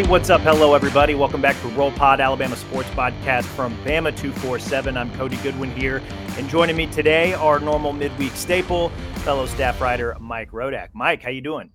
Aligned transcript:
Hey, 0.00 0.08
what's 0.08 0.30
up? 0.30 0.40
Hello, 0.40 0.72
everybody. 0.72 1.14
Welcome 1.14 1.42
back 1.42 1.60
to 1.60 1.68
Roll 1.68 1.92
Pod, 1.92 2.20
Alabama 2.20 2.56
Sports 2.56 2.88
Podcast 2.92 3.44
from 3.44 3.76
Bama 3.84 4.16
247. 4.16 4.96
I'm 4.96 5.14
Cody 5.14 5.36
Goodwin 5.42 5.70
here, 5.72 6.02
and 6.38 6.48
joining 6.48 6.74
me 6.74 6.86
today, 6.86 7.34
our 7.34 7.60
normal 7.60 7.92
midweek 7.92 8.32
staple, 8.32 8.88
fellow 9.16 9.44
staff 9.44 9.78
writer 9.78 10.16
Mike 10.18 10.52
Rodak. 10.52 10.88
Mike, 10.94 11.22
how 11.22 11.28
you 11.28 11.42
doing? 11.42 11.70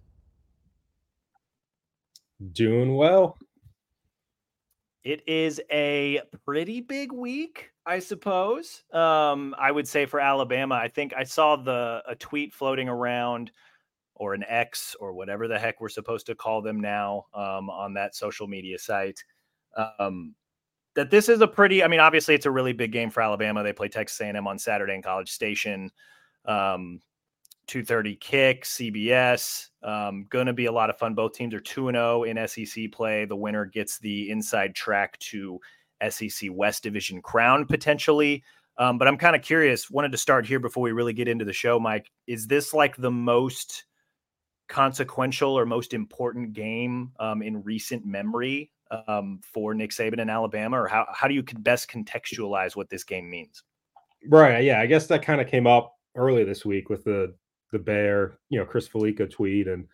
Doing 2.54 2.96
well. 2.96 3.38
It 5.04 5.22
is 5.28 5.62
a 5.72 6.22
pretty 6.46 6.82
big 6.82 7.12
week, 7.12 7.70
I 7.86 8.00
suppose. 8.00 8.82
Um, 8.92 9.54
I 9.56 9.70
would 9.70 9.88
say 9.88 10.08
for 10.08 10.20
Alabama. 10.20 10.74
I 10.74 10.88
think 10.88 11.14
I 11.16 11.26
saw 11.26 11.58
the 11.58 12.02
a 12.08 12.16
tweet 12.16 12.56
floating 12.56 12.90
around 12.90 13.52
or 14.16 14.34
an 14.34 14.44
X 14.48 14.96
or 15.00 15.14
whatever 15.14 15.48
the 15.48 15.60
heck 15.60 15.82
we're 15.82 15.90
supposed 15.90 16.26
to 16.28 16.36
call 16.36 16.62
them 16.62 16.80
now 16.80 17.26
um, 17.34 17.70
on 17.70 17.94
that 17.94 18.16
social 18.16 18.48
media 18.48 18.80
site. 18.80 19.24
Um, 20.00 20.34
that 20.96 21.12
this 21.12 21.28
is 21.28 21.42
a 21.42 21.48
pretty, 21.48 21.84
I 21.84 21.88
mean, 21.88 22.00
obviously 22.00 22.36
it's 22.36 22.46
a 22.46 22.52
really 22.52 22.74
big 22.74 22.92
game 22.92 23.10
for 23.10 23.22
Alabama. 23.22 23.64
They 23.64 23.74
play 23.74 23.90
Texas 23.90 24.20
A&M 24.22 24.48
on 24.48 24.58
Saturday 24.58 24.94
in 24.94 25.02
College 25.02 25.32
Station. 25.32 25.92
Um, 26.46 27.02
2:30 27.68 28.20
kick, 28.20 28.64
CBS. 28.64 29.70
Um, 29.84 30.28
going 30.30 30.46
to 30.46 30.54
be 30.54 30.66
a 30.66 30.72
lot 30.72 30.90
of 30.90 30.98
fun. 30.98 31.14
Both 31.14 31.34
teams 31.34 31.54
are 31.54 31.60
2 31.60 31.92
0 31.92 32.24
in 32.24 32.48
SEC 32.48 32.92
play. 32.92 33.26
The 33.26 33.36
winner 33.36 33.66
gets 33.66 33.98
the 34.00 34.30
inside 34.30 34.76
track 34.76 35.18
to 35.20 35.60
SEC 36.10 36.50
West 36.52 36.84
Division 36.84 37.22
crown 37.22 37.66
potentially. 37.66 38.44
Um, 38.78 38.98
but 38.98 39.08
I'm 39.08 39.18
kind 39.18 39.36
of 39.36 39.42
curious. 39.42 39.90
Wanted 39.90 40.12
to 40.12 40.18
start 40.18 40.46
here 40.46 40.60
before 40.60 40.84
we 40.84 40.92
really 40.92 41.14
get 41.14 41.28
into 41.28 41.46
the 41.46 41.54
show, 41.54 41.80
Mike. 41.80 42.12
Is 42.28 42.48
this 42.48 42.74
like 42.74 42.96
the 42.98 43.12
most 43.12 43.86
consequential 44.68 45.58
or 45.58 45.66
most 45.66 45.94
important 45.94 46.54
game 46.54 47.12
um, 47.20 47.42
in 47.42 47.64
recent 47.64 48.06
memory 48.06 48.72
um, 49.08 49.40
for 49.44 49.74
Nick 49.74 49.92
Saban 49.92 50.20
in 50.20 50.30
Alabama, 50.30 50.82
or 50.82 50.88
how 50.88 51.08
how 51.14 51.28
do 51.28 51.34
you 51.34 51.44
best 51.60 51.90
contextualize 51.90 52.76
what 52.76 52.90
this 52.90 53.04
game 53.04 53.30
means? 53.30 53.64
Right. 54.28 54.64
Yeah. 54.64 54.80
I 54.80 54.86
guess 54.86 55.08
that 55.08 55.22
kind 55.22 55.42
of 55.42 55.48
came 55.48 55.68
up 55.68 55.96
early 56.16 56.44
this 56.44 56.66
week 56.66 56.90
with 56.90 57.04
the 57.04 57.36
the 57.72 57.80
Bear, 57.80 58.40
you 58.50 58.60
know, 58.60 58.66
Chris 58.66 58.88
Fallica 58.88 59.30
tweet, 59.30 59.68
and 59.68 59.88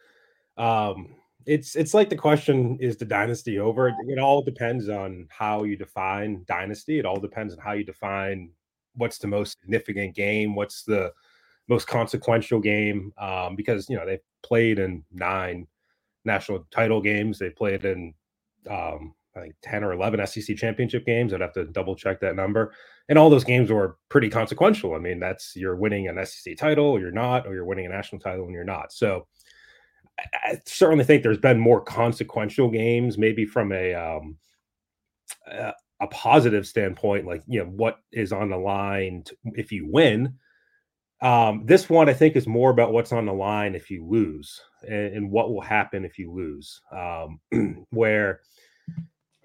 um, 0.57 1.15
it's 1.45 1.75
it's 1.75 1.93
like 1.93 2.09
the 2.09 2.15
question 2.15 2.77
is 2.79 2.97
the 2.97 3.05
dynasty 3.05 3.59
over? 3.59 3.87
It, 3.87 3.95
it 4.07 4.19
all 4.19 4.41
depends 4.41 4.89
on 4.89 5.27
how 5.29 5.63
you 5.63 5.75
define 5.75 6.43
dynasty. 6.47 6.99
It 6.99 7.05
all 7.05 7.19
depends 7.19 7.53
on 7.53 7.59
how 7.59 7.71
you 7.73 7.83
define 7.83 8.51
what's 8.95 9.17
the 9.17 9.27
most 9.27 9.59
significant 9.61 10.15
game, 10.15 10.53
what's 10.55 10.83
the 10.83 11.11
most 11.67 11.87
consequential 11.87 12.59
game, 12.59 13.13
um, 13.17 13.55
because 13.55 13.89
you 13.89 13.95
know 13.95 14.05
they 14.05 14.19
played 14.43 14.79
in 14.79 15.03
nine 15.11 15.67
national 16.25 16.67
title 16.71 17.01
games. 17.01 17.39
They 17.39 17.49
played 17.49 17.85
in 17.85 18.13
um, 18.69 19.13
I 19.35 19.41
think 19.41 19.55
10 19.61 19.83
or 19.83 19.93
11 19.93 20.25
SEC 20.27 20.55
championship 20.57 21.05
games. 21.05 21.33
I'd 21.33 21.41
have 21.41 21.53
to 21.53 21.65
double 21.65 21.95
check 21.95 22.19
that 22.19 22.35
number. 22.35 22.73
And 23.09 23.17
all 23.17 23.29
those 23.29 23.43
games 23.43 23.71
were 23.71 23.97
pretty 24.09 24.29
consequential. 24.29 24.93
I 24.93 24.99
mean, 24.99 25.19
that's 25.19 25.55
you're 25.55 25.75
winning 25.75 26.07
an 26.07 26.23
SEC 26.25 26.57
title, 26.57 26.85
or 26.85 26.99
you're 26.99 27.11
not, 27.11 27.47
or 27.47 27.53
you're 27.53 27.65
winning 27.65 27.85
a 27.85 27.89
national 27.89 28.21
title 28.21 28.45
and 28.45 28.53
you're 28.53 28.63
not. 28.63 28.91
So 28.91 29.27
I, 30.19 30.51
I 30.51 30.61
certainly 30.65 31.05
think 31.05 31.23
there's 31.23 31.37
been 31.37 31.59
more 31.59 31.81
consequential 31.81 32.69
games, 32.69 33.17
maybe 33.17 33.45
from 33.45 33.71
a, 33.71 33.93
um, 33.93 34.37
a, 35.47 36.07
positive 36.09 36.67
standpoint, 36.67 37.25
like, 37.25 37.43
you 37.47 37.59
know, 37.59 37.69
what 37.69 37.99
is 38.11 38.33
on 38.33 38.49
the 38.49 38.57
line 38.57 39.23
if 39.53 39.71
you 39.71 39.87
win 39.89 40.35
um, 41.21 41.65
this 41.65 41.89
one, 41.89 42.09
I 42.09 42.13
think, 42.13 42.35
is 42.35 42.47
more 42.47 42.71
about 42.71 42.93
what's 42.93 43.11
on 43.11 43.25
the 43.25 43.33
line 43.33 43.75
if 43.75 43.91
you 43.91 44.05
lose 44.05 44.59
and, 44.87 45.15
and 45.15 45.31
what 45.31 45.53
will 45.53 45.61
happen 45.61 46.03
if 46.03 46.17
you 46.17 46.31
lose. 46.31 46.81
Um, 46.91 47.85
where, 47.91 48.41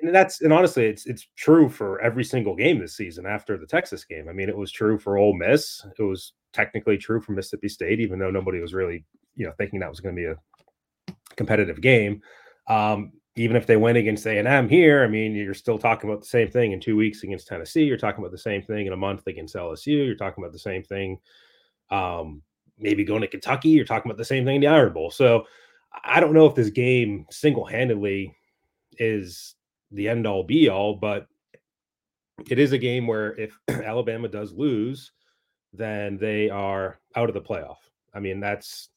and 0.00 0.14
that's 0.14 0.40
and 0.40 0.52
honestly, 0.52 0.86
it's 0.86 1.06
it's 1.06 1.26
true 1.36 1.68
for 1.68 2.00
every 2.00 2.24
single 2.24 2.56
game 2.56 2.78
this 2.78 2.96
season 2.96 3.26
after 3.26 3.58
the 3.58 3.66
Texas 3.66 4.04
game. 4.04 4.28
I 4.28 4.32
mean, 4.32 4.48
it 4.48 4.56
was 4.56 4.72
true 4.72 4.98
for 4.98 5.18
Ole 5.18 5.34
Miss. 5.34 5.84
It 5.98 6.02
was 6.02 6.32
technically 6.52 6.96
true 6.96 7.20
for 7.20 7.32
Mississippi 7.32 7.68
State, 7.68 8.00
even 8.00 8.18
though 8.18 8.30
nobody 8.30 8.60
was 8.60 8.72
really, 8.72 9.04
you 9.34 9.46
know, 9.46 9.52
thinking 9.58 9.80
that 9.80 9.90
was 9.90 10.00
going 10.00 10.16
to 10.16 10.20
be 10.20 10.26
a 10.26 11.14
competitive 11.36 11.82
game. 11.82 12.22
Um, 12.68 13.12
even 13.38 13.54
if 13.54 13.66
they 13.66 13.76
win 13.76 13.96
against 13.96 14.26
A&M 14.26 14.68
here, 14.68 15.04
I 15.04 15.08
mean, 15.08 15.34
you're 15.34 15.52
still 15.52 15.78
talking 15.78 16.08
about 16.08 16.22
the 16.22 16.28
same 16.28 16.50
thing 16.50 16.72
in 16.72 16.80
two 16.80 16.96
weeks 16.96 17.22
against 17.22 17.46
Tennessee. 17.46 17.84
You're 17.84 17.98
talking 17.98 18.24
about 18.24 18.32
the 18.32 18.38
same 18.38 18.62
thing 18.62 18.86
in 18.86 18.94
a 18.94 18.96
month 18.96 19.26
against 19.26 19.54
LSU. 19.54 20.06
You're 20.06 20.14
talking 20.14 20.42
about 20.42 20.54
the 20.54 20.58
same 20.58 20.82
thing 20.82 21.18
um, 21.90 22.42
maybe 22.78 23.04
going 23.04 23.22
to 23.22 23.28
Kentucky. 23.28 23.70
You're 23.70 23.84
talking 23.84 24.10
about 24.10 24.18
the 24.18 24.24
same 24.24 24.44
thing 24.44 24.56
in 24.56 24.60
the 24.62 24.66
Iron 24.66 24.92
Bowl. 24.92 25.10
So 25.10 25.46
I 26.04 26.20
don't 26.20 26.34
know 26.34 26.46
if 26.46 26.54
this 26.54 26.70
game 26.70 27.26
single 27.30 27.64
handedly 27.64 28.34
is 28.98 29.54
the 29.90 30.08
end 30.08 30.26
all 30.26 30.42
be 30.42 30.68
all, 30.68 30.94
but 30.94 31.26
it 32.48 32.58
is 32.58 32.72
a 32.72 32.78
game 32.78 33.06
where 33.06 33.38
if 33.38 33.58
Alabama 33.68 34.28
does 34.28 34.52
lose, 34.52 35.12
then 35.72 36.18
they 36.18 36.50
are 36.50 37.00
out 37.14 37.28
of 37.28 37.34
the 37.34 37.40
playoff. 37.40 37.76
I 38.14 38.20
mean, 38.20 38.40
that's, 38.40 38.88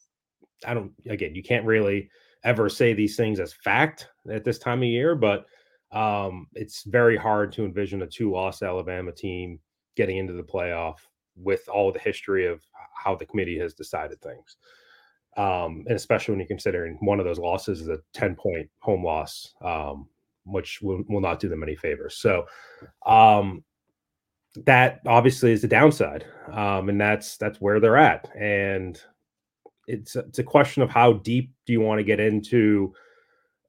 I 0.65 0.73
don't, 0.73 0.91
again, 1.07 1.35
you 1.35 1.43
can't 1.43 1.65
really 1.65 2.09
ever 2.43 2.69
say 2.69 2.93
these 2.93 3.15
things 3.15 3.39
as 3.39 3.53
fact 3.53 4.07
at 4.29 4.43
this 4.43 4.59
time 4.59 4.79
of 4.79 4.89
year, 4.89 5.15
but 5.15 5.45
um, 5.91 6.47
it's 6.53 6.83
very 6.83 7.17
hard 7.17 7.51
to 7.53 7.65
envision 7.65 8.01
a 8.01 8.07
two 8.07 8.31
loss 8.31 8.61
Alabama 8.61 9.11
team 9.11 9.59
getting 9.95 10.17
into 10.17 10.33
the 10.33 10.43
playoff 10.43 10.97
with 11.41 11.67
all 11.69 11.91
the 11.91 11.99
history 11.99 12.45
of 12.45 12.61
how 12.93 13.15
the 13.15 13.25
committee 13.25 13.57
has 13.59 13.73
decided 13.73 14.21
things. 14.21 14.57
Um, 15.37 15.85
and 15.87 15.95
especially 15.95 16.33
when 16.33 16.39
you're 16.39 16.47
considering 16.47 16.97
one 17.01 17.19
of 17.19 17.25
those 17.25 17.39
losses 17.39 17.81
is 17.81 17.87
a 17.87 17.99
10 18.13 18.35
point 18.35 18.69
home 18.79 19.03
loss, 19.03 19.53
um, 19.63 20.07
which 20.45 20.81
will, 20.81 21.03
will 21.07 21.21
not 21.21 21.39
do 21.39 21.47
them 21.47 21.63
any 21.63 21.75
favors. 21.75 22.17
So, 22.17 22.45
um, 23.05 23.63
that 24.65 24.99
obviously 25.05 25.51
is 25.51 25.61
the 25.61 25.67
downside. 25.67 26.25
Um, 26.51 26.89
and 26.89 26.99
that's, 26.99 27.37
that's 27.37 27.61
where 27.61 27.79
they're 27.79 27.97
at. 27.97 28.29
And 28.35 28.99
it's, 29.87 30.15
it's 30.15 30.39
a 30.39 30.43
question 30.43 30.81
of 30.81 30.89
how 30.89 31.13
deep 31.13 31.53
do 31.65 31.73
you 31.73 31.81
want 31.81 31.99
to 31.99 32.03
get 32.03 32.19
into, 32.19 32.93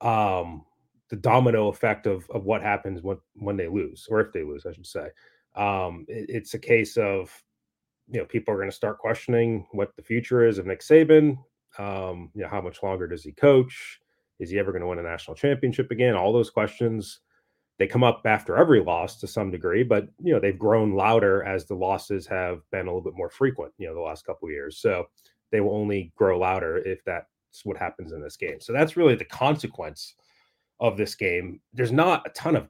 um, 0.01 0.65
the 1.11 1.17
domino 1.17 1.69
effect 1.69 2.07
of, 2.07 2.29
of 2.31 2.45
what 2.45 2.63
happens 2.63 3.03
when, 3.03 3.19
when 3.35 3.57
they 3.57 3.69
lose, 3.69 4.07
or 4.11 4.21
if 4.21 4.33
they 4.33 4.43
lose, 4.43 4.65
I 4.65 4.73
should 4.73 4.87
say. 4.87 5.09
Um, 5.57 6.07
it, 6.09 6.27
it's 6.29 6.55
a 6.55 6.59
case 6.59 6.97
of 6.97 7.31
you 8.11 8.19
know, 8.19 8.27
people 8.27 8.53
are 8.53 8.59
going 8.59 8.71
to 8.71 8.77
start 8.77 8.99
questioning 8.99 9.67
what 9.73 9.95
the 9.97 10.03
future 10.03 10.47
is 10.47 10.59
of 10.59 10.67
Nick 10.67 10.81
Saban. 10.81 11.39
Um, 11.79 12.31
you 12.35 12.43
know, 12.43 12.49
how 12.49 12.61
much 12.61 12.83
longer 12.83 13.07
does 13.07 13.23
he 13.23 13.33
coach? 13.33 14.01
Is 14.39 14.51
he 14.51 14.59
ever 14.59 14.73
going 14.73 14.83
to 14.83 14.89
win 14.89 14.99
a 14.99 15.03
national 15.03 15.37
championship 15.37 15.91
again? 15.91 16.15
All 16.15 16.33
those 16.33 16.51
questions 16.51 17.21
they 17.79 17.87
come 17.87 18.05
up 18.05 18.21
after 18.27 18.59
every 18.59 18.83
loss 18.83 19.19
to 19.19 19.27
some 19.27 19.51
degree, 19.51 19.83
but 19.83 20.07
you 20.23 20.35
know 20.35 20.39
they've 20.39 20.59
grown 20.59 20.93
louder 20.93 21.43
as 21.45 21.65
the 21.65 21.75
losses 21.75 22.27
have 22.27 22.61
been 22.71 22.87
a 22.87 22.91
little 22.91 23.01
bit 23.01 23.17
more 23.17 23.31
frequent. 23.31 23.73
You 23.79 23.89
know, 23.89 23.95
the 23.95 24.01
last 24.01 24.27
couple 24.27 24.51
years. 24.51 24.79
So 24.79 25.07
they 25.51 25.61
will 25.61 25.75
only 25.75 26.13
grow 26.15 26.39
louder 26.39 26.77
if 26.79 27.03
that's 27.05 27.27
what 27.65 27.79
happens 27.79 28.13
in 28.13 28.21
this 28.21 28.37
game. 28.37 28.61
So 28.61 28.75
that's 28.75 28.99
really 28.99 29.15
the 29.15 29.25
consequence 29.25 30.15
of 30.79 30.99
this 30.99 31.15
game. 31.15 31.61
There's 31.73 31.91
not 31.91 32.27
a 32.27 32.31
ton 32.31 32.55
of 32.55 32.69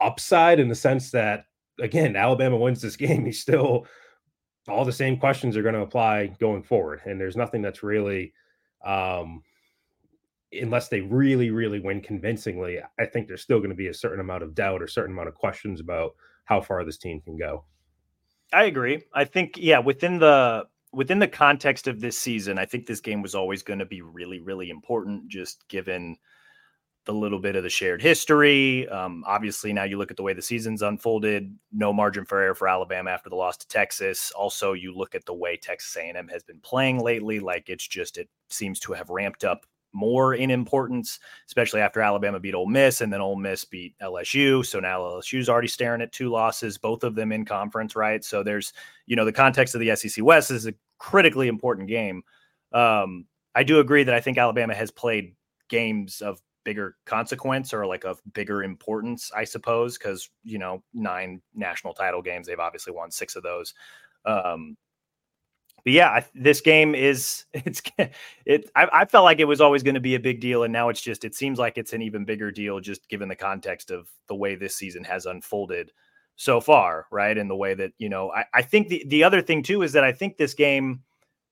upside 0.00 0.58
in 0.58 0.68
the 0.68 0.74
sense 0.74 1.12
that 1.12 1.44
again, 1.80 2.16
Alabama 2.16 2.56
wins 2.56 2.82
this 2.82 2.96
game, 3.06 3.26
you 3.26 3.32
still 3.32 3.86
all 4.68 4.84
the 4.84 4.92
same 4.92 5.16
questions 5.16 5.56
are 5.56 5.62
going 5.62 5.74
to 5.74 5.80
apply 5.80 6.28
going 6.38 6.62
forward, 6.62 7.00
and 7.04 7.20
there's 7.20 7.36
nothing 7.36 7.62
that's 7.62 7.82
really, 7.82 8.32
um, 8.84 9.42
unless 10.52 10.88
they 10.88 11.00
really, 11.00 11.50
really 11.50 11.80
win 11.80 12.00
convincingly. 12.00 12.78
I 12.98 13.06
think 13.06 13.26
there's 13.26 13.42
still 13.42 13.58
going 13.58 13.70
to 13.70 13.76
be 13.76 13.88
a 13.88 13.94
certain 13.94 14.20
amount 14.20 14.42
of 14.42 14.54
doubt 14.54 14.82
or 14.82 14.86
certain 14.86 15.12
amount 15.12 15.28
of 15.28 15.34
questions 15.34 15.80
about 15.80 16.14
how 16.44 16.60
far 16.60 16.84
this 16.84 16.98
team 16.98 17.20
can 17.20 17.36
go. 17.36 17.64
I 18.52 18.64
agree. 18.64 19.02
I 19.14 19.24
think 19.24 19.56
yeah, 19.56 19.78
within 19.78 20.18
the 20.18 20.66
within 20.92 21.18
the 21.18 21.28
context 21.28 21.88
of 21.88 22.00
this 22.00 22.18
season, 22.18 22.58
I 22.58 22.66
think 22.66 22.86
this 22.86 23.00
game 23.00 23.22
was 23.22 23.34
always 23.34 23.62
going 23.62 23.78
to 23.78 23.86
be 23.86 24.02
really, 24.02 24.40
really 24.40 24.68
important, 24.68 25.28
just 25.28 25.66
given 25.68 26.16
the 27.04 27.12
little 27.12 27.38
bit 27.38 27.56
of 27.56 27.62
the 27.62 27.70
shared 27.70 28.00
history. 28.00 28.88
Um, 28.88 29.24
obviously, 29.26 29.72
now 29.72 29.84
you 29.84 29.98
look 29.98 30.10
at 30.10 30.16
the 30.16 30.22
way 30.22 30.32
the 30.32 30.42
season's 30.42 30.82
unfolded. 30.82 31.56
No 31.72 31.92
margin 31.92 32.24
for 32.24 32.40
error 32.40 32.54
for 32.54 32.68
Alabama 32.68 33.10
after 33.10 33.28
the 33.28 33.36
loss 33.36 33.56
to 33.58 33.68
Texas. 33.68 34.30
Also, 34.32 34.72
you 34.72 34.94
look 34.94 35.14
at 35.14 35.24
the 35.24 35.34
way 35.34 35.56
Texas 35.56 35.96
A&M 35.96 36.28
has 36.28 36.42
been 36.42 36.60
playing 36.60 37.00
lately. 37.00 37.40
Like 37.40 37.68
it's 37.68 37.86
just 37.86 38.18
it 38.18 38.28
seems 38.50 38.78
to 38.80 38.92
have 38.92 39.10
ramped 39.10 39.44
up 39.44 39.66
more 39.92 40.34
in 40.34 40.50
importance, 40.50 41.18
especially 41.46 41.80
after 41.80 42.00
Alabama 42.00 42.40
beat 42.40 42.54
Ole 42.54 42.66
Miss 42.66 43.00
and 43.00 43.12
then 43.12 43.20
Ole 43.20 43.36
Miss 43.36 43.64
beat 43.64 43.94
LSU. 44.00 44.64
So 44.64 44.80
now 44.80 45.00
LSU's 45.00 45.48
already 45.48 45.68
staring 45.68 46.02
at 46.02 46.12
two 46.12 46.30
losses, 46.30 46.78
both 46.78 47.04
of 47.04 47.14
them 47.14 47.32
in 47.32 47.44
conference, 47.44 47.94
right? 47.94 48.24
So 48.24 48.42
there's 48.42 48.72
you 49.06 49.16
know 49.16 49.24
the 49.24 49.32
context 49.32 49.74
of 49.74 49.80
the 49.80 49.94
SEC 49.96 50.24
West 50.24 50.50
is 50.50 50.66
a 50.66 50.74
critically 50.98 51.48
important 51.48 51.88
game. 51.88 52.22
Um, 52.72 53.26
I 53.54 53.64
do 53.64 53.80
agree 53.80 54.04
that 54.04 54.14
I 54.14 54.20
think 54.20 54.38
Alabama 54.38 54.74
has 54.74 54.90
played 54.90 55.34
games 55.68 56.22
of 56.22 56.40
bigger 56.64 56.96
consequence 57.04 57.72
or 57.72 57.86
like 57.86 58.04
of 58.04 58.20
bigger 58.32 58.62
importance, 58.62 59.30
I 59.34 59.44
suppose, 59.44 59.98
because 59.98 60.28
you 60.44 60.58
know 60.58 60.82
nine 60.94 61.40
national 61.54 61.94
title 61.94 62.22
games, 62.22 62.46
they've 62.46 62.58
obviously 62.58 62.92
won 62.92 63.10
six 63.10 63.36
of 63.36 63.42
those. 63.42 63.74
Um, 64.24 64.76
but 65.84 65.92
yeah, 65.92 66.08
I, 66.10 66.24
this 66.34 66.60
game 66.60 66.94
is 66.94 67.44
it's 67.52 67.82
it. 68.46 68.70
I, 68.74 68.88
I 68.92 69.04
felt 69.04 69.24
like 69.24 69.40
it 69.40 69.44
was 69.44 69.60
always 69.60 69.82
going 69.82 69.94
to 69.94 70.00
be 70.00 70.14
a 70.14 70.20
big 70.20 70.40
deal, 70.40 70.64
and 70.64 70.72
now 70.72 70.88
it's 70.88 71.00
just 71.00 71.24
it 71.24 71.34
seems 71.34 71.58
like 71.58 71.78
it's 71.78 71.92
an 71.92 72.02
even 72.02 72.24
bigger 72.24 72.50
deal, 72.50 72.80
just 72.80 73.08
given 73.08 73.28
the 73.28 73.36
context 73.36 73.90
of 73.90 74.08
the 74.28 74.34
way 74.34 74.54
this 74.54 74.76
season 74.76 75.04
has 75.04 75.26
unfolded 75.26 75.90
so 76.36 76.60
far, 76.60 77.06
right? 77.10 77.36
And 77.36 77.50
the 77.50 77.56
way 77.56 77.74
that 77.74 77.92
you 77.98 78.08
know, 78.08 78.32
I, 78.32 78.44
I 78.54 78.62
think 78.62 78.88
the 78.88 79.04
the 79.08 79.24
other 79.24 79.42
thing 79.42 79.62
too 79.62 79.82
is 79.82 79.92
that 79.92 80.04
I 80.04 80.12
think 80.12 80.36
this 80.36 80.54
game, 80.54 81.02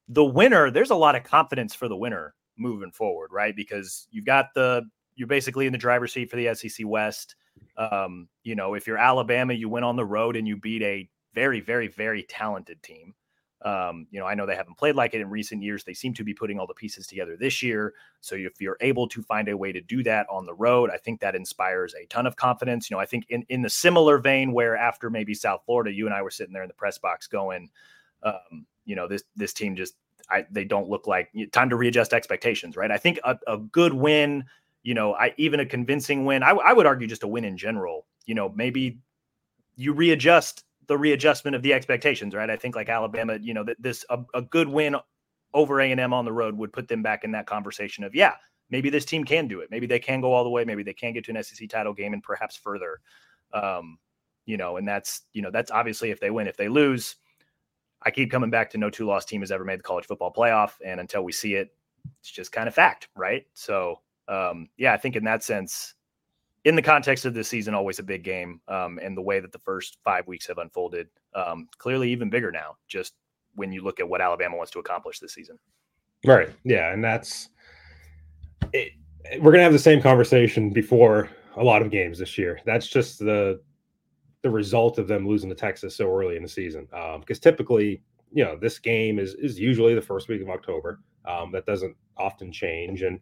the 0.08 0.24
winner, 0.24 0.70
there's 0.70 0.90
a 0.90 0.96
lot 0.96 1.16
of 1.16 1.24
confidence 1.24 1.74
for 1.74 1.88
the 1.88 1.96
winner 1.96 2.34
moving 2.56 2.92
forward, 2.92 3.30
right? 3.32 3.56
Because 3.56 4.06
you've 4.10 4.26
got 4.26 4.46
the 4.54 4.82
you're 5.16 5.28
basically 5.28 5.66
in 5.66 5.72
the 5.72 5.78
driver's 5.78 6.12
seat 6.12 6.30
for 6.30 6.36
the 6.36 6.54
SEC 6.54 6.86
West. 6.86 7.36
Um, 7.76 8.28
you 8.42 8.54
know, 8.54 8.74
if 8.74 8.86
you're 8.86 8.98
Alabama, 8.98 9.52
you 9.52 9.68
went 9.68 9.84
on 9.84 9.96
the 9.96 10.04
road 10.04 10.36
and 10.36 10.46
you 10.46 10.56
beat 10.56 10.82
a 10.82 11.08
very, 11.34 11.60
very, 11.60 11.88
very 11.88 12.22
talented 12.22 12.82
team. 12.82 13.14
Um, 13.62 14.06
you 14.10 14.18
know, 14.18 14.26
I 14.26 14.34
know 14.34 14.46
they 14.46 14.56
haven't 14.56 14.78
played 14.78 14.94
like 14.94 15.12
it 15.12 15.20
in 15.20 15.28
recent 15.28 15.62
years. 15.62 15.84
They 15.84 15.92
seem 15.92 16.14
to 16.14 16.24
be 16.24 16.32
putting 16.32 16.58
all 16.58 16.66
the 16.66 16.72
pieces 16.72 17.06
together 17.06 17.36
this 17.36 17.62
year. 17.62 17.92
So 18.22 18.34
if 18.34 18.58
you're 18.58 18.78
able 18.80 19.06
to 19.08 19.22
find 19.22 19.48
a 19.48 19.56
way 19.56 19.70
to 19.70 19.82
do 19.82 20.02
that 20.04 20.26
on 20.30 20.46
the 20.46 20.54
road, 20.54 20.88
I 20.90 20.96
think 20.96 21.20
that 21.20 21.34
inspires 21.34 21.94
a 21.94 22.06
ton 22.06 22.26
of 22.26 22.36
confidence. 22.36 22.88
You 22.88 22.96
know, 22.96 23.00
I 23.00 23.06
think 23.06 23.26
in, 23.28 23.44
in 23.50 23.60
the 23.60 23.68
similar 23.68 24.18
vein 24.18 24.52
where 24.52 24.76
after 24.76 25.10
maybe 25.10 25.34
South 25.34 25.62
Florida, 25.66 25.92
you 25.92 26.06
and 26.06 26.14
I 26.14 26.22
were 26.22 26.30
sitting 26.30 26.54
there 26.54 26.62
in 26.62 26.68
the 26.68 26.74
press 26.74 26.96
box 26.96 27.26
going, 27.26 27.68
um, 28.22 28.66
you 28.86 28.96
know, 28.96 29.06
this 29.06 29.24
this 29.36 29.52
team 29.52 29.76
just 29.76 29.94
I, 30.30 30.46
they 30.50 30.64
don't 30.64 30.88
look 30.88 31.06
like 31.06 31.30
time 31.52 31.70
to 31.70 31.76
readjust 31.76 32.12
expectations, 32.12 32.76
right? 32.76 32.90
I 32.90 32.98
think 32.98 33.18
a, 33.24 33.36
a 33.46 33.58
good 33.58 33.92
win 33.92 34.44
you 34.82 34.94
know, 34.94 35.14
I 35.14 35.34
even 35.36 35.60
a 35.60 35.66
convincing 35.66 36.24
win. 36.24 36.42
I, 36.42 36.50
I 36.50 36.72
would 36.72 36.86
argue 36.86 37.06
just 37.06 37.22
a 37.22 37.28
win 37.28 37.44
in 37.44 37.56
general. 37.56 38.06
You 38.26 38.34
know, 38.34 38.52
maybe 38.54 38.98
you 39.76 39.92
readjust 39.92 40.64
the 40.86 40.98
readjustment 40.98 41.54
of 41.54 41.62
the 41.62 41.72
expectations, 41.72 42.34
right? 42.34 42.50
I 42.50 42.56
think 42.56 42.74
like 42.74 42.88
Alabama, 42.88 43.38
you 43.40 43.54
know, 43.54 43.64
that 43.64 43.80
this 43.80 44.04
a, 44.10 44.20
a 44.34 44.42
good 44.42 44.68
win 44.68 44.96
over 45.54 45.80
A 45.80 45.90
and 45.90 46.00
M 46.00 46.12
on 46.12 46.24
the 46.24 46.32
road 46.32 46.56
would 46.56 46.72
put 46.72 46.88
them 46.88 47.02
back 47.02 47.24
in 47.24 47.32
that 47.32 47.46
conversation 47.46 48.04
of 48.04 48.14
yeah, 48.14 48.34
maybe 48.70 48.90
this 48.90 49.04
team 49.04 49.24
can 49.24 49.48
do 49.48 49.60
it. 49.60 49.70
Maybe 49.70 49.86
they 49.86 49.98
can 49.98 50.20
go 50.20 50.32
all 50.32 50.44
the 50.44 50.50
way. 50.50 50.64
Maybe 50.64 50.82
they 50.82 50.94
can 50.94 51.12
get 51.12 51.24
to 51.24 51.36
an 51.36 51.42
SEC 51.42 51.68
title 51.68 51.92
game 51.92 52.12
and 52.12 52.22
perhaps 52.22 52.56
further. 52.56 53.00
Um, 53.52 53.98
you 54.46 54.56
know, 54.56 54.78
and 54.78 54.88
that's 54.88 55.22
you 55.32 55.42
know 55.42 55.50
that's 55.50 55.70
obviously 55.70 56.10
if 56.10 56.20
they 56.20 56.30
win. 56.30 56.46
If 56.46 56.56
they 56.56 56.68
lose, 56.68 57.16
I 58.02 58.10
keep 58.10 58.30
coming 58.30 58.50
back 58.50 58.70
to 58.70 58.78
no 58.78 58.90
two 58.90 59.06
loss 59.06 59.24
team 59.24 59.42
has 59.42 59.52
ever 59.52 59.64
made 59.64 59.78
the 59.78 59.84
college 59.84 60.06
football 60.06 60.32
playoff, 60.32 60.72
and 60.84 60.98
until 60.98 61.22
we 61.22 61.32
see 61.32 61.54
it, 61.54 61.74
it's 62.20 62.30
just 62.30 62.50
kind 62.50 62.66
of 62.66 62.74
fact, 62.74 63.08
right? 63.14 63.46
So 63.54 64.00
um, 64.28 64.68
yeah, 64.76 64.92
I 64.92 64.96
think 64.96 65.16
in 65.16 65.24
that 65.24 65.42
sense, 65.42 65.94
in 66.64 66.76
the 66.76 66.82
context 66.82 67.24
of 67.24 67.34
this 67.34 67.48
season, 67.48 67.74
always 67.74 67.98
a 67.98 68.02
big 68.02 68.22
game, 68.22 68.60
um, 68.68 68.98
and 69.02 69.16
the 69.16 69.22
way 69.22 69.40
that 69.40 69.52
the 69.52 69.58
first 69.58 69.98
five 70.04 70.26
weeks 70.26 70.46
have 70.46 70.58
unfolded, 70.58 71.08
um, 71.34 71.68
clearly 71.78 72.10
even 72.10 72.30
bigger 72.30 72.52
now. 72.52 72.76
Just 72.86 73.14
when 73.54 73.72
you 73.72 73.82
look 73.82 74.00
at 74.00 74.08
what 74.08 74.20
Alabama 74.20 74.56
wants 74.56 74.70
to 74.72 74.78
accomplish 74.78 75.18
this 75.18 75.32
season. 75.32 75.58
Right. 76.24 76.50
Yeah, 76.64 76.92
and 76.92 77.02
that's 77.02 77.48
it, 78.72 78.92
we're 79.40 79.52
gonna 79.52 79.64
have 79.64 79.72
the 79.72 79.78
same 79.78 80.02
conversation 80.02 80.70
before 80.70 81.28
a 81.56 81.64
lot 81.64 81.82
of 81.82 81.90
games 81.90 82.18
this 82.18 82.36
year. 82.38 82.60
That's 82.64 82.86
just 82.86 83.18
the 83.18 83.60
the 84.42 84.50
result 84.50 84.98
of 84.98 85.06
them 85.06 85.28
losing 85.28 85.50
to 85.50 85.54
Texas 85.54 85.96
so 85.96 86.10
early 86.14 86.36
in 86.36 86.42
the 86.42 86.48
season. 86.48 86.88
Um, 86.92 87.20
Because 87.20 87.38
um, 87.38 87.42
typically, 87.42 88.02
you 88.32 88.44
know, 88.44 88.56
this 88.56 88.78
game 88.78 89.18
is 89.18 89.34
is 89.34 89.58
usually 89.58 89.94
the 89.94 90.02
first 90.02 90.28
week 90.28 90.42
of 90.42 90.48
October. 90.48 91.00
Um, 91.26 91.52
that 91.52 91.66
doesn't 91.66 91.96
often 92.16 92.52
change, 92.52 93.02
and 93.02 93.20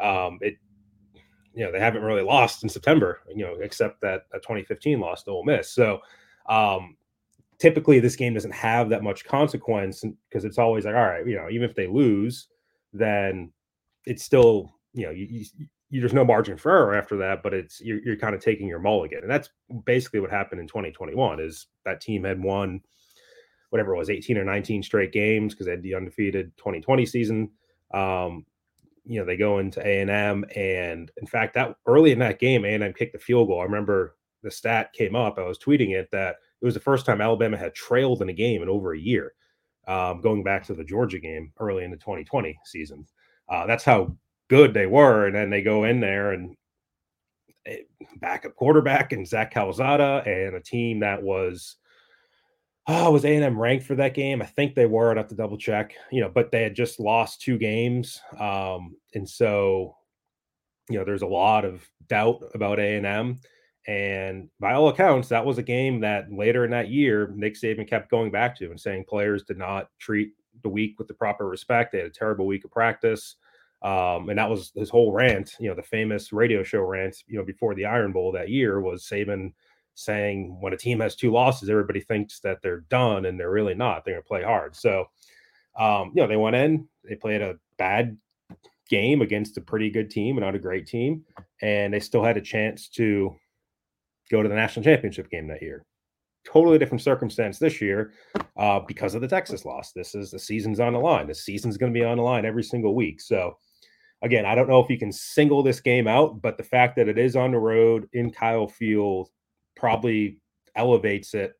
um, 0.00 0.38
it, 0.40 0.56
you 1.54 1.64
know, 1.64 1.72
they 1.72 1.80
haven't 1.80 2.02
really 2.02 2.22
lost 2.22 2.62
in 2.62 2.68
September, 2.68 3.20
you 3.34 3.44
know, 3.44 3.56
except 3.60 4.00
that 4.02 4.26
a 4.32 4.38
2015 4.38 5.00
loss 5.00 5.22
to 5.24 5.30
Ole 5.30 5.44
Miss. 5.44 5.70
So, 5.70 6.00
um, 6.48 6.96
typically 7.58 8.00
this 8.00 8.16
game 8.16 8.34
doesn't 8.34 8.54
have 8.54 8.88
that 8.88 9.02
much 9.02 9.24
consequence 9.24 10.02
because 10.28 10.44
it's 10.44 10.58
always 10.58 10.84
like, 10.84 10.94
all 10.94 11.06
right, 11.06 11.26
you 11.26 11.36
know, 11.36 11.48
even 11.50 11.68
if 11.68 11.76
they 11.76 11.86
lose, 11.86 12.48
then 12.92 13.52
it's 14.06 14.24
still, 14.24 14.72
you 14.94 15.06
know, 15.06 15.12
you, 15.12 15.44
you, 15.90 16.00
there's 16.00 16.14
no 16.14 16.24
margin 16.24 16.56
for 16.56 16.70
error 16.70 16.94
after 16.94 17.16
that, 17.18 17.42
but 17.42 17.52
it's 17.52 17.80
you're, 17.80 18.00
you're 18.02 18.16
kind 18.16 18.34
of 18.34 18.40
taking 18.40 18.66
your 18.66 18.78
mulligan, 18.78 19.20
and 19.22 19.30
that's 19.30 19.50
basically 19.84 20.20
what 20.20 20.30
happened 20.30 20.60
in 20.60 20.66
2021. 20.66 21.40
Is 21.40 21.66
that 21.84 22.00
team 22.00 22.24
had 22.24 22.42
won 22.42 22.80
whatever 23.70 23.94
it 23.94 23.98
was 23.98 24.10
18 24.10 24.38
or 24.38 24.44
19 24.44 24.82
straight 24.82 25.12
games 25.12 25.52
because 25.52 25.66
they 25.66 25.72
had 25.72 25.82
the 25.82 25.94
undefeated 25.94 26.56
2020 26.56 27.06
season. 27.06 27.50
Um, 27.92 28.44
you 29.04 29.18
know 29.18 29.26
they 29.26 29.36
go 29.36 29.58
into 29.58 29.84
A 29.86 30.00
and 30.00 30.10
M, 30.10 30.44
and 30.54 31.10
in 31.16 31.26
fact, 31.26 31.54
that 31.54 31.76
early 31.86 32.12
in 32.12 32.18
that 32.20 32.38
game, 32.38 32.64
A 32.64 32.74
and 32.74 32.84
M 32.84 32.92
kicked 32.92 33.12
the 33.12 33.18
field 33.18 33.48
goal. 33.48 33.60
I 33.60 33.64
remember 33.64 34.16
the 34.42 34.50
stat 34.50 34.92
came 34.92 35.14
up. 35.14 35.38
I 35.38 35.42
was 35.42 35.58
tweeting 35.58 35.94
it 35.94 36.08
that 36.12 36.36
it 36.60 36.64
was 36.64 36.74
the 36.74 36.80
first 36.80 37.06
time 37.06 37.20
Alabama 37.20 37.56
had 37.56 37.74
trailed 37.74 38.22
in 38.22 38.28
a 38.28 38.34
game 38.34 38.62
in 38.62 38.68
over 38.68 38.94
a 38.94 38.98
year, 38.98 39.34
um, 39.86 40.20
going 40.20 40.42
back 40.42 40.64
to 40.66 40.74
the 40.74 40.84
Georgia 40.84 41.18
game 41.18 41.52
early 41.58 41.84
in 41.84 41.90
the 41.90 41.96
2020 41.96 42.58
season. 42.64 43.06
Uh, 43.48 43.66
that's 43.66 43.84
how 43.84 44.14
good 44.48 44.74
they 44.74 44.86
were, 44.86 45.26
and 45.26 45.34
then 45.34 45.50
they 45.50 45.62
go 45.62 45.84
in 45.84 46.00
there 46.00 46.32
and 46.32 46.56
eh, 47.66 47.78
backup 48.20 48.54
quarterback 48.56 49.12
and 49.12 49.26
Zach 49.26 49.52
Calzada 49.52 50.22
and 50.26 50.54
a 50.54 50.60
team 50.60 51.00
that 51.00 51.22
was 51.22 51.76
oh, 52.90 53.10
was 53.12 53.24
A&M 53.24 53.58
ranked 53.58 53.86
for 53.86 53.94
that 53.94 54.14
game? 54.14 54.42
I 54.42 54.46
think 54.46 54.74
they 54.74 54.86
were. 54.86 55.10
I'd 55.10 55.16
have 55.16 55.28
to 55.28 55.34
double 55.34 55.56
check, 55.56 55.94
you 56.10 56.20
know, 56.20 56.28
but 56.28 56.50
they 56.50 56.62
had 56.62 56.74
just 56.74 56.98
lost 56.98 57.40
two 57.40 57.56
games. 57.56 58.20
Um, 58.38 58.96
and 59.14 59.28
so, 59.28 59.96
you 60.88 60.98
know, 60.98 61.04
there's 61.04 61.22
a 61.22 61.26
lot 61.26 61.64
of 61.64 61.88
doubt 62.08 62.42
about 62.54 62.80
A&M. 62.80 63.40
And 63.86 64.48
by 64.58 64.74
all 64.74 64.88
accounts, 64.88 65.28
that 65.28 65.44
was 65.46 65.58
a 65.58 65.62
game 65.62 66.00
that 66.00 66.32
later 66.32 66.64
in 66.64 66.70
that 66.72 66.90
year, 66.90 67.32
Nick 67.34 67.54
Saban 67.54 67.88
kept 67.88 68.10
going 68.10 68.30
back 68.30 68.56
to 68.58 68.70
and 68.70 68.80
saying 68.80 69.04
players 69.08 69.42
did 69.44 69.56
not 69.56 69.88
treat 69.98 70.32
the 70.62 70.68
week 70.68 70.98
with 70.98 71.08
the 71.08 71.14
proper 71.14 71.48
respect. 71.48 71.92
They 71.92 71.98
had 71.98 72.08
a 72.08 72.10
terrible 72.10 72.46
week 72.46 72.64
of 72.64 72.70
practice. 72.70 73.36
Um, 73.82 74.28
and 74.28 74.38
that 74.38 74.50
was 74.50 74.72
his 74.74 74.90
whole 74.90 75.12
rant, 75.12 75.54
you 75.58 75.68
know, 75.68 75.74
the 75.74 75.82
famous 75.82 76.32
radio 76.32 76.62
show 76.62 76.82
rant, 76.82 77.16
you 77.26 77.38
know, 77.38 77.44
before 77.44 77.74
the 77.74 77.86
Iron 77.86 78.12
Bowl 78.12 78.32
that 78.32 78.50
year 78.50 78.80
was 78.80 79.04
Saban– 79.04 79.52
saying 80.00 80.56
when 80.60 80.72
a 80.72 80.76
team 80.78 81.00
has 81.00 81.14
two 81.14 81.30
losses, 81.30 81.68
everybody 81.68 82.00
thinks 82.00 82.40
that 82.40 82.60
they're 82.62 82.80
done 82.88 83.26
and 83.26 83.38
they're 83.38 83.50
really 83.50 83.74
not. 83.74 84.04
They're 84.04 84.14
going 84.14 84.22
to 84.22 84.28
play 84.28 84.42
hard. 84.42 84.74
So, 84.74 85.06
um, 85.78 86.12
you 86.14 86.22
know, 86.22 86.28
they 86.28 86.36
went 86.36 86.56
in, 86.56 86.88
they 87.08 87.14
played 87.14 87.42
a 87.42 87.56
bad 87.78 88.16
game 88.88 89.22
against 89.22 89.56
a 89.56 89.60
pretty 89.60 89.90
good 89.90 90.10
team 90.10 90.36
and 90.36 90.44
not 90.44 90.54
a 90.54 90.58
great 90.58 90.86
team, 90.86 91.24
and 91.62 91.94
they 91.94 92.00
still 92.00 92.24
had 92.24 92.36
a 92.36 92.42
chance 92.42 92.88
to 92.88 93.34
go 94.30 94.42
to 94.42 94.48
the 94.48 94.54
national 94.54 94.84
championship 94.84 95.30
game 95.30 95.46
that 95.48 95.62
year. 95.62 95.84
Totally 96.44 96.78
different 96.78 97.02
circumstance 97.02 97.58
this 97.58 97.80
year 97.80 98.12
uh, 98.56 98.80
because 98.80 99.14
of 99.14 99.20
the 99.20 99.28
Texas 99.28 99.64
loss. 99.64 99.92
This 99.92 100.14
is 100.14 100.30
the 100.30 100.38
season's 100.38 100.80
on 100.80 100.94
the 100.94 100.98
line. 100.98 101.26
The 101.26 101.34
season's 101.34 101.76
going 101.76 101.92
to 101.92 101.98
be 101.98 102.04
on 102.04 102.16
the 102.16 102.22
line 102.22 102.44
every 102.44 102.64
single 102.64 102.94
week. 102.94 103.20
So, 103.20 103.58
again, 104.22 104.46
I 104.46 104.54
don't 104.54 104.68
know 104.68 104.80
if 104.80 104.90
you 104.90 104.98
can 104.98 105.12
single 105.12 105.62
this 105.62 105.80
game 105.80 106.08
out, 106.08 106.40
but 106.40 106.56
the 106.56 106.64
fact 106.64 106.96
that 106.96 107.08
it 107.08 107.18
is 107.18 107.36
on 107.36 107.52
the 107.52 107.58
road 107.58 108.08
in 108.12 108.30
Kyle 108.30 108.66
Field 108.66 109.28
probably 109.80 110.38
elevates 110.76 111.34
it. 111.34 111.54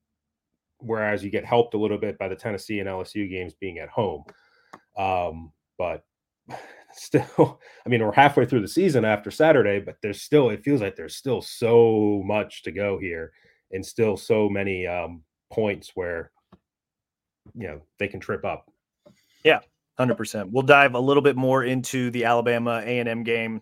Whereas 0.78 1.24
you 1.24 1.30
get 1.30 1.44
helped 1.44 1.74
a 1.74 1.78
little 1.78 1.98
bit 1.98 2.18
by 2.18 2.28
the 2.28 2.36
Tennessee 2.36 2.78
and 2.78 2.88
LSU 2.88 3.28
games 3.28 3.54
being 3.54 3.78
at 3.78 3.88
home. 3.88 4.24
Um, 4.96 5.52
but 5.76 6.04
still, 6.92 7.60
I 7.84 7.88
mean, 7.88 8.02
we're 8.02 8.12
halfway 8.12 8.46
through 8.46 8.62
the 8.62 8.68
season 8.68 9.04
after 9.04 9.30
Saturday, 9.30 9.80
but 9.80 9.96
there's 10.02 10.22
still, 10.22 10.50
it 10.50 10.62
feels 10.62 10.80
like 10.80 10.96
there's 10.96 11.16
still 11.16 11.42
so 11.42 12.22
much 12.24 12.62
to 12.62 12.70
go 12.70 12.98
here 12.98 13.32
and 13.72 13.84
still 13.84 14.16
so 14.16 14.48
many 14.48 14.86
um, 14.86 15.22
points 15.52 15.92
where, 15.94 16.30
you 17.54 17.66
know, 17.66 17.80
they 17.98 18.08
can 18.08 18.20
trip 18.20 18.44
up. 18.44 18.70
Yeah, 19.44 19.60
100%. 19.98 20.50
We'll 20.50 20.62
dive 20.62 20.94
a 20.94 21.00
little 21.00 21.22
bit 21.22 21.36
more 21.36 21.64
into 21.64 22.10
the 22.10 22.24
Alabama 22.24 22.82
A&M 22.84 23.22
game 23.22 23.60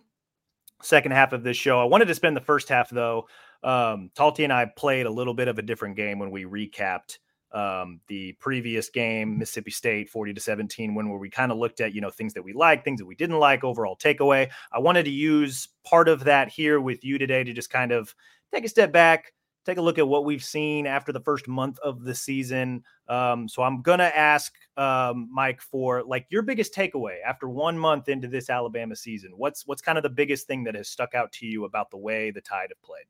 second 0.81 1.11
half 1.11 1.33
of 1.33 1.43
this 1.43 1.57
show. 1.57 1.79
I 1.79 1.85
wanted 1.85 2.07
to 2.07 2.15
spend 2.15 2.35
the 2.35 2.41
first 2.41 2.69
half 2.69 2.89
though. 2.89 3.27
Um, 3.63 4.11
Talty 4.15 4.43
and 4.43 4.53
I 4.53 4.65
played 4.65 5.05
a 5.05 5.11
little 5.11 5.33
bit 5.33 5.47
of 5.47 5.59
a 5.59 5.61
different 5.61 5.95
game 5.95 6.19
when 6.19 6.31
we 6.31 6.45
recapped 6.45 7.17
um, 7.51 7.99
the 8.07 8.33
previous 8.33 8.89
game, 8.89 9.37
Mississippi 9.37 9.71
State 9.71 10.09
40 10.09 10.33
to 10.33 10.41
17, 10.41 10.93
when 10.93 11.09
where 11.09 11.17
we 11.17 11.29
kind 11.29 11.51
of 11.51 11.57
looked 11.57 11.81
at, 11.81 11.93
you 11.93 12.01
know, 12.01 12.09
things 12.09 12.33
that 12.33 12.43
we 12.43 12.53
liked, 12.53 12.83
things 12.83 12.99
that 12.99 13.05
we 13.05 13.15
didn't 13.15 13.39
like, 13.39 13.63
overall 13.63 13.97
takeaway. 13.97 14.49
I 14.71 14.79
wanted 14.79 15.03
to 15.05 15.11
use 15.11 15.67
part 15.83 16.07
of 16.07 16.23
that 16.25 16.49
here 16.49 16.79
with 16.79 17.03
you 17.03 17.17
today 17.17 17.43
to 17.43 17.53
just 17.53 17.69
kind 17.69 17.91
of 17.91 18.13
take 18.53 18.65
a 18.65 18.69
step 18.69 18.91
back, 18.91 19.33
take 19.65 19.77
a 19.77 19.81
look 19.81 19.97
at 19.97 20.07
what 20.07 20.25
we've 20.25 20.43
seen 20.43 20.85
after 20.85 21.11
the 21.11 21.19
first 21.19 21.47
month 21.47 21.79
of 21.79 22.03
the 22.03 22.13
season. 22.13 22.83
Um, 23.07 23.47
so 23.47 23.63
I'm 23.63 23.81
gonna 23.81 24.11
ask 24.15 24.53
um, 24.77 25.27
Mike 25.31 25.61
for 25.61 26.03
like 26.03 26.27
your 26.29 26.43
biggest 26.43 26.73
takeaway 26.73 27.17
after 27.25 27.49
one 27.49 27.77
month 27.77 28.09
into 28.09 28.27
this 28.27 28.49
Alabama 28.49 28.95
season. 28.95 29.31
What's 29.35 29.65
what's 29.65 29.81
kind 29.81 29.97
of 29.97 30.03
the 30.03 30.09
biggest 30.09 30.45
thing 30.47 30.63
that 30.65 30.75
has 30.75 30.87
stuck 30.89 31.15
out 31.15 31.31
to 31.33 31.47
you 31.47 31.65
about 31.65 31.89
the 31.89 31.97
way 31.97 32.31
the 32.31 32.41
Tide 32.41 32.69
have 32.69 32.81
played? 32.83 33.05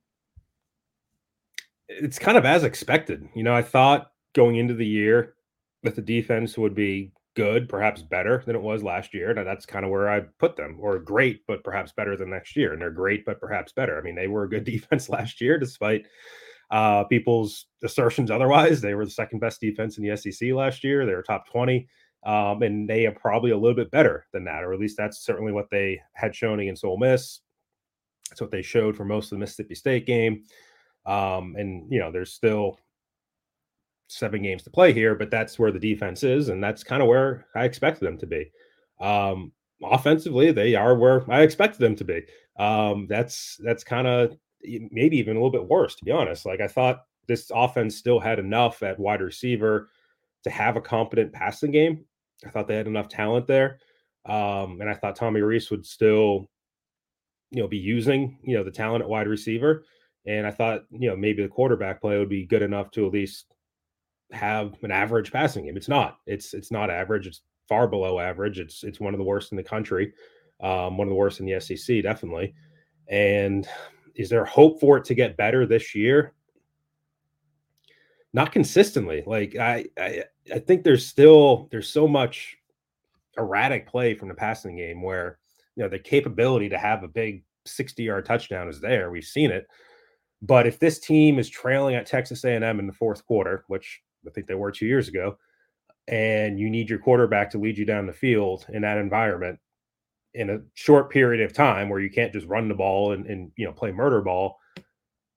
It's 1.90 2.20
kind 2.20 2.38
of 2.38 2.46
as 2.46 2.64
expected. 2.64 3.28
You 3.36 3.44
know, 3.44 3.54
I 3.54 3.62
thought 3.62 4.12
going 4.34 4.56
into 4.56 4.74
the 4.74 4.86
year 4.86 5.34
that 5.84 5.96
the 5.96 6.02
defense 6.02 6.58
would 6.58 6.76
be 6.76 7.12
good, 7.36 7.70
perhaps 7.70 8.02
better 8.02 8.44
than 8.46 8.56
it 8.56 8.62
was 8.62 8.84
last 8.84 9.14
year. 9.14 9.34
Now 9.34 9.44
that's 9.44 9.66
kind 9.66 9.86
of 9.86 9.92
where 9.92 10.10
I 10.10 10.22
put 10.40 10.56
them, 10.56 10.78
or 10.80 11.00
great, 11.00 11.42
but 11.48 11.64
perhaps 11.64 11.94
better 11.94 12.16
than 12.16 12.30
next 12.30 12.56
year. 12.56 12.74
And 12.74 12.82
they're 12.82 12.92
great, 12.92 13.26
but 13.26 13.40
perhaps 13.40 13.72
better. 13.72 13.98
I 13.98 14.02
mean, 14.02 14.16
they 14.16 14.28
were 14.28 14.44
a 14.44 14.50
good 14.50 14.64
defense 14.66 15.10
last 15.10 15.42
year, 15.42 15.58
despite 15.58 16.06
uh, 16.72 17.06
people's 17.06 17.66
assertions 17.84 18.30
otherwise. 18.30 18.82
They 18.82 18.94
were 18.94 19.06
the 19.06 19.12
second 19.12 19.40
best 19.40 19.60
defense 19.62 19.98
in 19.98 20.04
the 20.04 20.16
SEC 20.16 20.52
last 20.52 20.84
year. 20.84 21.06
They 21.06 21.14
were 21.14 21.24
top 21.24 21.48
20. 21.50 21.88
Um, 22.26 22.62
and 22.64 22.90
they 22.90 23.06
are 23.06 23.14
probably 23.14 23.52
a 23.52 23.58
little 23.58 23.76
bit 23.76 23.92
better 23.92 24.28
than 24.34 24.44
that, 24.44 24.64
or 24.64 24.74
at 24.74 24.80
least 24.80 24.98
that's 24.98 25.24
certainly 25.24 25.54
what 25.54 25.70
they 25.72 26.02
had 26.14 26.36
shown 26.36 26.60
against 26.60 26.84
Ole 26.84 26.98
Miss. 26.98 27.40
That's 28.30 28.42
what 28.42 28.52
they 28.52 28.62
showed 28.62 28.98
for 28.98 29.06
most 29.06 29.28
of 29.28 29.30
the 29.32 29.38
Mississippi 29.38 29.76
State 29.76 30.06
game. 30.06 30.44
Um, 31.06 31.56
and 31.58 31.92
you 31.92 32.00
know, 32.00 32.12
there's 32.12 32.34
still 32.34 32.80
seven 34.08 34.42
games 34.42 34.64
to 34.64 34.70
play 34.70 34.92
here, 34.92 35.16
but 35.16 35.32
that's 35.32 35.58
where 35.58 35.72
the 35.72 35.80
defense 35.80 36.24
is, 36.24 36.50
and 36.50 36.64
that's 36.64 36.84
kind 36.84 37.02
of 37.02 37.08
where 37.08 37.46
I 37.56 37.66
expected 37.66 38.06
them 38.06 38.18
to 38.18 38.28
be. 38.28 38.52
Um, 39.00 39.54
offensively, 39.84 40.52
they 40.52 40.76
are 40.76 40.96
where 40.96 41.30
I 41.32 41.42
expected 41.42 41.80
them 41.80 41.96
to 41.98 42.04
be. 42.04 42.24
Um, 42.58 43.08
that's 43.08 43.58
that's 43.64 43.84
kind 43.84 44.08
of 44.08 44.38
maybe 44.62 45.18
even 45.18 45.38
a 45.38 45.40
little 45.40 45.52
bit 45.52 45.68
worse, 45.68 45.96
to 45.96 46.06
be 46.06 46.12
honest. 46.12 46.46
Like 46.46 46.60
I 46.60 46.68
thought 46.68 47.04
this 47.28 47.52
offense 47.54 47.96
still 47.96 48.20
had 48.20 48.40
enough 48.40 48.84
at 48.84 49.00
wide 49.00 49.22
receiver 49.22 49.90
to 50.44 50.50
have 50.50 50.76
a 50.76 50.82
competent 50.82 51.32
passing 51.32 51.72
game. 51.72 52.06
I 52.46 52.50
thought 52.50 52.68
they 52.68 52.76
had 52.76 52.88
enough 52.88 53.10
talent 53.10 53.48
there, 53.48 53.80
um, 54.26 54.82
and 54.82 54.90
I 54.90 54.96
thought 54.96 55.16
Tommy 55.16 55.42
Rees 55.42 55.70
would 55.72 55.86
still, 55.86 56.50
you 57.52 57.62
know, 57.62 57.68
be 57.68 57.78
using 57.78 58.38
you 58.44 58.58
know 58.58 58.64
the 58.64 58.72
talent 58.72 59.04
at 59.04 59.10
wide 59.10 59.28
receiver. 59.28 59.84
And 60.30 60.46
I 60.46 60.52
thought, 60.52 60.84
you 60.92 61.10
know, 61.10 61.16
maybe 61.16 61.42
the 61.42 61.50
quarterback 61.50 62.02
play 62.02 62.20
would 62.20 62.30
be 62.30 62.46
good 62.46 62.62
enough 62.62 62.92
to 62.92 63.08
at 63.08 63.12
least 63.12 63.48
have 64.32 64.76
an 64.84 64.92
average 64.92 65.32
passing 65.32 65.66
game. 65.66 65.76
It's 65.76 65.90
not. 65.90 66.20
It's 66.28 66.54
it's 66.54 66.72
not 66.72 66.92
average. 66.92 67.26
It's 67.26 67.42
far 67.68 67.88
below 67.88 68.20
average. 68.20 68.60
It's 68.60 68.84
it's 68.84 69.00
one 69.00 69.16
of 69.16 69.18
the 69.18 69.24
worst 69.24 69.52
in 69.52 69.58
the 69.58 69.64
country. 69.64 70.14
Um, 70.62 71.00
one 71.00 71.08
of 71.08 71.10
the 71.10 71.16
worst 71.16 71.40
in 71.40 71.48
the 71.48 71.60
SEC, 71.60 72.04
definitely. 72.04 72.54
And 73.08 73.68
is 74.14 74.30
there 74.30 74.46
hope 74.46 74.80
for 74.80 74.98
it 74.98 75.06
to 75.06 75.16
get 75.16 75.36
better 75.36 75.66
this 75.66 75.96
year? 75.96 76.34
Not 78.32 78.52
consistently. 78.52 79.24
Like 79.26 79.56
I, 79.56 79.86
I, 79.98 80.26
I 80.54 80.60
think 80.60 80.84
there's 80.84 81.08
still 81.08 81.70
there's 81.72 81.90
so 81.90 82.08
much 82.08 82.56
erratic 83.36 83.88
play 83.88 84.14
from 84.14 84.28
the 84.28 84.36
passing 84.36 84.78
game 84.78 85.02
where 85.02 85.40
you 85.76 85.82
know 85.82 85.90
the 85.90 85.98
capability 85.98 86.70
to 86.70 86.78
have 86.78 87.02
a 87.02 87.08
big 87.08 87.44
60 87.66 88.04
yard 88.04 88.28
touchdown 88.28 88.68
is 88.68 88.80
there. 88.80 89.10
We've 89.10 89.24
seen 89.24 89.50
it. 89.50 89.66
But 90.42 90.68
if 90.68 90.80
this 90.80 91.00
team 91.00 91.38
is 91.38 91.50
trailing 91.50 91.96
at 91.96 92.06
Texas 92.06 92.44
A&M 92.44 92.80
in 92.80 92.88
the 92.88 92.94
fourth 92.94 93.26
quarter, 93.26 93.66
which 93.68 94.02
I 94.26 94.30
think 94.30 94.48
they 94.48 94.56
were 94.56 94.72
two 94.72 94.86
years 94.86 95.08
ago, 95.08 95.38
and 96.08 96.60
you 96.60 96.70
need 96.70 96.90
your 96.90 97.00
quarterback 97.00 97.52
to 97.52 97.58
lead 97.58 97.78
you 97.78 97.86
down 97.86 98.08
the 98.08 98.14
field 98.14 98.66
in 98.70 98.82
that 98.82 98.98
environment 98.98 99.60
in 100.34 100.50
a 100.50 100.60
short 100.74 101.10
period 101.10 101.44
of 101.44 101.54
time 101.54 101.90
where 101.90 102.00
you 102.00 102.10
can't 102.10 102.34
just 102.34 102.48
run 102.48 102.68
the 102.68 102.76
ball 102.76 103.12
and, 103.14 103.26
and 103.26 103.52
you 103.58 103.66
know 103.66 103.74
play 103.74 103.92
murder 103.92 104.22
ball. 104.22 104.58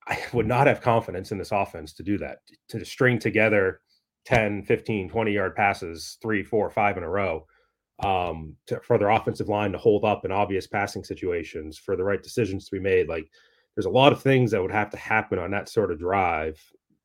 I 0.06 0.18
would 0.32 0.46
not 0.46 0.66
have 0.66 0.80
confidence 0.80 1.32
in 1.32 1.38
this 1.38 1.52
offense 1.52 1.92
to 1.94 2.02
do 2.02 2.18
that, 2.18 2.38
to 2.68 2.84
string 2.84 3.18
together 3.18 3.80
10, 4.24 4.62
15, 4.64 5.08
20 5.08 5.32
yard 5.32 5.56
passes, 5.56 6.18
three, 6.22 6.42
four, 6.42 6.70
five 6.70 6.96
in 6.96 7.02
a 7.02 7.08
row 7.08 7.46
um, 8.00 8.56
to, 8.66 8.80
for 8.80 8.98
their 8.98 9.10
offensive 9.10 9.48
line 9.48 9.72
to 9.72 9.78
hold 9.78 10.04
up 10.04 10.24
in 10.24 10.32
obvious 10.32 10.66
passing 10.66 11.04
situations, 11.04 11.76
for 11.78 11.96
the 11.96 12.04
right 12.04 12.22
decisions 12.22 12.66
to 12.66 12.76
be 12.76 12.80
made. 12.80 13.08
Like 13.08 13.28
there's 13.74 13.86
a 13.86 13.90
lot 13.90 14.12
of 14.12 14.22
things 14.22 14.50
that 14.50 14.62
would 14.62 14.72
have 14.72 14.90
to 14.90 14.96
happen 14.96 15.38
on 15.38 15.50
that 15.50 15.68
sort 15.68 15.90
of 15.90 15.98
drive 15.98 16.60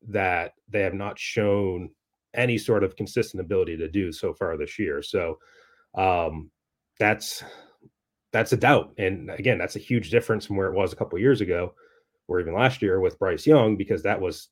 that 0.09 0.53
they 0.69 0.81
have 0.81 0.93
not 0.93 1.17
shown 1.19 1.89
any 2.33 2.57
sort 2.57 2.83
of 2.83 2.95
consistent 2.95 3.41
ability 3.41 3.77
to 3.77 3.89
do 3.89 4.11
so 4.11 4.33
far 4.33 4.57
this 4.57 4.77
year. 4.77 5.01
So 5.01 5.39
um, 5.95 6.51
that's 6.99 7.43
that's 8.33 8.51
a 8.53 8.57
doubt, 8.57 8.93
and 8.97 9.31
again, 9.31 9.57
that's 9.57 9.77
a 9.77 9.79
huge 9.79 10.11
difference 10.11 10.45
from 10.45 10.57
where 10.57 10.67
it 10.67 10.75
was 10.75 10.91
a 10.91 10.95
couple 10.95 11.17
years 11.17 11.39
ago, 11.41 11.73
or 12.27 12.39
even 12.39 12.53
last 12.53 12.81
year 12.81 12.99
with 12.99 13.17
Bryce 13.17 13.47
Young, 13.47 13.77
because 13.77 14.03
that 14.03 14.19
was 14.19 14.49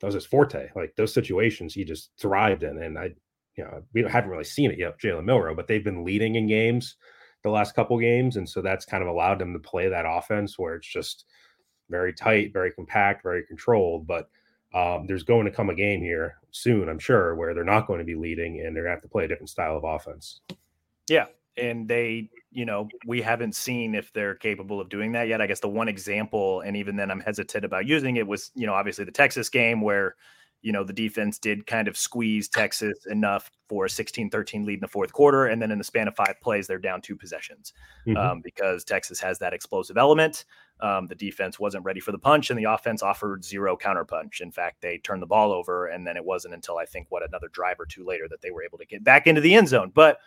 that 0.00 0.06
was 0.06 0.14
his 0.14 0.26
forte. 0.26 0.68
Like 0.76 0.94
those 0.96 1.12
situations, 1.12 1.74
he 1.74 1.84
just 1.84 2.10
thrived 2.18 2.62
in, 2.62 2.80
and 2.82 2.98
I, 2.98 3.10
you 3.56 3.64
know, 3.64 3.82
we 3.92 4.02
haven't 4.04 4.30
really 4.30 4.44
seen 4.44 4.70
it 4.70 4.78
yet, 4.78 5.00
Jalen 5.00 5.24
Milroe, 5.24 5.54
but 5.54 5.66
they've 5.66 5.84
been 5.84 6.04
leading 6.04 6.36
in 6.36 6.46
games 6.46 6.96
the 7.46 7.52
last 7.52 7.74
couple 7.74 7.98
games, 7.98 8.36
and 8.36 8.48
so 8.48 8.60
that's 8.60 8.84
kind 8.84 9.02
of 9.02 9.08
allowed 9.08 9.38
them 9.38 9.52
to 9.52 9.58
play 9.58 9.88
that 9.88 10.04
offense 10.06 10.58
where 10.58 10.74
it's 10.74 10.86
just 10.86 11.24
very 11.88 12.12
tight, 12.12 12.52
very 12.52 12.72
compact, 12.72 13.22
very 13.22 13.44
controlled, 13.46 14.06
but 14.06 14.28
um, 14.74 15.06
there's 15.06 15.22
going 15.22 15.46
to 15.46 15.50
come 15.50 15.70
a 15.70 15.74
game 15.74 16.00
here 16.00 16.36
soon, 16.50 16.88
I'm 16.88 16.98
sure, 16.98 17.34
where 17.34 17.54
they're 17.54 17.64
not 17.64 17.86
going 17.86 18.00
to 18.00 18.04
be 18.04 18.16
leading 18.16 18.60
and 18.60 18.74
they're 18.74 18.82
going 18.82 18.92
to 18.92 18.96
have 18.96 19.02
to 19.02 19.08
play 19.08 19.24
a 19.24 19.28
different 19.28 19.48
style 19.48 19.76
of 19.76 19.84
offense. 19.84 20.40
Yeah. 21.08 21.26
And 21.56 21.88
they, 21.88 22.28
you 22.50 22.66
know, 22.66 22.88
we 23.06 23.22
haven't 23.22 23.54
seen 23.54 23.94
if 23.94 24.12
they're 24.12 24.34
capable 24.34 24.80
of 24.80 24.90
doing 24.90 25.12
that 25.12 25.28
yet. 25.28 25.40
I 25.40 25.46
guess 25.46 25.60
the 25.60 25.68
one 25.68 25.88
example, 25.88 26.60
and 26.60 26.76
even 26.76 26.96
then 26.96 27.10
I'm 27.10 27.20
hesitant 27.20 27.64
about 27.64 27.86
using 27.86 28.16
it, 28.16 28.26
was, 28.26 28.50
you 28.54 28.66
know, 28.66 28.74
obviously 28.74 29.04
the 29.06 29.12
Texas 29.12 29.48
game 29.48 29.80
where, 29.80 30.16
you 30.66 30.72
know, 30.72 30.82
the 30.82 30.92
defense 30.92 31.38
did 31.38 31.64
kind 31.64 31.86
of 31.86 31.96
squeeze 31.96 32.48
Texas 32.48 33.06
enough 33.08 33.52
for 33.68 33.84
a 33.84 33.88
16 33.88 34.30
13 34.30 34.64
lead 34.66 34.74
in 34.74 34.80
the 34.80 34.88
fourth 34.88 35.12
quarter. 35.12 35.46
And 35.46 35.62
then 35.62 35.70
in 35.70 35.78
the 35.78 35.84
span 35.84 36.08
of 36.08 36.16
five 36.16 36.34
plays, 36.42 36.66
they're 36.66 36.76
down 36.76 37.00
two 37.00 37.14
possessions 37.14 37.72
mm-hmm. 38.04 38.16
um, 38.16 38.40
because 38.40 38.82
Texas 38.82 39.20
has 39.20 39.38
that 39.38 39.52
explosive 39.52 39.96
element. 39.96 40.44
Um, 40.80 41.06
the 41.06 41.14
defense 41.14 41.60
wasn't 41.60 41.84
ready 41.84 42.00
for 42.00 42.10
the 42.10 42.18
punch, 42.18 42.50
and 42.50 42.58
the 42.58 42.64
offense 42.64 43.00
offered 43.00 43.44
zero 43.44 43.76
counterpunch. 43.76 44.40
In 44.40 44.50
fact, 44.50 44.82
they 44.82 44.98
turned 44.98 45.22
the 45.22 45.26
ball 45.26 45.52
over, 45.52 45.86
and 45.86 46.04
then 46.04 46.16
it 46.16 46.24
wasn't 46.24 46.54
until 46.54 46.78
I 46.78 46.84
think 46.84 47.06
what 47.10 47.22
another 47.22 47.46
drive 47.52 47.78
or 47.78 47.86
two 47.86 48.04
later 48.04 48.26
that 48.28 48.42
they 48.42 48.50
were 48.50 48.64
able 48.64 48.78
to 48.78 48.86
get 48.86 49.04
back 49.04 49.28
into 49.28 49.40
the 49.40 49.54
end 49.54 49.68
zone. 49.68 49.92
But 49.94 50.18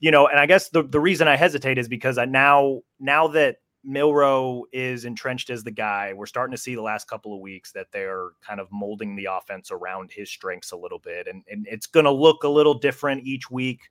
you 0.00 0.10
know, 0.10 0.26
and 0.26 0.40
I 0.40 0.46
guess 0.46 0.68
the 0.68 0.82
the 0.82 1.00
reason 1.00 1.28
I 1.28 1.36
hesitate 1.36 1.78
is 1.78 1.86
because 1.86 2.18
I 2.18 2.24
now 2.24 2.80
now 2.98 3.28
that 3.28 3.58
Milroe 3.86 4.64
is 4.72 5.04
entrenched 5.04 5.48
as 5.48 5.62
the 5.62 5.70
guy. 5.70 6.12
We're 6.12 6.26
starting 6.26 6.54
to 6.54 6.60
see 6.60 6.74
the 6.74 6.82
last 6.82 7.08
couple 7.08 7.34
of 7.34 7.40
weeks 7.40 7.70
that 7.72 7.86
they're 7.92 8.30
kind 8.46 8.58
of 8.58 8.68
molding 8.72 9.14
the 9.14 9.28
offense 9.30 9.70
around 9.70 10.10
his 10.10 10.28
strengths 10.28 10.72
a 10.72 10.76
little 10.76 10.98
bit, 10.98 11.28
and, 11.28 11.42
and 11.48 11.66
it's 11.70 11.86
going 11.86 12.04
to 12.04 12.10
look 12.10 12.42
a 12.44 12.48
little 12.48 12.74
different 12.74 13.24
each 13.24 13.50
week. 13.50 13.82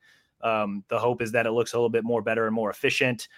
Um, 0.41 0.83
the 0.89 0.99
hope 0.99 1.21
is 1.21 1.31
that 1.31 1.45
it 1.45 1.51
looks 1.51 1.73
a 1.73 1.77
little 1.77 1.89
bit 1.89 2.03
more 2.03 2.21
better 2.21 2.45
and 2.45 2.53
more 2.53 2.69
efficient. 2.69 3.29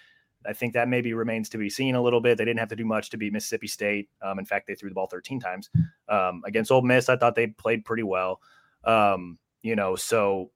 I 0.46 0.52
think 0.52 0.72
that 0.74 0.88
maybe 0.88 1.14
remains 1.14 1.48
to 1.50 1.58
be 1.58 1.70
seen 1.70 1.94
a 1.94 2.02
little 2.02 2.20
bit. 2.20 2.38
They 2.38 2.44
didn't 2.44 2.60
have 2.60 2.68
to 2.68 2.76
do 2.76 2.84
much 2.84 3.10
to 3.10 3.16
beat 3.16 3.32
Mississippi 3.32 3.66
State. 3.66 4.08
Um, 4.22 4.38
in 4.38 4.44
fact, 4.44 4.66
they 4.66 4.74
threw 4.74 4.88
the 4.88 4.94
ball 4.94 5.06
13 5.06 5.40
times 5.40 5.70
um, 6.08 6.42
against 6.44 6.70
Ole 6.70 6.82
Miss. 6.82 7.08
I 7.08 7.16
thought 7.16 7.34
they 7.34 7.48
played 7.48 7.84
pretty 7.84 8.02
well. 8.02 8.40
Um, 8.84 9.38
you 9.62 9.76
know, 9.76 9.96
so 9.96 10.50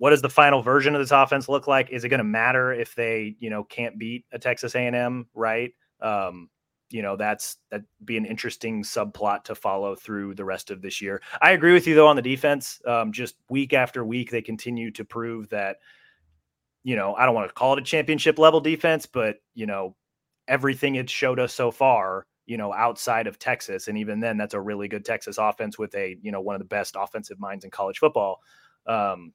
what 0.00 0.10
does 0.10 0.22
the 0.22 0.30
final 0.30 0.62
version 0.62 0.94
of 0.94 1.00
this 1.02 1.10
offense 1.10 1.46
look 1.46 1.66
like? 1.66 1.90
Is 1.90 2.04
it 2.04 2.08
going 2.08 2.18
to 2.18 2.24
matter 2.24 2.72
if 2.72 2.94
they, 2.94 3.36
you 3.38 3.50
know, 3.50 3.64
can't 3.64 3.98
beat 3.98 4.24
a 4.32 4.38
Texas 4.38 4.74
A&M, 4.74 5.26
right? 5.34 5.72
Um, 6.00 6.48
you 6.88 7.02
know, 7.02 7.16
that's 7.16 7.58
that 7.70 7.82
be 8.02 8.16
an 8.16 8.24
interesting 8.24 8.82
subplot 8.82 9.44
to 9.44 9.54
follow 9.54 9.94
through 9.94 10.36
the 10.36 10.44
rest 10.44 10.70
of 10.70 10.80
this 10.80 11.02
year. 11.02 11.20
I 11.42 11.50
agree 11.50 11.74
with 11.74 11.86
you 11.86 11.94
though 11.94 12.06
on 12.06 12.16
the 12.16 12.22
defense. 12.22 12.80
Um, 12.86 13.12
just 13.12 13.34
week 13.50 13.74
after 13.74 14.02
week, 14.02 14.30
they 14.30 14.40
continue 14.40 14.90
to 14.92 15.04
prove 15.04 15.50
that 15.50 15.76
you 16.82 16.96
know, 16.96 17.14
I 17.14 17.26
don't 17.26 17.34
want 17.34 17.46
to 17.46 17.52
call 17.52 17.74
it 17.74 17.78
a 17.78 17.84
championship 17.84 18.38
level 18.38 18.58
defense, 18.58 19.04
but 19.04 19.36
you 19.54 19.66
know, 19.66 19.96
everything 20.48 20.94
it 20.94 21.10
showed 21.10 21.38
us 21.38 21.52
so 21.52 21.70
far, 21.70 22.26
you 22.46 22.56
know, 22.56 22.72
outside 22.72 23.26
of 23.26 23.38
Texas, 23.38 23.86
and 23.88 23.98
even 23.98 24.18
then, 24.18 24.38
that's 24.38 24.54
a 24.54 24.60
really 24.60 24.88
good 24.88 25.04
Texas 25.04 25.36
offense 25.36 25.78
with 25.78 25.94
a 25.94 26.16
you 26.22 26.32
know 26.32 26.40
one 26.40 26.54
of 26.54 26.60
the 26.60 26.64
best 26.64 26.96
offensive 26.98 27.38
minds 27.38 27.66
in 27.66 27.70
college 27.70 27.98
football. 27.98 28.40
Um, 28.86 29.34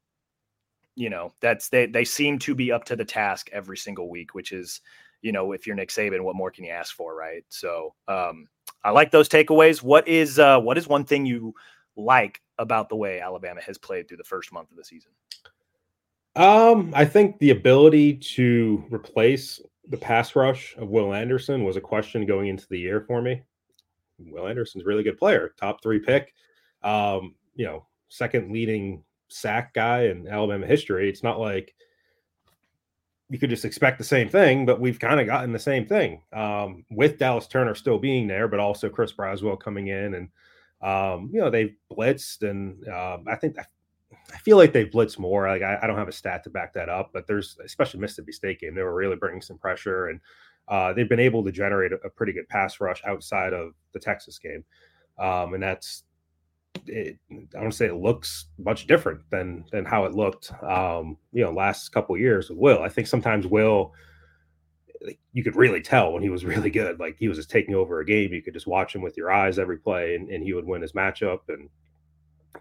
you 0.95 1.09
know, 1.09 1.33
that's 1.41 1.69
they 1.69 1.85
they 1.85 2.05
seem 2.05 2.39
to 2.39 2.55
be 2.55 2.71
up 2.71 2.85
to 2.85 2.95
the 2.95 3.05
task 3.05 3.49
every 3.51 3.77
single 3.77 4.09
week, 4.09 4.33
which 4.33 4.51
is, 4.51 4.81
you 5.21 5.31
know, 5.31 5.51
if 5.51 5.67
you're 5.67 5.75
Nick 5.75 5.89
Saban, 5.89 6.21
what 6.21 6.35
more 6.35 6.51
can 6.51 6.63
you 6.63 6.71
ask 6.71 6.95
for, 6.95 7.15
right? 7.15 7.43
So 7.49 7.93
um, 8.07 8.47
I 8.83 8.91
like 8.91 9.11
those 9.11 9.29
takeaways. 9.29 9.83
What 9.83 10.07
is 10.07 10.39
uh, 10.39 10.59
what 10.59 10.77
is 10.77 10.87
one 10.87 11.03
thing 11.03 11.25
you 11.25 11.53
like 11.97 12.41
about 12.57 12.89
the 12.89 12.95
way 12.95 13.19
Alabama 13.19 13.61
has 13.61 13.77
played 13.77 14.07
through 14.07 14.17
the 14.17 14.23
first 14.23 14.53
month 14.53 14.71
of 14.71 14.77
the 14.77 14.85
season? 14.85 15.11
Um, 16.35 16.91
I 16.95 17.05
think 17.05 17.39
the 17.39 17.51
ability 17.51 18.15
to 18.15 18.83
replace 18.89 19.61
the 19.87 19.97
pass 19.97 20.35
rush 20.35 20.75
of 20.77 20.89
Will 20.89 21.13
Anderson 21.13 21.63
was 21.63 21.77
a 21.77 21.81
question 21.81 22.25
going 22.25 22.47
into 22.47 22.67
the 22.69 22.79
year 22.79 23.01
for 23.07 23.21
me. 23.21 23.41
Will 24.19 24.47
Anderson's 24.47 24.85
really 24.85 25.03
good 25.03 25.17
player, 25.17 25.53
top 25.57 25.81
three 25.81 25.99
pick. 25.99 26.33
Um, 26.83 27.35
you 27.55 27.65
know, 27.65 27.85
second 28.09 28.51
leading 28.51 29.03
sack 29.35 29.73
guy 29.73 30.05
in 30.05 30.27
Alabama 30.27 30.65
history. 30.65 31.09
It's 31.09 31.23
not 31.23 31.39
like 31.39 31.75
you 33.29 33.39
could 33.39 33.49
just 33.49 33.65
expect 33.65 33.97
the 33.97 34.03
same 34.03 34.29
thing, 34.29 34.65
but 34.65 34.79
we've 34.79 34.99
kind 34.99 35.19
of 35.19 35.25
gotten 35.25 35.51
the 35.51 35.59
same 35.59 35.85
thing 35.85 36.21
um, 36.31 36.85
with 36.91 37.17
Dallas 37.17 37.47
Turner 37.47 37.75
still 37.75 37.97
being 37.97 38.27
there, 38.27 38.47
but 38.47 38.59
also 38.59 38.89
Chris 38.89 39.11
Braswell 39.11 39.59
coming 39.59 39.87
in, 39.87 40.13
and 40.13 40.29
um, 40.81 41.29
you 41.33 41.39
know 41.39 41.49
they've 41.49 41.75
blitzed, 41.91 42.49
and 42.49 42.87
um, 42.87 43.25
I 43.27 43.35
think 43.35 43.57
I 43.59 44.37
feel 44.37 44.57
like 44.57 44.73
they've 44.73 44.89
blitzed 44.89 45.19
more. 45.19 45.47
Like 45.47 45.63
I, 45.63 45.79
I, 45.81 45.87
don't 45.87 45.97
have 45.97 46.07
a 46.07 46.13
stat 46.13 46.43
to 46.43 46.49
back 46.49 46.73
that 46.73 46.89
up, 46.89 47.11
but 47.13 47.27
there's 47.27 47.57
especially 47.63 47.99
Mississippi 47.99 48.31
State 48.31 48.59
game, 48.59 48.75
they 48.75 48.83
were 48.83 48.95
really 48.95 49.15
bringing 49.15 49.41
some 49.41 49.57
pressure, 49.57 50.07
and 50.07 50.19
uh, 50.67 50.93
they've 50.93 51.09
been 51.09 51.19
able 51.19 51.43
to 51.43 51.51
generate 51.51 51.91
a, 51.91 51.97
a, 52.05 52.09
pretty 52.09 52.33
good 52.33 52.47
pass 52.47 52.79
rush 52.79 53.01
outside 53.05 53.53
of 53.53 53.73
the 53.93 53.99
Texas 53.99 54.37
game, 54.39 54.63
um, 55.19 55.55
and 55.55 55.63
that's 55.63 56.03
it, 56.87 57.17
I 57.29 57.61
don't 57.61 57.71
say 57.71 57.87
it 57.87 57.95
looks 57.95 58.45
much 58.57 58.87
different 58.87 59.21
than 59.29 59.65
than 59.71 59.85
how 59.85 60.05
it 60.05 60.13
looked, 60.13 60.51
um, 60.63 61.17
you 61.31 61.43
know, 61.43 61.51
last 61.51 61.89
couple 61.89 62.17
years 62.17 62.49
with 62.49 62.57
Will. 62.57 62.81
I 62.81 62.89
think 62.89 63.07
sometimes 63.07 63.47
Will, 63.47 63.93
you 65.33 65.43
could 65.43 65.55
really 65.55 65.81
tell 65.81 66.11
when 66.11 66.23
he 66.23 66.29
was 66.29 66.45
really 66.53 66.69
good. 66.69 66.99
Like 66.99 67.17
he 67.17 67.27
was 67.27 67.37
just 67.37 67.49
taking 67.49 67.75
over 67.75 67.99
a 67.99 68.05
game. 68.05 68.33
You 68.33 68.41
could 68.41 68.53
just 68.53 68.67
watch 68.67 68.93
him 68.93 69.01
with 69.01 69.17
your 69.17 69.31
eyes 69.31 69.59
every 69.59 69.77
play, 69.77 70.15
and, 70.15 70.29
and 70.29 70.43
he 70.43 70.53
would 70.53 70.65
win 70.65 70.81
his 70.81 70.93
matchup 70.93 71.41
and 71.49 71.69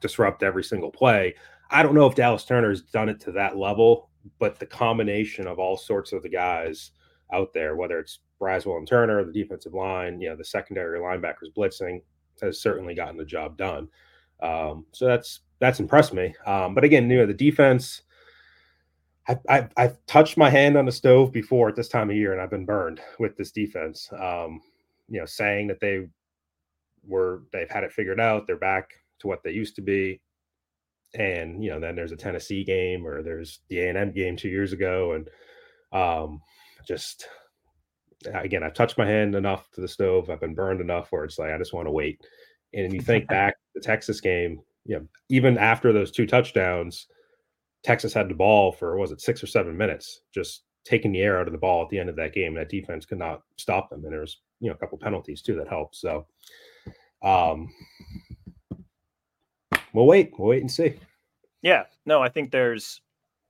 disrupt 0.01 0.43
every 0.43 0.65
single 0.65 0.91
play. 0.91 1.35
I 1.71 1.83
don't 1.83 1.95
know 1.95 2.07
if 2.07 2.15
Dallas 2.15 2.45
Turner's 2.45 2.83
done 2.83 3.09
it 3.09 3.21
to 3.21 3.33
that 3.33 3.57
level, 3.57 4.11
but 4.39 4.59
the 4.59 4.67
combination 4.67 5.47
of 5.47 5.59
all 5.59 5.77
sorts 5.77 6.13
of 6.13 6.23
the 6.23 6.29
guys 6.29 6.93
out 7.33 7.53
there, 7.53 7.77
whether 7.77 7.99
it's 7.99 8.21
Braswell 8.41 8.79
and 8.79 8.87
Turner, 8.87 9.25
the 9.25 9.33
defensive 9.33 9.75
line, 9.75 10.21
you 10.21 10.29
know, 10.29 10.37
the 10.37 10.45
secondary 10.45 10.99
linebackers 10.99 11.55
blitzing, 11.57 12.01
has 12.43 12.61
certainly 12.61 12.95
gotten 12.95 13.17
the 13.17 13.25
job 13.25 13.57
done. 13.57 13.89
Um, 14.43 14.87
so 14.93 15.07
that's 15.07 15.41
that's 15.61 15.81
impressed 15.81 16.13
me. 16.13 16.35
Um, 16.47 16.75
but 16.75 16.85
again, 16.85 17.09
you 17.11 17.19
know, 17.19 17.27
the 17.27 17.35
defense. 17.35 18.03
I've, 19.27 19.39
I've, 19.49 19.71
I've, 19.79 20.05
touched 20.05 20.37
my 20.37 20.51
hand 20.51 20.77
on 20.77 20.85
the 20.85 20.93
stove 20.93 21.33
before 21.33 21.71
at 21.71 21.77
this 21.77 21.89
time 21.89 22.11
of 22.11 22.17
year, 22.17 22.33
and 22.33 22.43
I've 22.43 22.51
been 22.51 22.67
burned 22.67 23.01
with 23.19 23.35
this 23.39 23.53
defense. 23.53 24.07
Um, 24.13 24.61
you 25.09 25.19
know, 25.19 25.25
saying 25.25 25.69
that 25.69 25.81
they 25.81 26.09
were 27.07 27.45
they've 27.51 27.71
had 27.71 27.85
it 27.85 27.93
figured 27.93 28.21
out, 28.21 28.47
they're 28.47 28.57
back 28.57 28.91
to 29.21 29.27
what 29.27 29.43
they 29.43 29.51
used 29.51 29.77
to 29.77 29.83
be, 29.83 30.21
and 31.15 31.63
you 31.65 31.71
know, 31.71 31.81
then 31.81 31.95
there's 31.95 32.13
a 32.13 32.17
Tennessee 32.17 32.65
game 32.65 33.07
or 33.07 33.23
there's 33.23 33.61
the 33.69 33.81
A 33.81 33.89
and 33.89 33.97
M 33.97 34.13
game 34.13 34.37
two 34.37 34.51
years 34.51 34.75
ago, 34.75 35.13
and 35.13 35.29
um, 35.93 36.43
just 36.87 37.27
again, 38.33 38.63
I've 38.63 38.75
touched 38.75 38.99
my 38.99 39.07
hand 39.07 39.35
enough 39.35 39.71
to 39.73 39.81
the 39.81 39.89
stove. 39.89 40.31
I've 40.31 40.41
been 40.41 40.55
burned 40.55 40.81
enough 40.81 41.11
where 41.11 41.25
it's 41.25 41.39
like 41.39 41.51
I 41.51 41.59
just 41.59 41.73
want 41.73 41.87
to 41.87 41.93
wait. 41.93 42.21
And 42.73 42.93
you 42.93 43.01
think 43.01 43.27
back 43.29 43.55
to 43.55 43.61
the 43.75 43.81
Texas 43.81 44.21
game, 44.21 44.61
you 44.85 44.97
know, 44.97 45.07
even 45.29 45.59
after 45.59 45.93
those 45.93 46.11
two 46.11 46.27
touchdowns, 46.27 47.07
Texas 47.83 48.13
had 48.13 48.29
the 48.29 48.35
ball 48.35 48.73
for 48.73 48.97
was 48.97 49.13
it 49.13 49.21
six 49.21 49.43
or 49.43 49.47
seven 49.47 49.77
minutes, 49.77 50.23
just 50.35 50.65
taking 50.85 51.13
the 51.13 51.21
air 51.21 51.41
out 51.41 51.47
of 51.47 51.53
the 51.53 51.59
ball 51.59 51.83
at 51.83 51.89
the 51.89 51.99
end 51.99 52.09
of 52.09 52.17
that 52.17 52.35
game. 52.35 52.55
That 52.55 52.69
defense 52.69 53.05
could 53.07 53.19
not 53.19 53.43
stop 53.57 53.91
them, 53.91 54.05
and 54.05 54.13
there 54.13 54.21
was 54.21 54.41
you 54.61 54.69
know 54.69 54.75
a 54.75 54.79
couple 54.79 54.99
penalties 54.99 55.43
too 55.43 55.57
that 55.57 55.69
helped. 55.69 55.97
So, 55.97 56.27
um, 57.23 57.73
we'll 59.93 60.07
wait, 60.07 60.33
we'll 60.39 60.49
wait 60.49 60.63
and 60.63 60.71
see. 60.71 60.95
Yeah, 61.63 61.85
no, 62.05 62.23
I 62.23 62.29
think 62.29 62.51
there's 62.51 63.01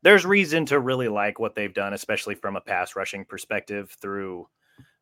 there's 0.03 0.27
reason 0.27 0.67
to 0.67 0.79
really 0.79 1.09
like 1.09 1.39
what 1.39 1.55
they've 1.55 1.73
done, 1.73 1.95
especially 1.95 2.35
from 2.35 2.57
a 2.57 2.61
pass 2.61 2.95
rushing 2.95 3.25
perspective 3.25 3.97
through 4.01 4.47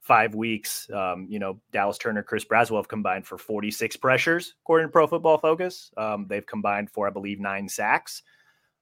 five 0.02 0.34
weeks. 0.34 0.90
Um, 0.90 1.26
you 1.30 1.38
know, 1.38 1.60
Dallas 1.70 1.96
Turner, 1.96 2.22
Chris 2.22 2.44
Braswell 2.44 2.76
have 2.76 2.88
combined 2.88 3.26
for 3.26 3.38
46 3.38 3.96
pressures, 3.96 4.54
according 4.62 4.88
to 4.88 4.92
Pro 4.92 5.06
Football 5.06 5.38
Focus. 5.38 5.90
Um, 5.96 6.26
they've 6.28 6.44
combined 6.44 6.90
for, 6.90 7.06
I 7.06 7.10
believe, 7.10 7.40
nine 7.40 7.68
sacks. 7.68 8.22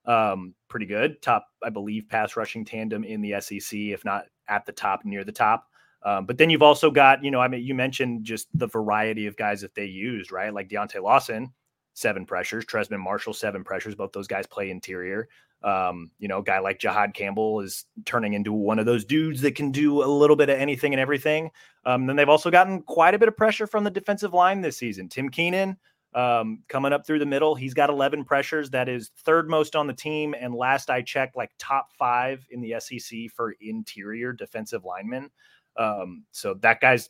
Um, 0.05 0.55
pretty 0.67 0.87
good. 0.87 1.21
Top, 1.21 1.47
I 1.63 1.69
believe, 1.69 2.09
pass 2.09 2.35
rushing 2.35 2.65
tandem 2.65 3.03
in 3.03 3.21
the 3.21 3.39
SEC, 3.39 3.77
if 3.79 4.03
not 4.03 4.25
at 4.47 4.65
the 4.65 4.71
top, 4.71 5.05
near 5.05 5.23
the 5.23 5.31
top. 5.31 5.67
Um, 6.03 6.25
but 6.25 6.39
then 6.39 6.49
you've 6.49 6.63
also 6.63 6.89
got, 6.89 7.23
you 7.23 7.29
know, 7.29 7.39
I 7.39 7.47
mean, 7.47 7.63
you 7.63 7.75
mentioned 7.75 8.23
just 8.23 8.47
the 8.55 8.67
variety 8.67 9.27
of 9.27 9.37
guys 9.37 9.61
that 9.61 9.75
they 9.75 9.85
used, 9.85 10.31
right? 10.31 10.51
Like 10.51 10.69
Deontae 10.69 11.03
Lawson, 11.03 11.53
seven 11.93 12.25
pressures, 12.25 12.65
Trezmen 12.65 12.99
Marshall, 12.99 13.33
seven 13.33 13.63
pressures. 13.63 13.95
Both 13.95 14.13
those 14.13 14.27
guys 14.27 14.47
play 14.47 14.69
interior. 14.69 15.27
Um, 15.63 16.09
you 16.17 16.27
know, 16.27 16.39
a 16.39 16.43
guy 16.43 16.59
like 16.59 16.79
Jihaad 16.79 17.13
Campbell 17.13 17.61
is 17.61 17.85
turning 18.05 18.33
into 18.33 18.51
one 18.51 18.79
of 18.79 18.85
those 18.85 19.05
dudes 19.05 19.41
that 19.41 19.55
can 19.55 19.71
do 19.71 20.03
a 20.03 20.05
little 20.05 20.35
bit 20.35 20.49
of 20.49 20.57
anything 20.57 20.93
and 20.93 20.99
everything. 20.99 21.51
Um, 21.85 22.07
then 22.07 22.15
they've 22.15 22.29
also 22.29 22.49
gotten 22.49 22.81
quite 22.81 23.13
a 23.13 23.19
bit 23.19 23.27
of 23.27 23.37
pressure 23.37 23.67
from 23.67 23.83
the 23.83 23.91
defensive 23.91 24.33
line 24.33 24.61
this 24.61 24.77
season. 24.77 25.07
Tim 25.07 25.29
Keenan 25.29 25.77
um, 26.13 26.63
coming 26.67 26.93
up 26.93 27.05
through 27.05 27.19
the 27.19 27.25
middle, 27.25 27.55
he's 27.55 27.73
got 27.73 27.89
11 27.89 28.25
pressures. 28.25 28.69
That 28.71 28.89
is 28.89 29.11
third 29.19 29.49
most 29.49 29.75
on 29.75 29.87
the 29.87 29.93
team. 29.93 30.33
And 30.39 30.53
last 30.53 30.89
I 30.89 31.01
checked, 31.01 31.35
like 31.35 31.51
top 31.57 31.93
five 31.93 32.45
in 32.49 32.61
the 32.61 32.75
SEC 32.79 33.29
for 33.33 33.55
interior 33.61 34.33
defensive 34.33 34.83
linemen. 34.83 35.29
Um, 35.77 36.25
so 36.31 36.55
that 36.55 36.81
guy's 36.81 37.09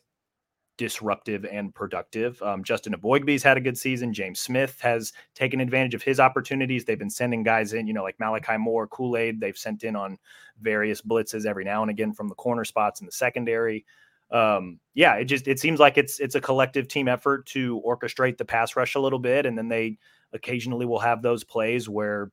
disruptive 0.77 1.45
and 1.45 1.73
productive. 1.75 2.41
Um, 2.41 2.63
Justin 2.63 2.93
Eboigbe's 2.93 3.43
had 3.43 3.57
a 3.57 3.61
good 3.61 3.77
season. 3.77 4.13
James 4.13 4.39
Smith 4.39 4.79
has 4.81 5.13
taken 5.35 5.59
advantage 5.59 5.93
of 5.93 6.01
his 6.01 6.19
opportunities. 6.19 6.85
They've 6.85 6.97
been 6.97 7.09
sending 7.09 7.43
guys 7.43 7.73
in, 7.73 7.87
you 7.87 7.93
know, 7.93 8.03
like 8.03 8.19
Malachi 8.19 8.57
Moore, 8.57 8.87
Kool 8.87 9.17
Aid. 9.17 9.39
They've 9.39 9.57
sent 9.57 9.83
in 9.83 9.95
on 9.95 10.17
various 10.61 11.01
blitzes 11.01 11.45
every 11.45 11.63
now 11.63 11.81
and 11.81 11.91
again 11.91 12.13
from 12.13 12.27
the 12.27 12.35
corner 12.35 12.65
spots 12.65 12.99
in 12.99 13.05
the 13.05 13.11
secondary. 13.11 13.85
Um, 14.31 14.79
yeah, 14.93 15.15
it 15.15 15.25
just 15.25 15.47
it 15.47 15.59
seems 15.59 15.79
like 15.79 15.97
it's 15.97 16.19
it's 16.19 16.35
a 16.35 16.41
collective 16.41 16.87
team 16.87 17.07
effort 17.07 17.45
to 17.47 17.81
orchestrate 17.85 18.37
the 18.37 18.45
pass 18.45 18.75
rush 18.75 18.95
a 18.95 18.99
little 18.99 19.19
bit, 19.19 19.45
and 19.45 19.57
then 19.57 19.67
they 19.67 19.97
occasionally 20.33 20.85
will 20.85 20.99
have 20.99 21.21
those 21.21 21.43
plays 21.43 21.89
where 21.89 22.31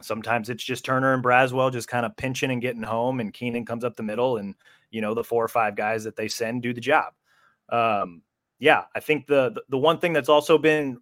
sometimes 0.00 0.48
it's 0.48 0.62
just 0.62 0.84
Turner 0.84 1.14
and 1.14 1.24
Braswell 1.24 1.72
just 1.72 1.88
kind 1.88 2.06
of 2.06 2.16
pinching 2.16 2.52
and 2.52 2.62
getting 2.62 2.82
home, 2.82 3.18
and 3.18 3.34
Keenan 3.34 3.66
comes 3.66 3.82
up 3.82 3.96
the 3.96 4.04
middle, 4.04 4.36
and 4.36 4.54
you 4.90 5.00
know 5.00 5.14
the 5.14 5.24
four 5.24 5.44
or 5.44 5.48
five 5.48 5.74
guys 5.74 6.04
that 6.04 6.14
they 6.14 6.28
send 6.28 6.62
do 6.62 6.72
the 6.72 6.80
job 6.80 7.12
um, 7.68 8.22
yeah, 8.58 8.84
I 8.94 9.00
think 9.00 9.26
the, 9.26 9.60
the 9.68 9.78
one 9.78 9.98
thing 9.98 10.12
that's 10.12 10.28
also 10.28 10.58
been 10.58 10.98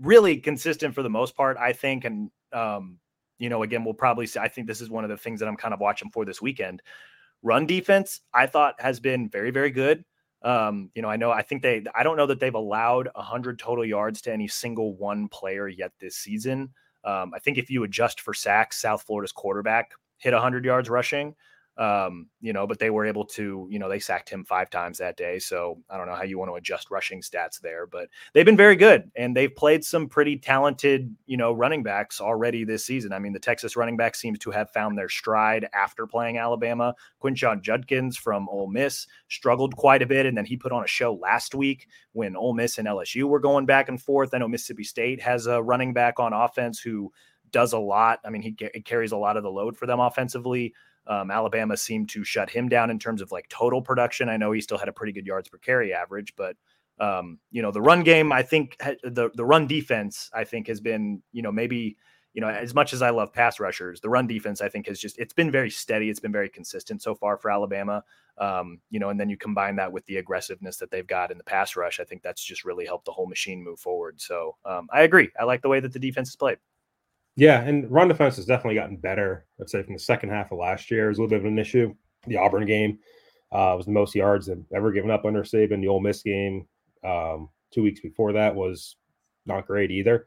really 0.00 0.36
consistent 0.38 0.94
for 0.94 1.02
the 1.02 1.10
most 1.10 1.36
part, 1.36 1.56
I 1.58 1.72
think, 1.72 2.04
and 2.04 2.30
um, 2.52 2.98
you 3.38 3.48
know, 3.48 3.62
again, 3.62 3.84
we'll 3.84 3.94
probably 3.94 4.26
see. 4.26 4.40
I 4.40 4.48
think 4.48 4.66
this 4.66 4.80
is 4.80 4.90
one 4.90 5.04
of 5.04 5.10
the 5.10 5.16
things 5.16 5.40
that 5.40 5.48
I'm 5.48 5.56
kind 5.56 5.74
of 5.74 5.80
watching 5.80 6.10
for 6.10 6.24
this 6.24 6.42
weekend. 6.42 6.82
Run 7.42 7.66
defense, 7.66 8.20
I 8.34 8.46
thought, 8.46 8.74
has 8.80 8.98
been 9.00 9.28
very, 9.28 9.50
very 9.50 9.70
good. 9.70 10.04
Um, 10.42 10.90
you 10.94 11.02
know, 11.02 11.08
I 11.08 11.16
know, 11.16 11.30
I 11.30 11.42
think 11.42 11.62
they, 11.62 11.84
I 11.94 12.02
don't 12.02 12.16
know 12.16 12.26
that 12.26 12.40
they've 12.40 12.54
allowed 12.54 13.08
100 13.14 13.58
total 13.58 13.84
yards 13.84 14.20
to 14.22 14.32
any 14.32 14.48
single 14.48 14.94
one 14.96 15.28
player 15.28 15.68
yet 15.68 15.92
this 16.00 16.16
season. 16.16 16.70
Um, 17.04 17.32
I 17.34 17.38
think 17.38 17.58
if 17.58 17.70
you 17.70 17.84
adjust 17.84 18.20
for 18.20 18.34
sacks, 18.34 18.80
South 18.80 19.02
Florida's 19.02 19.32
quarterback 19.32 19.92
hit 20.18 20.32
100 20.32 20.64
yards 20.64 20.88
rushing. 20.88 21.34
Um, 21.78 22.26
you 22.40 22.52
know, 22.52 22.66
but 22.66 22.80
they 22.80 22.90
were 22.90 23.06
able 23.06 23.24
to, 23.24 23.68
you 23.70 23.78
know, 23.78 23.88
they 23.88 24.00
sacked 24.00 24.28
him 24.28 24.44
five 24.44 24.68
times 24.68 24.98
that 24.98 25.16
day. 25.16 25.38
So 25.38 25.78
I 25.88 25.96
don't 25.96 26.08
know 26.08 26.16
how 26.16 26.24
you 26.24 26.36
want 26.36 26.50
to 26.50 26.56
adjust 26.56 26.90
rushing 26.90 27.20
stats 27.20 27.60
there, 27.60 27.86
but 27.86 28.08
they've 28.34 28.44
been 28.44 28.56
very 28.56 28.74
good 28.74 29.08
and 29.14 29.36
they've 29.36 29.54
played 29.54 29.84
some 29.84 30.08
pretty 30.08 30.36
talented, 30.36 31.14
you 31.26 31.36
know, 31.36 31.52
running 31.52 31.84
backs 31.84 32.20
already 32.20 32.64
this 32.64 32.84
season. 32.84 33.12
I 33.12 33.20
mean, 33.20 33.32
the 33.32 33.38
Texas 33.38 33.76
running 33.76 33.96
back 33.96 34.16
seems 34.16 34.40
to 34.40 34.50
have 34.50 34.70
found 34.70 34.98
their 34.98 35.08
stride 35.08 35.68
after 35.72 36.04
playing 36.04 36.36
Alabama. 36.36 36.96
Quinshon 37.22 37.62
Judkins 37.62 38.16
from 38.16 38.48
Ole 38.48 38.66
Miss 38.66 39.06
struggled 39.28 39.76
quite 39.76 40.02
a 40.02 40.06
bit, 40.06 40.26
and 40.26 40.36
then 40.36 40.44
he 40.44 40.56
put 40.56 40.72
on 40.72 40.82
a 40.82 40.88
show 40.88 41.14
last 41.14 41.54
week 41.54 41.86
when 42.12 42.34
Ole 42.34 42.54
Miss 42.54 42.78
and 42.78 42.88
LSU 42.88 43.24
were 43.24 43.38
going 43.38 43.66
back 43.66 43.88
and 43.88 44.02
forth. 44.02 44.34
I 44.34 44.38
know 44.38 44.48
Mississippi 44.48 44.82
State 44.82 45.22
has 45.22 45.46
a 45.46 45.62
running 45.62 45.92
back 45.92 46.18
on 46.18 46.32
offense 46.32 46.80
who 46.80 47.12
does 47.50 47.72
a 47.72 47.78
lot. 47.78 48.20
I 48.24 48.30
mean, 48.30 48.42
he, 48.42 48.56
he 48.74 48.80
carries 48.80 49.12
a 49.12 49.16
lot 49.16 49.36
of 49.36 49.42
the 49.42 49.50
load 49.50 49.76
for 49.76 49.86
them 49.86 50.00
offensively. 50.00 50.74
Um, 51.08 51.30
Alabama 51.30 51.76
seemed 51.76 52.10
to 52.10 52.22
shut 52.22 52.50
him 52.50 52.68
down 52.68 52.90
in 52.90 52.98
terms 52.98 53.22
of 53.22 53.32
like 53.32 53.48
total 53.48 53.80
production. 53.80 54.28
I 54.28 54.36
know 54.36 54.52
he 54.52 54.60
still 54.60 54.78
had 54.78 54.88
a 54.88 54.92
pretty 54.92 55.12
good 55.12 55.26
yards 55.26 55.48
per 55.48 55.58
carry 55.58 55.94
average, 55.94 56.34
but 56.36 56.54
um, 57.00 57.38
you 57.50 57.62
know 57.62 57.70
the 57.70 57.80
run 57.80 58.02
game. 58.02 58.30
I 58.32 58.42
think 58.42 58.76
the 58.78 59.30
the 59.34 59.44
run 59.44 59.66
defense. 59.66 60.30
I 60.34 60.44
think 60.44 60.66
has 60.68 60.80
been 60.80 61.22
you 61.32 61.42
know 61.42 61.50
maybe 61.52 61.96
you 62.34 62.42
know 62.42 62.48
as 62.48 62.74
much 62.74 62.92
as 62.92 63.00
I 63.00 63.10
love 63.10 63.32
pass 63.32 63.58
rushers, 63.58 64.00
the 64.00 64.10
run 64.10 64.26
defense 64.26 64.60
I 64.60 64.68
think 64.68 64.86
has 64.88 65.00
just 65.00 65.18
it's 65.18 65.32
been 65.32 65.50
very 65.50 65.70
steady. 65.70 66.10
It's 66.10 66.20
been 66.20 66.32
very 66.32 66.48
consistent 66.48 67.00
so 67.02 67.14
far 67.14 67.38
for 67.38 67.50
Alabama. 67.50 68.04
Um, 68.36 68.80
you 68.90 69.00
know, 69.00 69.08
and 69.08 69.18
then 69.18 69.30
you 69.30 69.36
combine 69.36 69.76
that 69.76 69.90
with 69.90 70.04
the 70.06 70.18
aggressiveness 70.18 70.76
that 70.76 70.90
they've 70.90 71.06
got 71.06 71.30
in 71.30 71.38
the 71.38 71.44
pass 71.44 71.74
rush. 71.74 72.00
I 72.00 72.04
think 72.04 72.22
that's 72.22 72.44
just 72.44 72.64
really 72.64 72.84
helped 72.84 73.06
the 73.06 73.12
whole 73.12 73.26
machine 73.26 73.64
move 73.64 73.80
forward. 73.80 74.20
So 74.20 74.56
um, 74.64 74.88
I 74.92 75.02
agree. 75.02 75.30
I 75.40 75.44
like 75.44 75.62
the 75.62 75.68
way 75.68 75.80
that 75.80 75.92
the 75.92 75.98
defense 75.98 76.28
is 76.28 76.36
played. 76.36 76.58
Yeah, 77.38 77.62
and 77.62 77.88
run 77.88 78.08
defense 78.08 78.34
has 78.34 78.46
definitely 78.46 78.74
gotten 78.74 78.96
better. 78.96 79.46
I'd 79.60 79.70
say 79.70 79.84
from 79.84 79.92
the 79.92 80.00
second 80.00 80.30
half 80.30 80.50
of 80.50 80.58
last 80.58 80.90
year, 80.90 81.08
was 81.08 81.18
a 81.18 81.20
little 81.20 81.30
bit 81.30 81.38
of 81.38 81.44
an 81.44 81.56
issue. 81.56 81.94
The 82.26 82.36
Auburn 82.36 82.66
game 82.66 82.98
uh, 83.52 83.74
was 83.76 83.86
the 83.86 83.92
most 83.92 84.12
yards 84.16 84.46
they've 84.46 84.64
ever 84.74 84.90
given 84.90 85.12
up 85.12 85.24
under 85.24 85.44
Saban. 85.44 85.80
The 85.80 85.86
Ole 85.86 86.00
Miss 86.00 86.20
game 86.24 86.66
um, 87.04 87.48
two 87.72 87.84
weeks 87.84 88.00
before 88.00 88.32
that 88.32 88.52
was 88.52 88.96
not 89.46 89.68
great 89.68 89.92
either. 89.92 90.26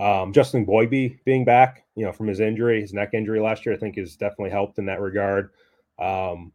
Um, 0.00 0.32
Justin 0.32 0.66
Eboigbe 0.66 1.20
being 1.24 1.44
back, 1.44 1.84
you 1.94 2.04
know, 2.04 2.10
from 2.10 2.26
his 2.26 2.40
injury, 2.40 2.80
his 2.80 2.92
neck 2.92 3.10
injury 3.14 3.38
last 3.38 3.64
year, 3.64 3.76
I 3.76 3.78
think 3.78 3.96
has 3.96 4.16
definitely 4.16 4.50
helped 4.50 4.78
in 4.80 4.86
that 4.86 5.00
regard. 5.00 5.50
Um, 6.00 6.52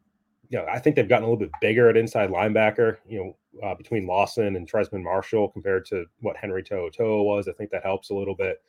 you 0.50 0.58
know, 0.58 0.66
I 0.70 0.78
think 0.78 0.96
they've 0.96 1.08
gotten 1.08 1.24
a 1.24 1.26
little 1.26 1.40
bit 1.40 1.50
bigger 1.62 1.88
at 1.88 1.96
inside 1.96 2.28
linebacker, 2.28 2.98
you 3.08 3.18
know, 3.18 3.66
uh, 3.66 3.74
between 3.74 4.06
Lawson 4.06 4.56
and 4.56 4.70
Trezmen 4.70 5.02
Marshall 5.02 5.48
compared 5.48 5.86
to 5.86 6.04
what 6.20 6.36
Henry 6.36 6.62
To'oTo'o 6.62 7.24
was. 7.24 7.48
I 7.48 7.52
think 7.52 7.70
that 7.70 7.82
helps 7.82 8.10
a 8.10 8.14
little 8.14 8.36
bit. 8.36 8.60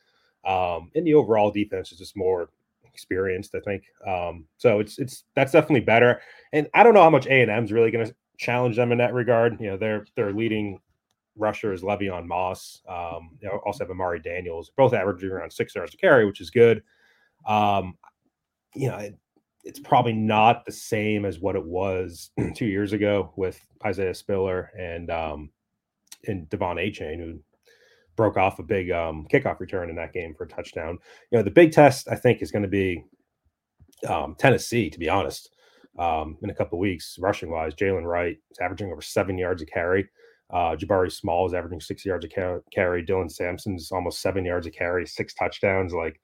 Um, 0.44 0.90
and 0.94 1.06
the 1.06 1.14
overall 1.14 1.50
defense 1.50 1.92
is 1.92 1.98
just 1.98 2.16
more 2.16 2.48
experienced, 2.84 3.54
I 3.54 3.60
think. 3.60 3.84
Um, 4.06 4.46
so 4.56 4.80
it's 4.80 4.98
it's 4.98 5.24
that's 5.34 5.52
definitely 5.52 5.80
better. 5.80 6.20
And 6.52 6.68
I 6.74 6.82
don't 6.82 6.94
know 6.94 7.02
how 7.02 7.10
much 7.10 7.26
A 7.26 7.42
and 7.42 7.50
M 7.50 7.64
is 7.64 7.72
really 7.72 7.90
going 7.90 8.06
to 8.06 8.14
challenge 8.38 8.76
them 8.76 8.92
in 8.92 8.98
that 8.98 9.14
regard. 9.14 9.60
You 9.60 9.68
know, 9.68 9.76
their 9.76 10.06
their 10.16 10.32
leading 10.32 10.80
rusher 11.36 11.72
is 11.72 11.82
Le'Veon 11.82 12.26
Moss. 12.26 12.82
Um, 12.88 13.30
you 13.40 13.48
also 13.64 13.84
have 13.84 13.90
Amari 13.90 14.20
Daniels, 14.20 14.70
both 14.76 14.92
averaging 14.92 15.30
around 15.30 15.52
six 15.52 15.74
yards 15.74 15.92
to 15.92 15.96
carry, 15.96 16.26
which 16.26 16.40
is 16.40 16.50
good. 16.50 16.82
Um, 17.46 17.96
you 18.74 18.88
know, 18.88 18.96
it, 18.96 19.16
it's 19.64 19.78
probably 19.80 20.12
not 20.12 20.64
the 20.64 20.72
same 20.72 21.24
as 21.24 21.40
what 21.40 21.56
it 21.56 21.64
was 21.64 22.30
two 22.54 22.66
years 22.66 22.92
ago 22.92 23.32
with 23.36 23.60
Isaiah 23.84 24.14
Spiller 24.14 24.70
and 24.78 25.10
um, 25.10 25.50
and 26.26 26.48
De'Von 26.48 26.76
Achane, 26.76 27.18
who 27.18 27.40
broke 28.18 28.36
off 28.36 28.58
a 28.58 28.64
big 28.64 28.90
um, 28.90 29.26
kickoff 29.32 29.60
return 29.60 29.88
in 29.88 29.96
that 29.96 30.12
game 30.12 30.34
for 30.34 30.42
a 30.44 30.48
touchdown. 30.48 30.98
You 31.30 31.38
know, 31.38 31.44
the 31.44 31.52
big 31.52 31.70
test 31.70 32.08
I 32.10 32.16
think 32.16 32.42
is 32.42 32.50
going 32.50 32.64
to 32.64 32.68
be 32.68 33.04
um, 34.06 34.34
Tennessee, 34.38 34.90
to 34.90 34.98
be 34.98 35.08
honest. 35.08 35.50
Um, 35.98 36.36
in 36.42 36.50
a 36.50 36.54
couple 36.54 36.78
weeks, 36.78 37.16
rushing 37.20 37.50
wise, 37.50 37.74
Jaylen 37.74 38.04
Wright 38.04 38.36
is 38.50 38.58
averaging 38.60 38.90
over 38.90 39.00
seven 39.00 39.38
yards 39.38 39.62
a 39.62 39.66
carry. 39.66 40.08
Uh, 40.50 40.74
Jabari 40.76 41.12
Small 41.12 41.46
is 41.46 41.54
averaging 41.54 41.80
six 41.80 42.04
yards 42.04 42.24
a 42.24 42.28
carry. 42.28 43.04
Dylan 43.04 43.30
Sampson's 43.30 43.92
almost 43.92 44.20
seven 44.20 44.44
yards 44.44 44.66
a 44.66 44.70
carry, 44.70 45.06
six 45.06 45.32
touchdowns. 45.34 45.92
Like 45.92 46.20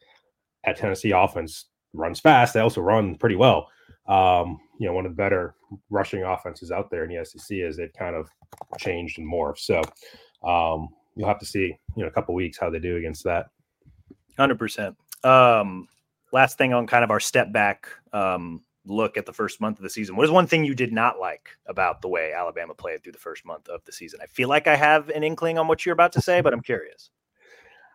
at 0.65 0.77
Tennessee 0.77 1.13
offense 1.13 1.67
runs 1.93 2.21
fast. 2.21 2.55
They 2.55 2.61
also 2.61 2.81
run 2.81 3.15
pretty 3.17 3.37
well. 3.37 3.69
Um, 4.09 4.59
you 4.81 4.87
know, 4.87 4.95
one 4.95 5.07
of 5.07 5.13
the 5.13 5.17
better 5.17 5.55
rushing 5.91 6.25
offenses 6.25 6.71
out 6.71 6.91
there 6.91 7.05
in 7.05 7.15
the 7.15 7.25
SEC 7.25 7.59
as 7.59 7.77
they've 7.77 7.93
kind 7.99 8.17
of 8.17 8.29
changed 8.79 9.19
and 9.19 9.31
morphed. 9.31 9.59
So 9.59 9.81
um, 10.49 10.89
you'll 11.17 11.29
have 11.29 11.39
to 11.41 11.47
see, 11.47 11.77
you 11.97 12.03
know, 12.03 12.09
a 12.09 12.11
couple 12.11 12.35
weeks 12.35 12.59
how 12.59 12.71
they 12.71 12.79
do 12.79 12.97
against 12.97 13.25
that. 13.25 13.47
Hundred 14.37 14.59
percent. 14.59 14.97
Um, 15.23 15.89
last 16.33 16.59
thing 16.59 16.73
on 16.73 16.87
kind 16.87 17.05
of 17.05 17.11
our 17.11 17.21
step 17.21 17.53
back 17.53 17.89
um, 18.13 18.63
look 18.87 19.17
at 19.17 19.27
the 19.27 19.33
first 19.33 19.61
month 19.61 19.79
of 19.79 19.83
the 19.83 19.91
season. 19.91 20.17
What 20.17 20.25
is 20.25 20.31
one 20.31 20.47
thing 20.47 20.65
you 20.65 20.75
did 20.75 20.93
not 20.93 21.19
like 21.19 21.49
about 21.67 22.03
the 22.03 22.09
way 22.09 22.33
Alabama 22.33 22.75
played 22.75 23.03
through 23.03 23.13
the 23.13 23.19
first 23.19 23.47
month 23.47 23.69
of 23.69 23.85
the 23.85 23.93
season? 23.93 24.21
I 24.23 24.27
feel 24.27 24.49
like 24.49 24.67
I 24.67 24.77
have 24.77 25.09
an 25.11 25.23
inkling 25.23 25.59
on 25.59 25.69
what 25.69 25.87
you're 25.87 25.95
about 25.95 26.13
to 26.13 26.21
say, 26.21 26.41
but 26.41 26.53
I'm 26.53 26.61
curious. 26.61 27.11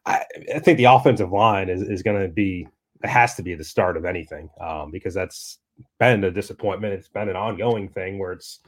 I, 0.05 0.23
I 0.55 0.60
think 0.60 0.77
the 0.77 0.86
offensive 0.86 1.32
line 1.32 1.69
is, 1.69 1.82
is 1.82 2.01
going 2.01 2.21
to 2.21 2.29
be, 2.29 2.67
it 3.03 3.10
has 3.10 3.36
to 3.36 3.43
be 3.43 3.53
the 3.53 3.63
start 3.63 3.97
of 3.97 4.05
anything 4.05 4.49
um, 4.60 4.91
because 4.91 5.13
that's 5.13 5.60
been 5.99 6.23
a 6.23 6.32
disappointment. 6.32 6.93
It's 6.93 7.10
been 7.10 7.29
an 7.29 7.36
ongoing 7.36 7.89
thing 7.89 8.17
where 8.17 8.32
it's, 8.32 8.60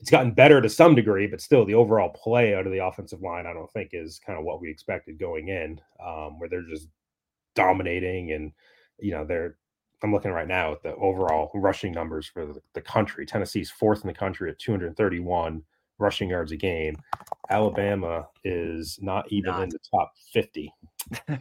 it's 0.00 0.10
gotten 0.10 0.32
better 0.32 0.60
to 0.60 0.68
some 0.68 0.94
degree, 0.94 1.26
but 1.26 1.40
still 1.40 1.64
the 1.64 1.74
overall 1.74 2.10
play 2.10 2.54
out 2.54 2.66
of 2.66 2.72
the 2.72 2.84
offensive 2.84 3.22
line, 3.22 3.46
I 3.46 3.52
don't 3.52 3.70
think 3.72 3.90
is 3.92 4.20
kind 4.24 4.38
of 4.38 4.44
what 4.44 4.60
we 4.60 4.70
expected 4.70 5.18
going 5.18 5.48
in, 5.48 5.80
um, 6.04 6.38
where 6.38 6.48
they're 6.48 6.68
just 6.68 6.88
dominating 7.54 8.32
and, 8.32 8.52
you 8.98 9.12
know, 9.12 9.24
they're, 9.24 9.56
I'm 10.02 10.12
looking 10.12 10.32
right 10.32 10.46
now 10.46 10.72
at 10.72 10.82
the 10.82 10.94
overall 10.96 11.50
rushing 11.54 11.92
numbers 11.92 12.26
for 12.26 12.44
the, 12.44 12.60
the 12.74 12.82
country. 12.82 13.24
Tennessee's 13.24 13.70
fourth 13.70 14.02
in 14.02 14.08
the 14.08 14.14
country 14.14 14.50
at 14.50 14.58
231 14.58 15.62
rushing 15.98 16.28
yards 16.28 16.52
a 16.52 16.56
game. 16.56 16.96
Alabama 17.48 18.28
is 18.44 18.98
not 19.00 19.30
even 19.32 19.52
not. 19.52 19.62
in 19.62 19.68
the 19.70 19.78
top 19.90 20.12
50. 20.32 20.72
uh, 21.28 21.34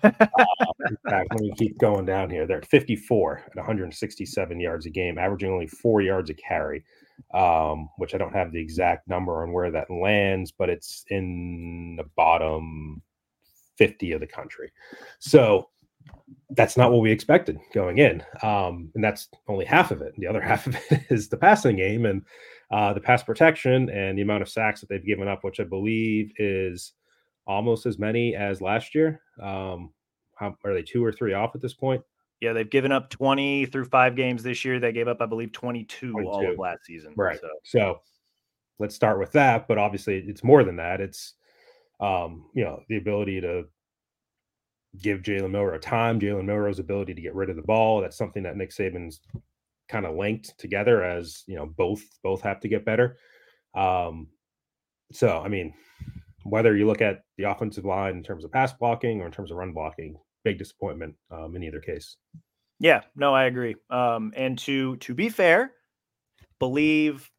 in 0.87 0.97
fact, 1.09 1.27
let 1.31 1.41
me 1.41 1.53
keep 1.57 1.77
going 1.77 2.05
down 2.05 2.29
here. 2.29 2.47
They're 2.47 2.59
at 2.59 2.67
54 2.69 3.43
at 3.47 3.55
167 3.55 4.59
yards 4.59 4.85
a 4.85 4.89
game, 4.89 5.17
averaging 5.17 5.51
only 5.51 5.67
four 5.67 6.01
yards 6.01 6.29
a 6.29 6.33
carry, 6.33 6.85
um, 7.33 7.89
which 7.97 8.13
I 8.13 8.17
don't 8.17 8.33
have 8.33 8.51
the 8.51 8.61
exact 8.61 9.07
number 9.07 9.43
on 9.43 9.51
where 9.51 9.71
that 9.71 9.89
lands, 9.89 10.51
but 10.51 10.69
it's 10.69 11.05
in 11.09 11.95
the 11.97 12.05
bottom 12.15 13.01
50 13.77 14.13
of 14.13 14.21
the 14.21 14.27
country. 14.27 14.71
So 15.19 15.69
that's 16.51 16.77
not 16.77 16.91
what 16.91 17.01
we 17.01 17.11
expected 17.11 17.59
going 17.73 17.97
in. 17.97 18.23
Um, 18.41 18.91
and 18.95 19.03
that's 19.03 19.29
only 19.47 19.65
half 19.65 19.91
of 19.91 20.01
it. 20.01 20.13
The 20.17 20.27
other 20.27 20.41
half 20.49 20.67
of 20.67 20.75
it 20.89 21.01
is 21.09 21.29
the 21.29 21.37
passing 21.37 21.75
game 21.75 22.05
and 22.05 22.21
uh, 22.71 22.93
the 22.93 23.01
pass 23.01 23.23
protection 23.23 23.89
and 23.89 24.17
the 24.17 24.21
amount 24.21 24.41
of 24.41 24.49
sacks 24.49 24.81
that 24.81 24.89
they've 24.89 25.05
given 25.05 25.27
up, 25.27 25.43
which 25.43 25.59
I 25.59 25.63
believe 25.63 26.31
is 26.37 26.93
almost 27.47 27.85
as 27.85 27.99
many 27.99 28.35
as 28.35 28.61
last 28.61 28.95
year. 28.95 29.21
Um, 29.41 29.91
how 30.35 30.55
are 30.65 30.73
they 30.73 30.81
two 30.81 31.03
or 31.03 31.11
three 31.11 31.33
off 31.33 31.55
at 31.55 31.61
this 31.61 31.73
point? 31.73 32.01
Yeah, 32.45 32.53
they've 32.53 32.69
given 32.69 32.91
up 32.91 33.09
20 33.09 33.65
through 33.65 33.85
five 33.85 34.15
games 34.15 34.43
this 34.43 34.63
year. 34.63 34.79
They 34.79 34.91
gave 34.91 35.07
up, 35.07 35.17
I 35.19 35.25
believe, 35.25 35.51
22, 35.51 36.11
22. 36.11 36.29
all 36.29 36.51
of 36.51 36.59
last 36.59 36.85
season. 36.85 37.13
Right. 37.17 37.39
So. 37.41 37.49
so 37.63 37.99
let's 38.77 38.93
start 38.93 39.17
with 39.17 39.31
that. 39.31 39.67
But 39.67 39.79
obviously, 39.79 40.19
it's 40.27 40.43
more 40.43 40.63
than 40.63 40.75
that. 40.75 41.01
It's, 41.01 41.33
um, 41.99 42.45
you 42.53 42.63
know, 42.63 42.81
the 42.87 42.97
ability 42.97 43.41
to 43.41 43.63
give 45.01 45.21
Jalen 45.21 45.49
Milroe 45.49 45.79
time, 45.79 46.19
Jalen 46.19 46.45
Milroe's 46.45 46.79
ability 46.79 47.15
to 47.15 47.21
get 47.21 47.33
rid 47.33 47.49
of 47.49 47.55
the 47.55 47.61
ball. 47.61 48.01
That's 48.01 48.17
something 48.17 48.43
that 48.43 48.57
Nick 48.57 48.69
Saban's 48.69 49.21
kind 49.89 50.05
of 50.05 50.15
linked 50.15 50.57
together 50.57 51.03
as 51.03 51.43
you 51.47 51.55
know 51.55 51.65
both 51.65 52.01
both 52.23 52.41
have 52.41 52.59
to 52.59 52.67
get 52.67 52.85
better. 52.85 53.17
Um, 53.75 54.27
so 55.11 55.41
I 55.43 55.47
mean, 55.47 55.73
whether 56.43 56.75
you 56.75 56.87
look 56.87 57.01
at 57.01 57.23
the 57.37 57.45
offensive 57.45 57.85
line 57.85 58.15
in 58.15 58.23
terms 58.23 58.45
of 58.45 58.51
pass 58.51 58.73
blocking 58.73 59.21
or 59.21 59.25
in 59.25 59.31
terms 59.31 59.51
of 59.51 59.57
run 59.57 59.73
blocking, 59.73 60.17
big 60.45 60.57
disappointment 60.57 61.15
um, 61.29 61.57
in 61.57 61.63
either 61.63 61.81
case. 61.81 62.15
Yeah, 62.79 63.01
no, 63.15 63.33
I 63.33 63.45
agree. 63.45 63.75
Um, 63.89 64.31
and 64.37 64.57
to 64.59 64.95
to 64.97 65.13
be 65.13 65.27
fair, 65.27 65.73
believe 66.59 67.29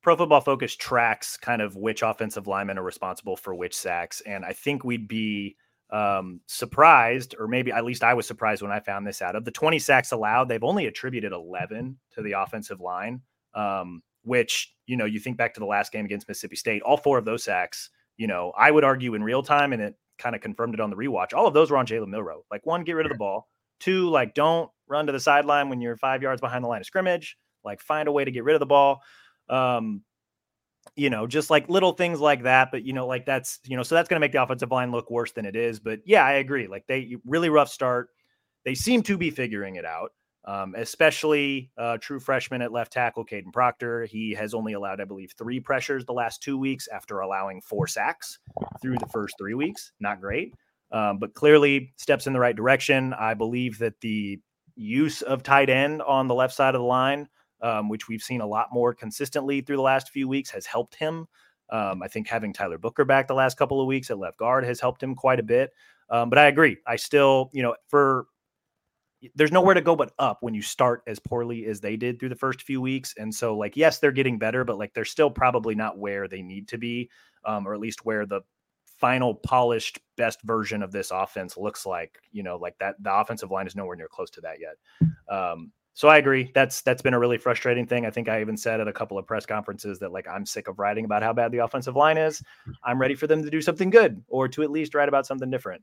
Pro 0.00 0.16
Football 0.16 0.40
Focus 0.40 0.74
tracks 0.74 1.36
kind 1.36 1.60
of 1.60 1.76
which 1.76 2.02
offensive 2.02 2.46
linemen 2.46 2.78
are 2.78 2.82
responsible 2.82 3.36
for 3.36 3.54
which 3.54 3.76
sacks, 3.76 4.22
and 4.24 4.44
I 4.44 4.52
think 4.52 4.84
we'd 4.84 5.08
be 5.08 5.56
um, 5.90 6.40
surprised, 6.46 7.34
or 7.38 7.48
maybe 7.48 7.72
at 7.72 7.84
least 7.84 8.04
I 8.04 8.14
was 8.14 8.26
surprised 8.26 8.62
when 8.62 8.72
I 8.72 8.80
found 8.80 9.06
this 9.06 9.22
out. 9.22 9.36
Of 9.36 9.44
the 9.44 9.50
20 9.50 9.78
sacks 9.78 10.12
allowed, 10.12 10.48
they've 10.48 10.62
only 10.62 10.86
attributed 10.86 11.32
11 11.32 11.98
to 12.12 12.22
the 12.22 12.32
offensive 12.32 12.80
line, 12.80 13.22
um, 13.54 14.02
which, 14.22 14.74
you 14.86 14.96
know, 14.96 15.06
you 15.06 15.18
think 15.18 15.38
back 15.38 15.54
to 15.54 15.60
the 15.60 15.66
last 15.66 15.90
game 15.90 16.04
against 16.04 16.28
Mississippi 16.28 16.56
State, 16.56 16.82
all 16.82 16.98
four 16.98 17.16
of 17.16 17.24
those 17.24 17.42
sacks, 17.42 17.88
you 18.18 18.26
know, 18.26 18.52
I 18.56 18.70
would 18.70 18.84
argue 18.84 19.14
in 19.14 19.22
real 19.22 19.42
time, 19.42 19.72
and 19.72 19.80
it 19.80 19.94
kind 20.18 20.34
of 20.34 20.40
confirmed 20.40 20.74
it 20.74 20.80
on 20.80 20.90
the 20.90 20.96
rewatch. 20.96 21.34
All 21.34 21.46
of 21.46 21.54
those 21.54 21.70
were 21.70 21.76
on 21.76 21.86
Jalen 21.86 22.08
Milroe. 22.08 22.44
Like, 22.50 22.66
one, 22.66 22.84
get 22.84 22.92
rid 22.92 23.06
of 23.06 23.12
the 23.12 23.18
ball. 23.18 23.48
Two, 23.80 24.10
like, 24.10 24.34
don't 24.34 24.70
run 24.88 25.06
to 25.06 25.12
the 25.12 25.20
sideline 25.20 25.68
when 25.68 25.80
you're 25.80 25.96
five 25.96 26.22
yards 26.22 26.40
behind 26.40 26.64
the 26.64 26.68
line 26.68 26.80
of 26.80 26.86
scrimmage. 26.86 27.36
Like, 27.64 27.80
find 27.80 28.08
a 28.08 28.12
way 28.12 28.24
to 28.24 28.30
get 28.30 28.44
rid 28.44 28.54
of 28.54 28.60
the 28.60 28.66
ball. 28.66 29.02
Um, 29.48 30.02
you 30.96 31.10
know, 31.10 31.26
just 31.26 31.50
like 31.50 31.68
little 31.68 31.92
things 31.92 32.20
like 32.20 32.42
that. 32.42 32.70
But 32.70 32.82
you 32.82 32.92
know, 32.92 33.06
like 33.06 33.26
that's 33.26 33.60
you 33.66 33.76
know, 33.76 33.82
so 33.82 33.94
that's 33.94 34.08
going 34.08 34.16
to 34.16 34.20
make 34.20 34.32
the 34.32 34.42
offensive 34.42 34.70
line 34.70 34.90
look 34.90 35.10
worse 35.10 35.32
than 35.32 35.44
it 35.44 35.56
is. 35.56 35.80
But 35.80 36.00
yeah, 36.04 36.24
I 36.24 36.32
agree. 36.32 36.66
Like 36.66 36.86
they 36.86 37.16
really 37.26 37.50
rough 37.50 37.68
start. 37.68 38.08
They 38.64 38.74
seem 38.74 39.02
to 39.04 39.16
be 39.16 39.30
figuring 39.30 39.76
it 39.76 39.84
out. 39.84 40.12
Um, 40.44 40.74
especially 40.78 41.70
uh, 41.76 41.98
true 42.00 42.20
freshman 42.20 42.62
at 42.62 42.72
left 42.72 42.92
tackle, 42.92 43.26
Kadyn 43.26 43.52
Proctor. 43.52 44.06
He 44.06 44.32
has 44.32 44.54
only 44.54 44.72
allowed, 44.72 45.00
I 45.00 45.04
believe, 45.04 45.32
three 45.36 45.60
pressures 45.60 46.06
the 46.06 46.12
last 46.12 46.42
two 46.42 46.56
weeks 46.56 46.88
after 46.88 47.20
allowing 47.20 47.60
four 47.60 47.86
sacks 47.86 48.38
through 48.80 48.96
the 48.98 49.08
first 49.08 49.34
three 49.38 49.54
weeks. 49.54 49.92
Not 50.00 50.20
great, 50.20 50.54
um, 50.90 51.18
but 51.18 51.34
clearly 51.34 51.92
steps 51.96 52.26
in 52.26 52.32
the 52.32 52.40
right 52.40 52.56
direction. 52.56 53.12
I 53.12 53.34
believe 53.34 53.78
that 53.78 54.00
the 54.00 54.40
use 54.74 55.20
of 55.20 55.42
tight 55.42 55.68
end 55.68 56.00
on 56.02 56.28
the 56.28 56.34
left 56.34 56.54
side 56.54 56.74
of 56.74 56.80
the 56.80 56.86
line 56.86 57.28
um, 57.62 57.88
which 57.88 58.08
we've 58.08 58.22
seen 58.22 58.40
a 58.40 58.46
lot 58.46 58.68
more 58.72 58.94
consistently 58.94 59.60
through 59.60 59.76
the 59.76 59.82
last 59.82 60.10
few 60.10 60.28
weeks, 60.28 60.50
has 60.50 60.66
helped 60.66 60.94
him. 60.94 61.26
Um, 61.70 62.02
I 62.02 62.08
think 62.08 62.28
having 62.28 62.52
Tyler 62.52 62.78
Booker 62.78 63.04
back 63.04 63.28
the 63.28 63.34
last 63.34 63.58
couple 63.58 63.80
of 63.80 63.86
weeks 63.86 64.10
at 64.10 64.18
left 64.18 64.38
guard 64.38 64.64
has 64.64 64.80
helped 64.80 65.02
him 65.02 65.14
quite 65.14 65.40
a 65.40 65.42
bit. 65.42 65.70
Um, 66.10 66.30
but 66.30 66.38
I 66.38 66.46
agree. 66.46 66.78
I 66.86 66.96
still, 66.96 67.50
you 67.52 67.62
know, 67.62 67.76
for 67.88 68.26
there's 69.34 69.52
nowhere 69.52 69.74
to 69.74 69.80
go 69.80 69.96
but 69.96 70.12
up 70.18 70.38
when 70.40 70.54
you 70.54 70.62
start 70.62 71.02
as 71.06 71.18
poorly 71.18 71.66
as 71.66 71.80
they 71.80 71.96
did 71.96 72.18
through 72.18 72.28
the 72.28 72.36
first 72.36 72.62
few 72.62 72.80
weeks. 72.80 73.14
And 73.18 73.34
so, 73.34 73.56
like, 73.56 73.76
yes, 73.76 73.98
they're 73.98 74.12
getting 74.12 74.38
better, 74.38 74.64
but 74.64 74.78
like 74.78 74.94
they're 74.94 75.04
still 75.04 75.30
probably 75.30 75.74
not 75.74 75.98
where 75.98 76.28
they 76.28 76.42
need 76.42 76.68
to 76.68 76.78
be, 76.78 77.10
um, 77.44 77.66
or 77.66 77.74
at 77.74 77.80
least 77.80 78.04
where 78.04 78.26
the 78.26 78.42
final 78.98 79.34
polished 79.34 80.00
best 80.16 80.42
version 80.42 80.82
of 80.82 80.92
this 80.92 81.10
offense 81.10 81.56
looks 81.56 81.86
like. 81.86 82.18
You 82.32 82.42
know, 82.42 82.56
like 82.56 82.76
that 82.78 82.96
the 83.02 83.14
offensive 83.14 83.50
line 83.50 83.66
is 83.66 83.76
nowhere 83.76 83.96
near 83.96 84.08
close 84.08 84.30
to 84.30 84.40
that 84.42 84.58
yet. 84.60 84.76
Um, 85.28 85.72
so 85.98 86.06
I 86.06 86.18
agree. 86.18 86.52
That's 86.54 86.80
that's 86.82 87.02
been 87.02 87.14
a 87.14 87.18
really 87.18 87.38
frustrating 87.38 87.84
thing. 87.84 88.06
I 88.06 88.10
think 88.10 88.28
I 88.28 88.40
even 88.40 88.56
said 88.56 88.80
at 88.80 88.86
a 88.86 88.92
couple 88.92 89.18
of 89.18 89.26
press 89.26 89.44
conferences 89.44 89.98
that 89.98 90.12
like 90.12 90.28
I'm 90.28 90.46
sick 90.46 90.68
of 90.68 90.78
writing 90.78 91.04
about 91.04 91.24
how 91.24 91.32
bad 91.32 91.50
the 91.50 91.58
offensive 91.58 91.96
line 91.96 92.16
is. 92.16 92.40
I'm 92.84 93.00
ready 93.00 93.16
for 93.16 93.26
them 93.26 93.42
to 93.42 93.50
do 93.50 93.60
something 93.60 93.90
good 93.90 94.22
or 94.28 94.46
to 94.46 94.62
at 94.62 94.70
least 94.70 94.94
write 94.94 95.08
about 95.08 95.26
something 95.26 95.50
different. 95.50 95.82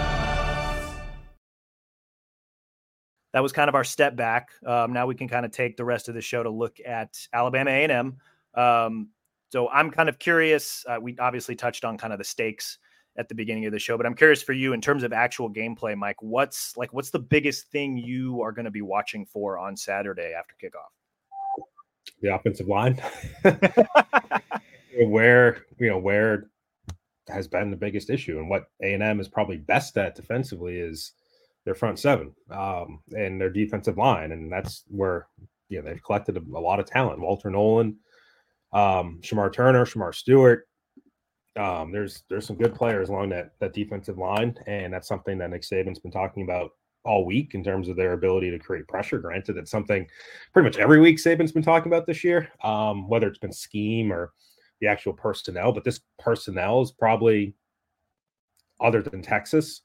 That 3.33 3.41
was 3.41 3.51
kind 3.51 3.69
of 3.69 3.75
our 3.75 3.83
step 3.83 4.15
back. 4.15 4.49
Um, 4.65 4.93
now 4.93 5.07
we 5.07 5.15
can 5.15 5.27
kind 5.27 5.45
of 5.45 5.51
take 5.51 5.77
the 5.77 5.85
rest 5.85 6.09
of 6.09 6.15
the 6.15 6.21
show 6.21 6.43
to 6.43 6.49
look 6.49 6.77
at 6.85 7.17
Alabama 7.33 7.71
A&M. 7.71 8.17
Um, 8.53 9.09
so 9.49 9.69
I'm 9.69 9.91
kind 9.91 10.09
of 10.09 10.19
curious. 10.19 10.85
Uh, 10.87 10.97
we 11.01 11.17
obviously 11.17 11.55
touched 11.55 11.85
on 11.85 11.97
kind 11.97 12.13
of 12.13 12.19
the 12.19 12.25
stakes 12.25 12.77
at 13.17 13.27
the 13.27 13.35
beginning 13.35 13.65
of 13.65 13.73
the 13.73 13.79
show, 13.79 13.97
but 13.97 14.05
I'm 14.05 14.15
curious 14.15 14.41
for 14.41 14.53
you 14.53 14.73
in 14.73 14.81
terms 14.81 15.03
of 15.03 15.11
actual 15.11 15.49
gameplay, 15.49 15.95
Mike. 15.97 16.21
What's 16.21 16.75
like 16.77 16.93
what's 16.93 17.09
the 17.09 17.19
biggest 17.19 17.67
thing 17.67 17.97
you 17.97 18.41
are 18.41 18.51
going 18.51 18.65
to 18.65 18.71
be 18.71 18.81
watching 18.81 19.25
for 19.25 19.57
on 19.57 19.75
Saturday 19.75 20.33
after 20.33 20.55
kickoff? 20.61 21.65
The 22.21 22.33
offensive 22.33 22.67
line, 22.67 23.01
where 25.05 25.65
you 25.77 25.89
know 25.89 25.97
where 25.97 26.49
has 27.27 27.47
been 27.47 27.69
the 27.69 27.77
biggest 27.77 28.09
issue, 28.09 28.39
and 28.39 28.49
what 28.49 28.67
A 28.81 28.93
and 28.93 29.03
M 29.03 29.19
is 29.19 29.27
probably 29.27 29.57
best 29.57 29.97
at 29.97 30.15
defensively 30.15 30.77
is 30.77 31.11
their 31.65 31.75
front 31.75 31.99
seven 31.99 32.33
um, 32.49 33.01
and 33.15 33.39
their 33.39 33.49
defensive 33.49 33.97
line, 33.97 34.31
and 34.31 34.51
that's 34.51 34.83
where 34.87 35.27
you 35.69 35.81
know 35.81 35.89
they've 35.89 36.03
collected 36.03 36.37
a, 36.37 36.57
a 36.57 36.59
lot 36.59 36.79
of 36.79 36.85
talent. 36.85 37.19
Walter 37.19 37.49
Nolen, 37.49 37.97
um, 38.73 39.19
Shemar 39.21 39.51
Turner, 39.51 39.85
Shemar 39.85 40.13
Stewart. 40.13 40.67
Um, 41.57 41.91
there's 41.91 42.23
there's 42.29 42.47
some 42.47 42.55
good 42.55 42.73
players 42.73 43.09
along 43.09 43.29
that 43.29 43.51
that 43.59 43.73
defensive 43.73 44.17
line, 44.17 44.55
and 44.67 44.93
that's 44.93 45.07
something 45.07 45.37
that 45.37 45.49
Nick 45.49 45.63
Saban's 45.63 45.99
been 45.99 46.11
talking 46.11 46.43
about 46.43 46.71
all 47.03 47.25
week 47.25 47.55
in 47.55 47.63
terms 47.63 47.89
of 47.89 47.95
their 47.95 48.13
ability 48.13 48.51
to 48.51 48.59
create 48.59 48.87
pressure. 48.87 49.19
Granted, 49.19 49.57
it's 49.57 49.71
something 49.71 50.07
pretty 50.53 50.67
much 50.67 50.77
every 50.77 50.99
week 50.99 51.17
Saban's 51.17 51.51
been 51.51 51.63
talking 51.63 51.91
about 51.91 52.05
this 52.05 52.23
year, 52.23 52.49
um, 52.63 53.09
whether 53.09 53.27
it's 53.27 53.39
been 53.39 53.51
scheme 53.51 54.13
or 54.13 54.31
the 54.79 54.87
actual 54.87 55.13
personnel. 55.13 55.71
But 55.71 55.83
this 55.83 56.01
personnel 56.19 56.81
is 56.81 56.91
probably, 56.91 57.55
other 58.79 59.01
than 59.01 59.21
Texas, 59.21 59.81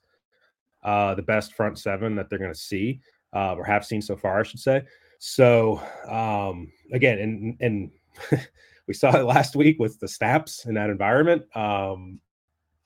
uh, 0.87 1.13
the 1.15 1.21
best 1.21 1.53
front 1.53 1.77
seven 1.77 2.15
that 2.15 2.29
they're 2.29 2.39
going 2.39 2.53
to 2.53 2.57
see 2.57 3.01
uh, 3.35 3.55
or 3.55 3.65
have 3.65 3.85
seen 3.85 4.01
so 4.01 4.15
far, 4.15 4.39
I 4.39 4.43
should 4.43 4.61
say. 4.61 4.83
So 5.19 5.81
um, 6.07 6.71
again, 6.93 7.19
and 7.19 7.57
and 7.59 7.91
we 8.87 8.93
saw 8.93 9.13
it 9.17 9.25
last 9.25 9.57
week 9.57 9.79
with 9.79 9.99
the 9.99 10.07
snaps 10.07 10.65
in 10.65 10.73
that 10.75 10.89
environment. 10.89 11.43
Um, 11.57 12.21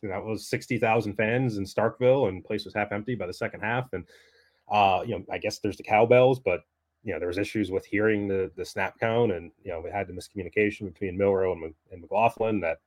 that 0.02 0.24
was 0.24 0.50
sixty 0.50 0.80
thousand 0.80 1.14
fans 1.14 1.58
in 1.58 1.64
Starkville, 1.64 2.28
and 2.28 2.44
place 2.44 2.66
was 2.66 2.74
half 2.74 2.92
empty 2.92 3.14
by 3.14 3.28
the 3.28 3.34
second 3.34 3.60
half. 3.60 3.94
And 3.94 4.04
uh, 4.72 5.04
you 5.06 5.20
know, 5.20 5.24
I 5.32 5.38
guess 5.38 5.60
there's 5.60 5.78
the 5.78 5.84
cowbells, 5.84 6.40
but 6.40 6.62
you 7.04 7.14
know, 7.14 7.20
there 7.20 7.28
was 7.28 7.38
issues 7.38 7.70
with 7.70 7.86
hearing 7.86 8.28
the 8.28 8.50
the 8.56 8.66
snap 8.66 9.00
count, 9.00 9.32
and 9.32 9.52
you 9.64 9.72
know, 9.72 9.80
we 9.80 9.92
had 9.92 10.08
the 10.08 10.14
miscommunication 10.14 10.92
between 10.92 11.20
Milroe 11.20 11.52
and, 11.54 11.76
and 11.92 12.02
McLaughlin. 12.02 12.62
That 12.62 12.80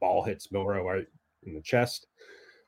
ball 0.00 0.24
hits 0.24 0.50
Milroe 0.50 0.84
right 0.84 1.06
in 1.44 1.54
the 1.54 1.60
chest. 1.60 2.08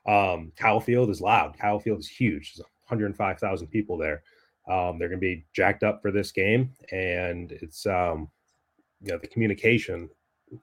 Um, 0.05 0.51
Field 0.81 1.09
is 1.09 1.21
loud. 1.21 1.57
Kyle 1.57 1.79
Field 1.79 1.99
is 1.99 2.07
huge. 2.07 2.53
There's 2.53 2.65
105,000 2.87 3.67
people 3.67 3.97
there. 3.97 4.23
Um, 4.67 4.97
they're 4.97 5.09
going 5.09 5.19
to 5.19 5.25
be 5.25 5.45
jacked 5.53 5.83
up 5.83 6.01
for 6.01 6.11
this 6.11 6.31
game, 6.31 6.71
and 6.91 7.51
it's 7.51 7.85
um, 7.85 8.29
you 9.01 9.11
know 9.11 9.17
the 9.17 9.27
communication, 9.27 10.09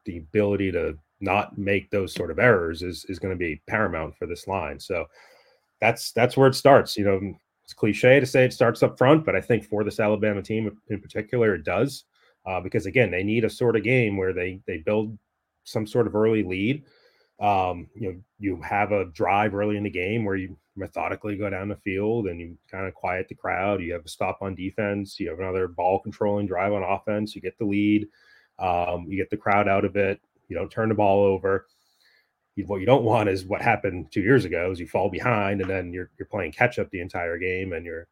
the 0.07 0.19
ability 0.19 0.73
to 0.73 0.97
not 1.21 1.59
make 1.59 1.91
those 1.91 2.15
sort 2.15 2.31
of 2.31 2.39
errors 2.39 2.83
is 2.83 3.05
is 3.07 3.19
going 3.19 3.35
to 3.35 3.39
be 3.39 3.61
paramount 3.67 4.17
for 4.17 4.27
this 4.27 4.49
line. 4.49 4.81
So 4.81 5.05
that's 5.83 6.13
that's 6.13 6.37
where 6.37 6.49
it 6.49 6.55
starts. 6.55 6.97
You 6.97 7.05
know, 7.05 7.35
it's 7.63 7.75
cliche 7.75 8.21
to 8.21 8.27
say 8.27 8.47
it 8.47 8.55
starts 8.55 8.83
up 8.83 8.97
front, 8.97 9.27
but 9.27 9.37
I 9.37 9.41
think 9.43 9.65
for 9.65 9.85
this 9.85 10.01
Alabama 10.01 10.41
team 10.41 10.75
in 10.89 11.01
particular, 11.01 11.55
it 11.55 11.65
does 11.65 12.05
uh, 12.47 12.61
because 12.61 12.87
again, 12.87 13.11
they 13.11 13.23
need 13.23 13.45
a 13.45 13.51
sort 13.51 13.77
of 13.77 13.83
game 13.83 14.17
where 14.17 14.33
they 14.33 14.61
they 14.67 14.79
build 14.79 15.17
some 15.65 15.87
sort 15.87 16.07
of 16.07 16.15
early 16.15 16.43
lead 16.43 16.85
um, 17.41 17.89
you 17.95 18.13
know, 18.13 18.21
you 18.39 18.61
have 18.63 18.93
a 18.93 19.07
drive 19.07 19.55
early 19.55 19.77
in 19.77 19.85
the 19.85 19.91
game 19.91 20.25
where 20.25 20.37
you 20.37 20.57
methodically 20.77 21.37
go 21.37 21.49
down 21.49 21.69
the 21.69 21.77
field 21.77 22.27
and 22.27 22.41
you 22.41 22.57
kind 22.71 22.87
of 22.87 22.95
quiet 22.95 23.29
the 23.29 23.35
crowd. 23.35 23.81
You 23.81 23.93
have 23.95 24.05
a 24.05 24.09
stop 24.09 24.39
on 24.43 24.55
defense. 24.55 25.19
You 25.19 25.31
have 25.31 25.41
another 25.41 25.67
ball 25.67 26.01
controlling 26.01 26.47
drive 26.47 26.73
on 26.73 26.83
offense. 26.83 27.35
You 27.35 27.41
get 27.41 27.59
the 27.59 27.65
lead. 27.65 28.09
Um, 28.59 29.07
you 29.09 29.17
get 29.17 29.31
the 29.31 29.39
crowd 29.39 29.69
out 29.69 29.87
of 29.87 29.97
it. 29.97 30.21
You 30.49 30.57
don't 30.57 30.71
turn 30.71 30.91
the 30.91 30.95
ball 30.95 31.25
over. 31.25 31.67
what 32.67 32.81
you 32.81 32.87
don't 32.87 33.05
want 33.05 33.31
is 33.31 33.47
what 33.47 33.63
happened 33.63 34.13
two 34.13 34.21
years 34.21 34.45
ago: 34.45 34.71
is 34.71 34.79
you 34.79 34.87
fall 34.87 35.09
behind 35.09 35.63
and 35.63 35.71
then 35.71 35.95
you're 35.95 36.11
you're 36.19 36.27
playing 36.27 36.53
catch 36.53 36.79
up 36.79 36.91
the 36.91 37.01
entire 37.01 37.39
game 37.39 37.73
and 37.73 37.87
you're 37.87 38.07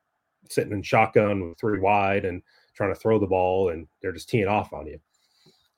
sitting 0.49 0.73
in 0.73 0.83
shotgun 0.83 1.47
with 1.47 1.59
three 1.59 1.81
wide 1.81 2.25
and 2.25 2.43
trying 2.75 2.95
to 2.95 2.99
throw 2.99 3.19
the 3.19 3.27
ball 3.27 3.71
and 3.71 3.87
they're 4.01 4.13
just 4.13 4.31
teeing 4.31 4.49
off 4.49 4.73
on 4.73 4.87
you. 4.87 4.99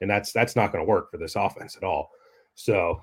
And 0.01 0.09
that's 0.09 0.33
that's 0.33 0.55
not 0.55 0.71
going 0.71 0.85
to 0.85 0.89
work 0.89 1.11
for 1.11 1.17
this 1.17 1.35
offense 1.35 1.77
at 1.77 1.83
all. 1.83 2.11
So 2.55 3.03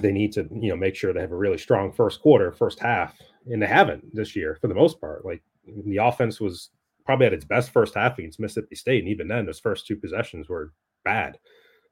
they 0.00 0.12
need 0.12 0.32
to 0.32 0.48
you 0.52 0.70
know 0.70 0.76
make 0.76 0.94
sure 0.94 1.12
they 1.12 1.20
have 1.20 1.32
a 1.32 1.36
really 1.36 1.58
strong 1.58 1.92
first 1.92 2.20
quarter, 2.20 2.52
first 2.52 2.78
half, 2.78 3.16
and 3.46 3.62
they 3.62 3.66
haven't 3.66 4.14
this 4.14 4.34
year 4.34 4.56
for 4.60 4.68
the 4.68 4.74
most 4.74 5.00
part. 5.00 5.24
Like 5.24 5.42
the 5.86 5.98
offense 5.98 6.40
was 6.40 6.70
probably 7.04 7.26
at 7.26 7.32
its 7.32 7.44
best 7.44 7.70
first 7.70 7.94
half 7.94 8.18
against 8.18 8.40
Mississippi 8.40 8.76
State, 8.76 9.00
and 9.00 9.08
even 9.08 9.28
then, 9.28 9.46
those 9.46 9.60
first 9.60 9.86
two 9.86 9.96
possessions 9.96 10.48
were 10.48 10.72
bad. 11.04 11.38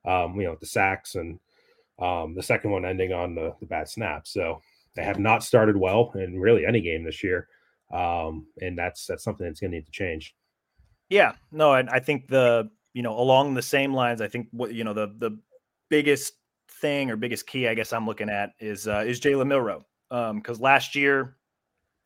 Um, 0.05 0.35
you 0.41 0.47
know, 0.47 0.57
the 0.59 0.67
sacks 0.67 1.15
and 1.15 1.39
um, 2.01 2.35
the 2.35 2.43
second 2.43 2.71
one 2.71 2.85
ending 2.85 3.13
on 3.13 3.35
the, 3.35 3.55
the 3.61 3.67
bad 3.67 3.89
snap. 3.89 4.27
So 4.27 4.61
they 4.95 5.03
have 5.03 5.19
not 5.19 5.45
started 5.45 5.77
well 5.77 6.13
in 6.17 6.41
really 6.41 6.67
any 6.67 6.81
game 6.81 7.05
this 7.05 7.23
year, 7.23 7.49
um, 7.93 8.47
and 8.61 8.77
that's 8.77 9.07
that's 9.07 9.25
something 9.25 9.47
that's 9.47 9.61
going 9.61 9.71
to 9.71 9.77
need 9.77 9.87
to 9.87 9.93
change. 9.93 10.35
Yeah, 11.09 11.33
no, 11.51 11.75
and 11.75 11.89
I 11.91 12.01
think 12.01 12.29
the 12.29 12.71
you 12.95 13.03
know 13.03 13.19
along 13.19 13.55
the 13.55 13.63
same 13.63 13.95
lines, 13.95 14.21
I 14.21 14.29
think 14.29 14.49
what 14.51 14.75
you 14.75 14.85
know 14.85 14.95
the 14.95 15.15
the 15.19 15.39
biggest 15.89 16.35
thing 16.83 17.11
or 17.11 17.17
biggest 17.17 17.47
key 17.47 17.67
I 17.67 17.75
guess 17.75 17.95
I'm 17.95 18.07
looking 18.07 18.29
at 18.29 18.51
is 18.61 18.87
uh, 18.87 19.05
is 19.07 19.21
Jalen 19.21 19.47
Milroe 19.47 19.87
because 20.11 20.59
um, 20.59 20.63
last 20.63 20.95
year, 20.95 21.37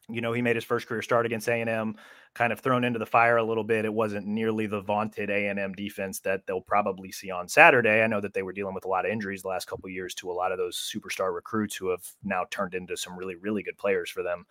you 0.09 0.21
know, 0.21 0.33
he 0.33 0.41
made 0.41 0.55
his 0.55 0.65
first 0.65 0.87
career 0.87 1.03
start 1.03 1.27
against 1.27 1.49
A 1.49 1.61
and 1.61 1.69
M, 1.69 1.97
kind 2.35 2.53
of 2.53 2.61
thrown 2.61 2.85
into 2.85 3.01
the 3.01 3.07
fire 3.07 3.39
a 3.39 3.43
little 3.43 3.65
bit. 3.65 3.85
It 3.85 3.93
wasn't 3.93 4.29
nearly 4.29 4.67
the 4.67 4.81
vaunted 4.81 5.29
A 5.29 5.49
and 5.49 5.59
M 5.59 5.73
defense 5.73 6.21
that 6.21 6.47
they'll 6.47 6.61
probably 6.61 7.11
see 7.11 7.33
on 7.33 7.49
Saturday. 7.49 8.03
I 8.03 8.07
know 8.07 8.21
that 8.21 8.33
they 8.33 8.45
were 8.45 8.53
dealing 8.53 8.75
with 8.75 8.85
a 8.85 8.89
lot 8.89 9.05
of 9.05 9.11
injuries 9.11 9.43
the 9.43 9.49
last 9.49 9.67
couple 9.67 9.89
years 9.89 10.15
to 10.17 10.31
a 10.31 10.33
lot 10.33 10.53
of 10.53 10.59
those 10.59 10.77
superstar 10.77 11.35
recruits 11.35 11.75
who 11.75 11.89
have 11.89 12.07
now 12.23 12.45
turned 12.51 12.75
into 12.75 12.97
some 12.97 13.19
really 13.19 13.35
really 13.35 13.65
good 13.65 13.79
players 13.79 14.09
for 14.09 14.23
them. 14.23 14.47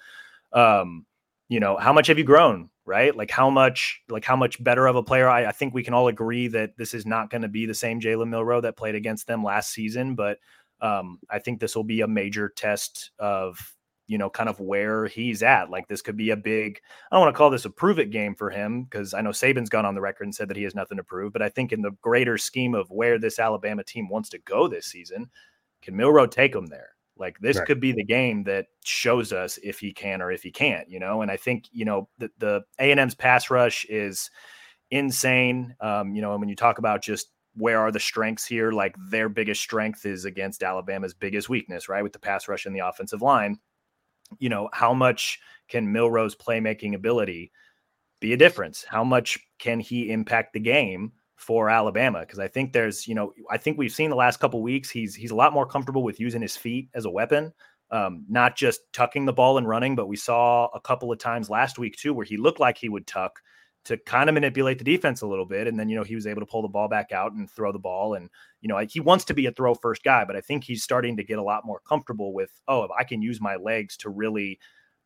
Um, 0.52 1.06
you 1.50 1.60
know, 1.60 1.78
how 1.78 1.94
much 1.94 2.08
have 2.08 2.18
you 2.18 2.24
grown 2.24 2.70
right? 2.86 3.16
Like 3.16 3.32
how 3.32 3.50
much, 3.50 4.02
like 4.10 4.24
how 4.24 4.36
much 4.36 4.64
better 4.64 4.88
of 4.88 4.96
a 4.96 5.04
player. 5.04 5.28
I, 5.28 5.48
I 5.48 5.52
think 5.52 5.74
we 5.74 5.84
can 5.84 5.94
all 5.94 6.08
agree 6.08 6.48
that 6.50 6.78
this 6.78 6.94
is 6.94 7.06
not 7.06 7.30
going 7.30 7.42
to 7.42 7.48
be 7.48 7.66
the 7.66 7.74
same 7.74 8.00
Jalen 8.00 8.30
Milroe 8.30 8.62
that 8.62 8.78
played 8.78 8.96
against 8.96 9.28
them 9.28 9.44
last 9.44 9.72
season, 9.72 10.16
but 10.16 10.38
um, 10.82 11.20
I 11.30 11.40
think 11.40 11.60
this 11.60 11.76
will 11.76 11.84
be 11.84 12.02
a 12.02 12.08
major 12.08 12.50
test 12.50 13.12
of 13.18 13.74
you 14.08 14.20
know 14.20 14.30
kind 14.30 14.50
of 14.50 14.60
where 14.60 15.08
he's 15.08 15.42
at. 15.42 15.72
Like 15.72 15.88
this 15.88 16.02
could 16.04 16.18
be 16.18 16.30
a 16.30 16.36
big. 16.36 16.80
I 17.12 17.16
don't 17.16 17.26
want 17.26 17.34
to 17.34 17.38
call 17.38 17.50
this 17.50 17.66
a 17.66 17.70
prove 17.70 17.98
it 17.98 18.12
game 18.12 18.36
for 18.36 18.52
him 18.52 18.84
because 18.84 19.14
I 19.14 19.22
know 19.22 19.32
Saban's 19.32 19.70
gone 19.70 19.86
on 19.86 19.96
the 19.96 20.02
record 20.02 20.26
and 20.26 20.36
said 20.36 20.50
that 20.50 20.58
he 20.58 20.64
has 20.64 20.76
nothing 20.76 20.98
to 20.98 21.04
prove. 21.04 21.34
But 21.34 21.42
I 21.42 21.50
think 21.50 21.72
in 21.72 21.82
the 21.82 21.96
greater 22.02 22.38
scheme 22.38 22.76
of 22.76 22.92
where 22.92 23.18
this 23.18 23.40
Alabama 23.40 23.84
team 23.84 24.10
wants 24.10 24.30
to 24.30 24.38
go 24.40 24.68
this 24.68 24.86
season, 24.86 25.30
can 25.82 25.96
Milroe 25.96 26.28
take 26.28 26.54
them 26.54 26.68
there? 26.68 26.95
Like 27.18 27.40
this 27.40 27.58
right. 27.58 27.66
could 27.66 27.80
be 27.80 27.94
the 27.94 28.04
game 28.04 28.44
that 28.44 28.68
shows 28.84 29.32
us 29.32 29.58
if 29.64 29.80
he 29.80 29.94
can 29.94 30.22
or 30.22 30.32
if 30.32 30.44
he 30.44 30.52
can't, 30.52 30.90
you 30.90 31.00
know. 31.00 31.22
And 31.22 31.32
I 31.32 31.38
think 31.38 31.66
you 31.72 31.86
know 31.86 32.10
the 32.18 32.30
the 32.40 32.64
A 32.80 32.92
and 32.92 33.00
M's 33.00 33.16
pass 33.16 33.50
rush 33.50 33.86
is 33.86 34.30
insane. 34.92 35.76
Um, 35.80 36.14
you 36.14 36.22
know, 36.22 36.32
and 36.32 36.40
when 36.42 36.50
you 36.50 36.56
talk 36.56 36.78
about 36.78 37.02
just 37.02 37.30
where 37.56 37.80
are 37.80 37.92
the 37.92 38.00
strengths 38.00 38.46
here, 38.46 38.72
like 38.72 38.96
their 39.10 39.30
biggest 39.30 39.62
strength 39.62 40.06
is 40.06 40.26
against 40.26 40.62
Alabama's 40.62 41.14
biggest 41.14 41.48
weakness, 41.48 41.88
right, 41.88 42.04
with 42.04 42.14
the 42.14 42.20
pass 42.20 42.48
rush 42.48 42.66
and 42.66 42.76
the 42.76 42.86
offensive 42.86 43.22
line. 43.22 43.60
you 44.40 44.50
know, 44.50 44.70
how 44.74 44.94
much 44.94 45.40
can 45.68 45.92
Milroe's 45.92 46.36
playmaking 46.36 46.96
ability 46.96 47.52
be 48.20 48.34
a 48.34 48.38
difference? 48.38 48.84
How 48.84 49.04
much 49.04 49.40
can 49.60 49.80
he 49.80 50.12
impact 50.12 50.54
the 50.54 50.60
game 50.60 51.14
for 51.36 51.70
Alabama? 51.70 52.22
Because 52.22 52.40
I 52.40 52.48
think 52.48 52.74
there's, 52.74 53.08
you 53.08 53.16
know, 53.16 53.34
I 53.52 53.58
think 53.58 53.78
we've 53.78 53.94
seen 53.94 54.10
the 54.10 54.16
last 54.16 54.40
couple 54.40 54.62
weeks 54.62 54.90
he's 54.90 55.16
he's 55.16 55.32
a 55.32 55.36
lot 55.36 55.54
more 55.54 55.66
comfortable 55.66 56.04
with 56.04 56.20
using 56.20 56.42
his 56.42 56.58
feet 56.58 56.90
as 56.94 57.06
a 57.06 57.10
weapon, 57.10 57.54
um, 57.92 58.26
not 58.30 58.56
just 58.56 58.82
tucking 58.94 59.26
the 59.26 59.34
ball 59.34 59.58
and 59.58 59.68
running. 59.68 59.96
But 59.96 60.08
we 60.08 60.16
saw 60.16 60.68
a 60.74 60.80
couple 60.80 61.12
of 61.12 61.20
times 61.20 61.50
last 61.50 61.78
week 61.78 61.96
too 61.98 62.14
where 62.14 62.26
he 62.26 62.38
looked 62.38 62.60
like 62.60 62.78
he 62.78 62.90
would 62.90 63.08
tuck 63.08 63.40
to 63.86 63.98
kind 63.98 64.30
of 64.30 64.34
manipulate 64.34 64.80
the 64.80 64.84
defense 64.84 65.22
a 65.22 65.28
little 65.28 65.46
bit. 65.46 65.68
And 65.68 65.80
then, 65.80 65.90
you 65.90 65.96
know, 65.96 66.04
he 66.04 66.16
was 66.16 66.26
able 66.26 66.42
to 66.42 66.48
pull 66.48 66.64
the 66.64 66.68
ball 66.68 66.88
back 66.88 67.12
out 67.12 67.34
and 67.34 67.50
throw 67.50 67.72
the 67.72 67.80
ball. 67.80 68.16
And, 68.16 68.30
you 68.62 68.68
know, 68.68 68.78
he 68.80 69.00
wants 69.00 69.26
to 69.26 69.36
be 69.36 69.46
a 69.46 69.52
throw 69.52 69.76
first 69.76 70.04
guy, 70.04 70.26
but 70.26 70.36
I 70.36 70.42
think 70.42 70.64
he's 70.64 70.84
starting 70.84 71.16
to 71.18 71.24
get 71.24 71.38
a 71.38 71.44
lot 71.44 71.66
more 71.66 71.82
comfortable 71.88 72.34
with, 72.34 72.50
oh, 72.68 72.84
if 72.84 72.92
I 72.98 73.04
can 73.04 73.22
use 73.22 73.40
my 73.40 73.58
legs 73.58 73.96
to 73.98 74.10
really, 74.10 74.60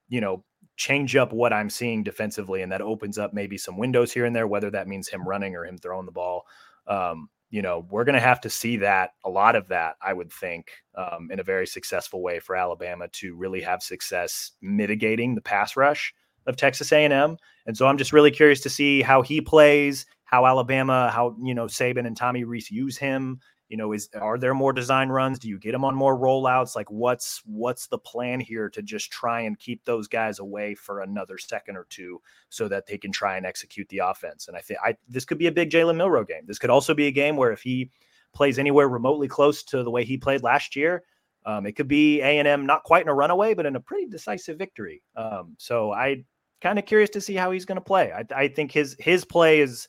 you 0.08 0.22
know, 0.22 0.46
change 0.78 1.16
up 1.16 1.34
what 1.34 1.54
I'm 1.54 1.70
seeing 1.70 2.04
defensively. 2.04 2.62
And 2.62 2.72
that 2.72 2.82
opens 2.82 3.18
up 3.18 3.34
maybe 3.34 3.58
some 3.58 3.78
windows 3.78 4.14
here 4.14 4.26
and 4.26 4.36
there, 4.36 4.48
whether 4.48 4.72
that 4.72 4.88
means 4.88 5.10
him 5.10 5.28
running 5.28 5.56
or 5.56 5.66
him 5.66 5.78
throwing 5.78 6.06
the 6.06 6.12
ball. 6.12 6.46
Um, 6.88 7.30
you 7.50 7.62
know, 7.62 7.86
we're 7.90 8.04
going 8.04 8.16
to 8.16 8.22
have 8.22 8.42
to 8.42 8.50
see 8.50 8.78
that 8.78 9.12
a 9.26 9.30
lot 9.30 9.56
of 9.56 9.68
that, 9.70 9.96
I 10.02 10.14
would 10.14 10.32
think, 10.32 10.72
um, 10.96 11.30
in 11.32 11.40
a 11.40 11.44
very 11.44 11.66
successful 11.66 12.22
way 12.22 12.40
for 12.40 12.56
Alabama 12.56 13.08
to 13.14 13.36
really 13.36 13.62
have 13.62 13.82
success 13.82 14.52
mitigating 14.62 15.36
the 15.36 15.42
pass 15.42 15.76
rush 15.76 16.14
of 16.46 16.56
Texas 16.56 16.92
A&M. 16.92 17.38
And 17.66 17.78
so 17.78 17.88
I'm 17.88 17.98
just 17.98 18.14
really 18.14 18.32
curious 18.32 18.62
to 18.62 18.70
see 18.70 19.02
how 19.02 19.22
he 19.22 19.42
plays, 19.42 20.06
how 20.24 20.46
Alabama, 20.46 21.10
how 21.12 21.36
you 21.44 21.56
know 21.56 21.66
Saban 21.66 22.06
and 22.06 22.16
Tommy 22.16 22.44
Rees 22.44 22.70
use 22.70 22.98
him. 22.98 23.40
You 23.70 23.78
know, 23.78 23.94
is 23.94 24.10
are 24.20 24.38
there 24.38 24.54
more 24.54 24.74
design 24.74 25.10
runs? 25.10 25.40
Do 25.40 25.48
you 25.48 25.60
get 25.60 25.72
them 25.72 25.86
on 25.86 25.96
more 25.96 26.18
rollouts? 26.18 26.76
Like, 26.76 26.90
what's 26.90 27.42
what's 27.46 27.88
the 27.88 28.00
plan 28.00 28.40
here 28.40 28.68
to 28.70 28.82
just 28.82 29.12
try 29.12 29.42
and 29.42 29.58
keep 29.58 29.86
those 29.86 30.08
guys 30.08 30.40
away 30.40 30.74
for 30.76 31.02
another 31.02 31.38
second 31.38 31.78
or 31.78 31.86
two, 31.90 32.20
so 32.50 32.68
that 32.68 32.88
they 32.88 32.98
can 32.98 33.12
try 33.12 33.38
and 33.38 33.46
execute 33.46 33.88
the 33.90 34.00
offense? 34.00 34.48
And 34.48 34.58
I 34.58 34.62
think 34.62 34.80
I 34.84 34.98
this 35.08 35.24
could 35.24 35.38
be 35.38 35.48
a 35.48 35.52
big 35.52 35.70
Jalen 35.70 35.98
Milroe 35.98 36.26
game. 36.26 36.42
This 36.46 36.60
could 36.60 36.72
also 36.72 36.94
be 36.94 37.08
a 37.08 37.12
game 37.12 37.36
where 37.36 37.52
if 37.52 37.62
he 37.62 37.92
plays 38.34 38.60
anywhere 38.60 38.90
remotely 38.90 39.28
close 39.28 39.64
to 39.64 39.84
the 39.84 39.92
way 39.92 40.04
he 40.04 40.18
played 40.18 40.44
last 40.44 40.76
year, 40.76 41.04
um, 41.46 41.66
it 41.66 41.74
could 41.74 41.88
be 41.88 42.22
A 42.22 42.40
and 42.40 42.48
M 42.48 42.66
not 42.66 42.84
quite 42.84 43.04
in 43.04 43.10
a 43.10 43.14
runaway, 43.14 43.54
but 43.54 43.66
in 43.66 43.76
a 43.76 43.80
pretty 43.80 44.08
decisive 44.08 44.58
victory. 44.58 45.02
Um, 45.16 45.56
so 45.58 45.92
I 45.92 46.26
kind 46.62 46.80
of 46.80 46.86
curious 46.86 47.10
to 47.12 47.22
see 47.22 47.36
how 47.36 47.52
he's 47.52 47.66
going 47.66 47.78
to 47.78 47.82
play. 47.82 48.12
I, 48.12 48.26
I, 48.36 48.48
think 48.48 48.72
his 48.72 48.96
his 49.00 49.24
play 49.24 49.62
is, 49.62 49.88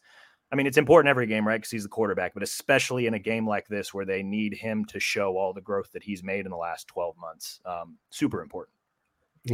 I 0.53 0.57
mean, 0.57 0.67
it's 0.67 0.79
important 0.79 1.09
every 1.09 1.27
game, 1.27 1.47
right? 1.47 1.57
Because 1.57 1.71
he's 1.71 1.85
the 1.85 1.89
quarterback, 1.89 2.35
but 2.35 2.43
especially 2.43 3.07
in 3.07 3.15
a 3.15 3.19
game 3.19 3.49
like 3.49 3.69
this 3.69 3.95
where 3.95 4.05
they 4.05 4.23
need 4.23 4.55
him 4.55 4.85
to 4.87 4.99
show 4.99 5.37
all 5.37 5.53
the 5.53 5.61
growth 5.61 5.93
that 5.93 6.03
he's 6.03 6.25
made 6.25 6.45
in 6.45 6.51
the 6.51 6.57
last 6.57 6.89
twelve 6.89 7.17
months. 7.19 7.61
Um, 7.65 7.97
super 8.11 8.43
important. 8.43 8.75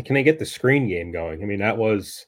Can 0.04 0.14
they 0.14 0.22
get 0.22 0.38
the 0.38 0.46
screen 0.46 0.88
game 0.88 1.12
going? 1.12 1.42
I 1.42 1.46
mean, 1.46 1.60
that 1.60 1.76
was 1.76 2.26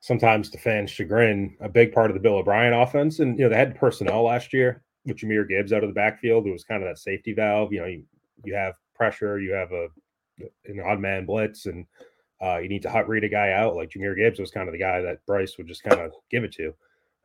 sometimes 0.00 0.50
to 0.50 0.58
fans' 0.58 0.90
chagrin 0.90 1.56
a 1.60 1.68
big 1.68 1.92
part 1.92 2.10
of 2.10 2.14
the 2.14 2.20
Bill 2.20 2.36
O'Brien 2.36 2.72
offense, 2.72 3.18
and 3.18 3.38
you 3.38 3.44
know 3.44 3.50
they 3.50 3.56
had 3.56 3.74
personnel 3.74 4.24
last 4.24 4.52
year 4.52 4.82
with 5.04 5.18
Jahmyr 5.18 5.48
Gibbs 5.48 5.72
out 5.72 5.82
of 5.82 5.90
the 5.90 5.94
backfield. 5.94 6.46
It 6.46 6.52
was 6.52 6.64
kind 6.64 6.82
of 6.82 6.88
that 6.88 6.98
safety 6.98 7.32
valve. 7.32 7.72
You 7.72 7.80
know, 7.80 7.86
you, 7.86 8.04
you 8.44 8.54
have 8.54 8.74
pressure, 8.94 9.40
you 9.40 9.52
have 9.52 9.72
a 9.72 9.88
an 10.66 10.80
odd 10.80 11.00
man 11.00 11.26
blitz, 11.26 11.66
and 11.66 11.86
uh, 12.42 12.58
you 12.58 12.68
need 12.68 12.82
to 12.82 12.90
hot 12.90 13.08
read 13.08 13.24
a 13.24 13.28
guy 13.28 13.52
out. 13.52 13.76
Like 13.76 13.90
Jahmyr 13.90 14.16
Gibbs 14.16 14.40
was 14.40 14.50
kind 14.50 14.68
of 14.68 14.72
the 14.72 14.78
guy 14.78 15.00
that 15.00 15.24
Bryce 15.26 15.58
would 15.58 15.66
just 15.66 15.82
kind 15.82 16.00
of 16.00 16.12
give 16.30 16.44
it 16.44 16.52
to. 16.52 16.72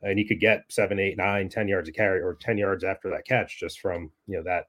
And 0.06 0.20
you 0.20 0.28
could 0.28 0.40
get 0.40 0.64
seven, 0.70 1.00
eight, 1.00 1.18
nine, 1.18 1.50
ten 1.50 1.68
yards 1.68 1.90
of 1.90 1.96
carry 1.96 2.22
or 2.22 2.38
10 2.40 2.58
yards 2.58 2.84
after 2.84 3.10
that 3.10 3.26
catch 3.26 3.60
just 3.60 3.80
from, 3.80 4.12
you 4.28 4.38
know, 4.38 4.44
that 4.44 4.66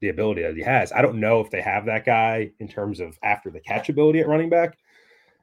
the 0.00 0.08
ability 0.08 0.42
that 0.42 0.56
he 0.56 0.62
has. 0.62 0.92
I 0.92 1.02
don't 1.02 1.20
know 1.20 1.40
if 1.40 1.50
they 1.50 1.60
have 1.60 1.86
that 1.86 2.04
guy 2.04 2.50
in 2.60 2.68
terms 2.68 3.00
of 3.00 3.18
after 3.22 3.50
the 3.50 3.60
catch 3.60 3.88
ability 3.88 4.20
at 4.20 4.28
running 4.28 4.50
back. 4.50 4.78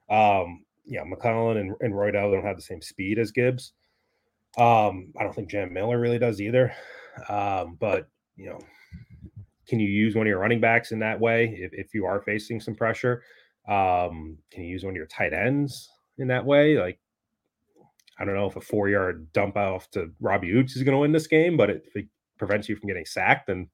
Um, 0.09 0.63
yeah, 0.85 1.03
McClellan 1.03 1.57
and, 1.57 1.75
and 1.81 1.93
Roydell 1.93 2.31
don't 2.31 2.45
have 2.45 2.55
the 2.55 2.61
same 2.61 2.81
speed 2.81 3.19
as 3.19 3.31
Gibbs. 3.31 3.73
Um, 4.57 5.11
I 5.19 5.23
don't 5.23 5.33
think 5.33 5.49
Jam 5.49 5.73
Miller 5.73 5.99
really 5.99 6.19
does 6.19 6.39
either. 6.39 6.73
Um, 7.29 7.77
but 7.79 8.07
you 8.35 8.47
know, 8.47 8.59
can 9.67 9.79
you 9.79 9.87
use 9.87 10.15
one 10.15 10.27
of 10.27 10.29
your 10.29 10.39
running 10.39 10.59
backs 10.59 10.91
in 10.91 10.99
that 10.99 11.19
way 11.19 11.55
if, 11.59 11.73
if 11.73 11.93
you 11.93 12.05
are 12.05 12.21
facing 12.21 12.59
some 12.59 12.75
pressure? 12.75 13.23
Um, 13.67 14.37
can 14.51 14.63
you 14.63 14.69
use 14.69 14.83
one 14.83 14.91
of 14.91 14.97
your 14.97 15.07
tight 15.07 15.33
ends 15.33 15.89
in 16.17 16.27
that 16.27 16.45
way? 16.45 16.77
Like, 16.77 16.99
I 18.19 18.25
don't 18.25 18.35
know 18.35 18.47
if 18.47 18.55
a 18.55 18.61
four 18.61 18.89
yard 18.89 19.31
dump 19.33 19.57
off 19.57 19.89
to 19.91 20.11
Robbie 20.19 20.53
Ouzts 20.53 20.75
is 20.75 20.83
going 20.83 20.93
to 20.93 20.99
win 20.99 21.11
this 21.11 21.27
game, 21.27 21.57
but 21.57 21.69
if 21.69 21.95
it 21.95 22.07
prevents 22.37 22.69
you 22.69 22.75
from 22.75 22.87
getting 22.87 23.05
sacked, 23.05 23.47
then 23.47 23.69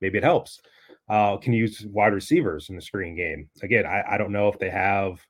maybe 0.00 0.18
it 0.18 0.24
helps. 0.24 0.60
Uh, 1.08 1.36
can 1.36 1.52
you 1.52 1.60
use 1.60 1.84
wide 1.88 2.12
receivers 2.12 2.68
in 2.68 2.76
the 2.76 2.82
screen 2.82 3.16
game? 3.16 3.48
Again, 3.62 3.86
I, 3.86 4.02
I 4.12 4.18
don't 4.18 4.32
know 4.32 4.48
if 4.48 4.58
they 4.58 4.70
have. 4.70 5.20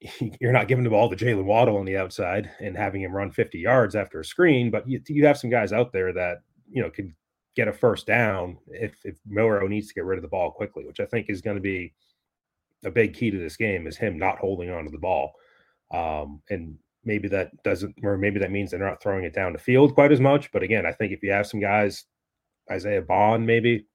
You're 0.40 0.52
not 0.52 0.68
giving 0.68 0.84
the 0.84 0.90
ball 0.90 1.10
to 1.10 1.16
Jaylen 1.16 1.44
Waddle 1.44 1.76
on 1.76 1.84
the 1.84 1.96
outside 1.96 2.50
and 2.60 2.76
having 2.76 3.02
him 3.02 3.12
run 3.12 3.30
50 3.30 3.58
yards 3.58 3.96
after 3.96 4.20
a 4.20 4.24
screen, 4.24 4.70
but 4.70 4.88
you, 4.88 5.00
you 5.08 5.26
have 5.26 5.38
some 5.38 5.50
guys 5.50 5.72
out 5.72 5.92
there 5.92 6.12
that 6.12 6.38
you 6.70 6.82
know 6.82 6.90
can 6.90 7.14
get 7.56 7.66
a 7.66 7.72
first 7.72 8.06
down 8.06 8.56
if 8.68 8.94
if 9.04 9.18
Milroe 9.26 9.66
needs 9.66 9.88
to 9.88 9.94
get 9.94 10.04
rid 10.04 10.18
of 10.18 10.22
the 10.22 10.28
ball 10.28 10.52
quickly, 10.52 10.84
which 10.86 11.00
I 11.00 11.06
think 11.06 11.28
is 11.28 11.40
going 11.40 11.56
to 11.56 11.62
be 11.62 11.92
a 12.84 12.90
big 12.90 13.14
key 13.14 13.32
to 13.32 13.38
this 13.38 13.56
game 13.56 13.88
is 13.88 13.96
him 13.96 14.16
not 14.16 14.38
holding 14.38 14.70
on 14.70 14.84
to 14.84 14.90
the 14.90 14.98
ball. 14.98 15.32
Um, 15.92 16.40
and 16.50 16.78
maybe 17.08 17.26
that 17.26 17.50
doesn't, 17.64 17.96
or 18.04 18.18
maybe 18.18 18.38
that 18.38 18.52
means 18.52 18.70
they're 18.70 18.78
not 18.78 19.02
throwing 19.02 19.24
it 19.24 19.34
down 19.34 19.54
the 19.54 19.58
field 19.58 19.94
quite 19.94 20.12
as 20.12 20.20
much. 20.20 20.52
But 20.52 20.62
again, 20.62 20.84
I 20.84 20.92
think 20.92 21.10
if 21.10 21.22
you 21.22 21.32
have 21.32 21.46
some 21.46 21.58
guys, 21.58 22.04
Isaiah 22.70 23.02
Bond, 23.02 23.46
maybe 23.46 23.86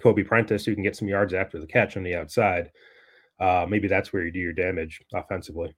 Kobe 0.00 0.22
Prentice, 0.22 0.64
who 0.64 0.74
can 0.74 0.84
get 0.84 0.96
some 0.96 1.08
yards 1.08 1.34
after 1.34 1.58
the 1.58 1.66
catch 1.66 1.96
on 1.96 2.04
the 2.04 2.14
outside, 2.14 2.70
uh, 3.40 3.66
maybe 3.68 3.88
that's 3.88 4.12
where 4.12 4.24
you 4.24 4.30
do 4.30 4.38
your 4.38 4.52
damage 4.52 5.02
offensively. 5.12 5.74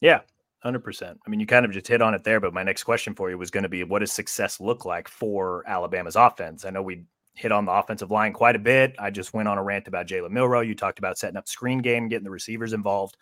Yeah, 0.00 0.20
100%. 0.64 1.16
I 1.24 1.30
mean, 1.30 1.40
you 1.40 1.46
kind 1.46 1.66
of 1.66 1.72
just 1.72 1.86
hit 1.86 2.00
on 2.00 2.14
it 2.14 2.24
there, 2.24 2.40
but 2.40 2.54
my 2.54 2.62
next 2.62 2.84
question 2.84 3.14
for 3.14 3.28
you 3.28 3.36
was 3.36 3.50
going 3.50 3.62
to 3.62 3.68
be 3.68 3.84
what 3.84 3.98
does 3.98 4.12
success 4.12 4.60
look 4.60 4.86
like 4.86 5.08
for 5.08 5.62
Alabama's 5.68 6.16
offense? 6.16 6.64
I 6.64 6.70
know 6.70 6.82
we 6.82 7.04
hit 7.34 7.52
on 7.52 7.66
the 7.66 7.72
offensive 7.72 8.10
line 8.10 8.32
quite 8.32 8.56
a 8.56 8.58
bit. 8.58 8.96
I 8.98 9.10
just 9.10 9.34
went 9.34 9.46
on 9.46 9.58
a 9.58 9.62
rant 9.62 9.88
about 9.88 10.06
Jalen 10.06 10.30
Milroe. 10.30 10.60
You 10.62 10.74
talked 10.74 10.98
about 10.98 11.18
setting 11.18 11.36
up 11.36 11.48
screen 11.48 11.78
game, 11.78 12.08
getting 12.08 12.24
the 12.24 12.30
receivers 12.30 12.72
involved. 12.72 13.16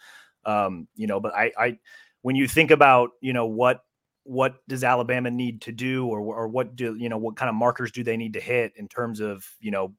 Um, 0.44 0.88
you 0.94 1.06
know, 1.06 1.20
but 1.20 1.34
I, 1.34 1.52
I, 1.58 1.78
when 2.22 2.36
you 2.36 2.46
think 2.46 2.70
about, 2.70 3.10
you 3.20 3.32
know, 3.32 3.46
what, 3.46 3.80
what 4.24 4.56
does 4.68 4.84
Alabama 4.84 5.30
need 5.30 5.62
to 5.62 5.72
do, 5.72 6.06
or, 6.06 6.20
or 6.20 6.48
what 6.48 6.76
do 6.76 6.94
you 6.96 7.08
know, 7.08 7.18
what 7.18 7.36
kind 7.36 7.48
of 7.48 7.54
markers 7.54 7.90
do 7.90 8.04
they 8.04 8.16
need 8.16 8.34
to 8.34 8.40
hit 8.40 8.72
in 8.76 8.86
terms 8.86 9.20
of, 9.20 9.46
you 9.60 9.70
know, 9.70 9.94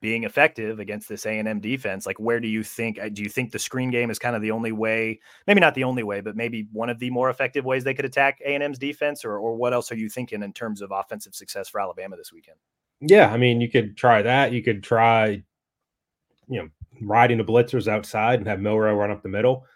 being 0.00 0.24
effective 0.24 0.80
against 0.80 1.08
this 1.08 1.26
A&M 1.26 1.60
defense? 1.60 2.06
Like, 2.06 2.18
where 2.18 2.38
do 2.38 2.46
you 2.46 2.62
think? 2.62 2.98
Uh, 3.00 3.08
do 3.08 3.22
you 3.22 3.28
think 3.28 3.50
the 3.50 3.58
screen 3.58 3.90
game 3.90 4.10
is 4.10 4.18
kind 4.18 4.36
of 4.36 4.42
the 4.42 4.50
only 4.50 4.70
way? 4.70 5.18
Maybe 5.46 5.60
not 5.60 5.74
the 5.74 5.84
only 5.84 6.02
way, 6.02 6.20
but 6.20 6.36
maybe 6.36 6.68
one 6.72 6.90
of 6.90 6.98
the 6.98 7.10
more 7.10 7.30
effective 7.30 7.64
ways 7.64 7.84
they 7.84 7.94
could 7.94 8.04
attack 8.04 8.38
A&M's 8.44 8.78
defense, 8.78 9.24
or, 9.24 9.38
or 9.38 9.56
what 9.56 9.72
else 9.72 9.90
are 9.90 9.96
you 9.96 10.08
thinking 10.08 10.42
in 10.42 10.52
terms 10.52 10.80
of 10.80 10.92
offensive 10.92 11.34
success 11.34 11.68
for 11.68 11.80
Alabama 11.80 12.16
this 12.16 12.32
weekend? 12.32 12.58
Yeah, 13.00 13.32
I 13.32 13.36
mean, 13.36 13.60
you 13.60 13.70
could 13.70 13.96
try 13.96 14.22
that. 14.22 14.52
You 14.52 14.62
could 14.62 14.82
try, 14.82 15.42
you 16.48 16.62
know, 16.62 16.68
riding 17.02 17.38
the 17.38 17.44
blitzers 17.44 17.88
outside 17.88 18.38
and 18.38 18.46
have 18.46 18.60
Milroe 18.60 18.94
run 18.94 19.10
up 19.10 19.22
the 19.22 19.28
middle. 19.28 19.66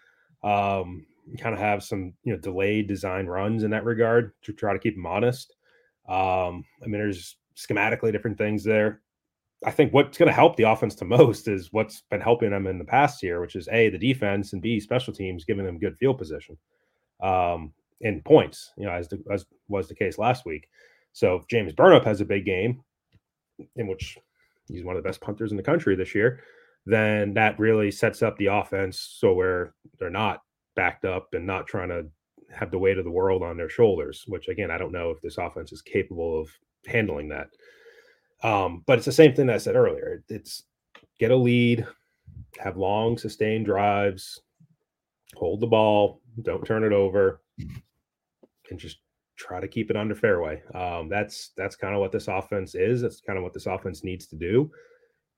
Um, 0.41 1.05
kind 1.37 1.53
of 1.53 1.59
have 1.59 1.83
some, 1.83 2.13
you 2.23 2.33
know, 2.33 2.39
delayed 2.39 2.87
design 2.87 3.27
runs 3.27 3.63
in 3.63 3.71
that 3.71 3.85
regard 3.85 4.33
to 4.43 4.53
try 4.53 4.73
to 4.73 4.79
keep 4.79 4.95
them 4.95 5.05
honest. 5.05 5.55
Um, 6.07 6.63
I 6.81 6.87
mean, 6.87 6.93
there's 6.93 7.37
schematically 7.55 8.11
different 8.11 8.37
things 8.37 8.63
there. 8.63 9.01
I 9.65 9.71
think 9.71 9.93
what's 9.93 10.17
going 10.17 10.27
to 10.27 10.33
help 10.33 10.55
the 10.55 10.63
offense 10.63 10.95
the 10.95 11.05
most 11.05 11.47
is 11.47 11.73
what's 11.73 12.01
been 12.09 12.21
helping 12.21 12.51
them 12.51 12.65
in 12.65 12.79
the 12.79 12.85
past 12.85 13.21
year, 13.21 13.41
which 13.41 13.55
is 13.55 13.67
a 13.69 13.89
the 13.89 13.97
defense 13.97 14.53
and 14.53 14.61
b 14.61 14.79
special 14.79 15.13
teams 15.13 15.43
giving 15.43 15.65
them 15.65 15.79
good 15.79 15.97
field 15.97 16.17
position 16.17 16.57
um, 17.21 17.73
and 18.01 18.23
points. 18.23 18.71
You 18.77 18.85
know, 18.85 18.91
as 18.91 19.09
the, 19.09 19.21
as 19.31 19.45
was 19.67 19.87
the 19.87 19.95
case 19.95 20.17
last 20.17 20.45
week. 20.45 20.69
So 21.11 21.35
if 21.35 21.47
James 21.47 21.73
Burnip 21.73 22.05
has 22.05 22.21
a 22.21 22.25
big 22.25 22.45
game, 22.45 22.81
in 23.75 23.87
which 23.87 24.17
he's 24.67 24.83
one 24.83 24.95
of 24.95 25.03
the 25.03 25.07
best 25.07 25.21
punters 25.21 25.51
in 25.51 25.57
the 25.57 25.63
country 25.63 25.95
this 25.95 26.15
year, 26.15 26.41
then 26.85 27.33
that 27.33 27.59
really 27.59 27.91
sets 27.91 28.21
up 28.21 28.37
the 28.37 28.47
offense 28.47 29.15
so 29.19 29.33
where 29.33 29.73
they're 29.99 30.09
not 30.09 30.41
backed 30.79 31.03
up 31.03 31.33
and 31.33 31.45
not 31.45 31.67
trying 31.67 31.89
to 31.89 32.05
have 32.55 32.71
the 32.71 32.79
weight 32.79 32.97
of 32.97 33.03
the 33.03 33.11
world 33.11 33.43
on 33.43 33.57
their 33.57 33.67
shoulders, 33.67 34.23
which 34.27 34.47
again, 34.47 34.71
I 34.71 34.77
don't 34.77 34.93
know 34.93 35.09
if 35.09 35.21
this 35.21 35.37
offense 35.37 35.73
is 35.73 35.81
capable 35.81 36.39
of 36.39 36.49
handling 36.85 37.27
that. 37.27 37.49
Um, 38.43 38.83
but 38.87 38.97
it's 38.97 39.05
the 39.05 39.11
same 39.11 39.35
thing 39.35 39.49
I 39.49 39.57
said 39.57 39.75
earlier. 39.75 40.23
It's 40.29 40.63
get 41.19 41.31
a 41.31 41.35
lead, 41.35 41.85
have 42.59 42.77
long 42.77 43.17
sustained 43.17 43.65
drives, 43.65 44.39
hold 45.35 45.59
the 45.59 45.67
ball, 45.67 46.21
don't 46.43 46.65
turn 46.65 46.85
it 46.85 46.93
over, 46.93 47.41
and 48.69 48.79
just 48.79 48.99
try 49.35 49.59
to 49.59 49.67
keep 49.67 49.89
it 49.89 49.97
under 49.97 50.15
fairway. 50.15 50.63
Um, 50.73 51.09
that's 51.09 51.51
that's 51.57 51.75
kind 51.75 51.93
of 51.93 51.99
what 51.99 52.13
this 52.13 52.29
offense 52.29 52.73
is. 52.73 53.01
That's 53.01 53.19
kind 53.19 53.37
of 53.37 53.43
what 53.43 53.53
this 53.53 53.65
offense 53.65 54.05
needs 54.05 54.27
to 54.27 54.37
do. 54.37 54.71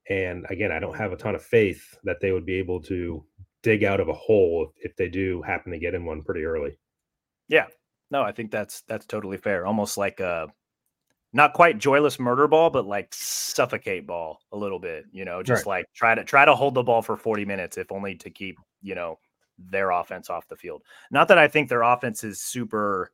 And 0.08 0.46
again, 0.52 0.72
I 0.72 0.78
don't 0.78 0.98
have 0.98 1.14
a 1.14 1.18
ton 1.18 1.34
of 1.34 1.44
faith 1.44 1.98
that 2.04 2.20
they 2.22 2.32
would 2.32 2.46
be 2.46 2.60
able 2.60 2.80
to 2.84 3.26
dig 3.64 3.84
out 3.84 4.00
of 4.00 4.10
a 4.10 4.14
hole 4.14 4.68
if, 4.78 4.92
if 4.92 4.96
they 4.98 5.08
do 5.10 5.42
happen 5.42 5.72
to 5.72 5.80
get 5.80 5.94
in 5.94 6.06
one 6.06 6.24
pretty 6.24 6.44
early. 6.44 6.78
Yeah, 7.48 7.68
no, 8.10 8.22
I 8.24 8.32
think 8.32 8.52
that's 8.52 8.82
that's 8.82 9.06
totally 9.06 9.38
fair. 9.38 9.66
Almost 9.66 9.98
like 9.98 10.20
a 10.20 10.48
not 11.34 11.54
quite 11.54 11.78
joyless 11.78 12.20
murder 12.20 12.48
ball, 12.48 12.70
but 12.70 12.86
like 12.86 13.14
suffocate 13.14 14.06
ball 14.06 14.40
a 14.52 14.58
little 14.58 14.80
bit, 14.80 15.06
you 15.12 15.24
know, 15.26 15.42
just 15.42 15.66
Right. 15.66 15.80
like 15.80 15.86
try 15.96 16.14
to 16.16 16.24
try 16.24 16.44
to 16.46 16.56
hold 16.56 16.74
the 16.74 16.84
ball 16.84 17.02
for 17.02 17.16
40 17.18 17.46
minutes, 17.46 17.78
if 17.78 17.92
only 17.92 18.16
to 18.16 18.30
keep, 18.30 18.58
you 18.82 18.96
know, 18.96 19.18
their 19.58 19.92
offense 19.92 20.30
off 20.30 20.48
the 20.48 20.56
field. 20.58 20.84
Not 21.12 21.28
that 21.30 21.38
I 21.38 21.48
think 21.48 21.70
their 21.70 21.84
offense 21.84 22.24
is 22.24 22.42
super, 22.42 23.12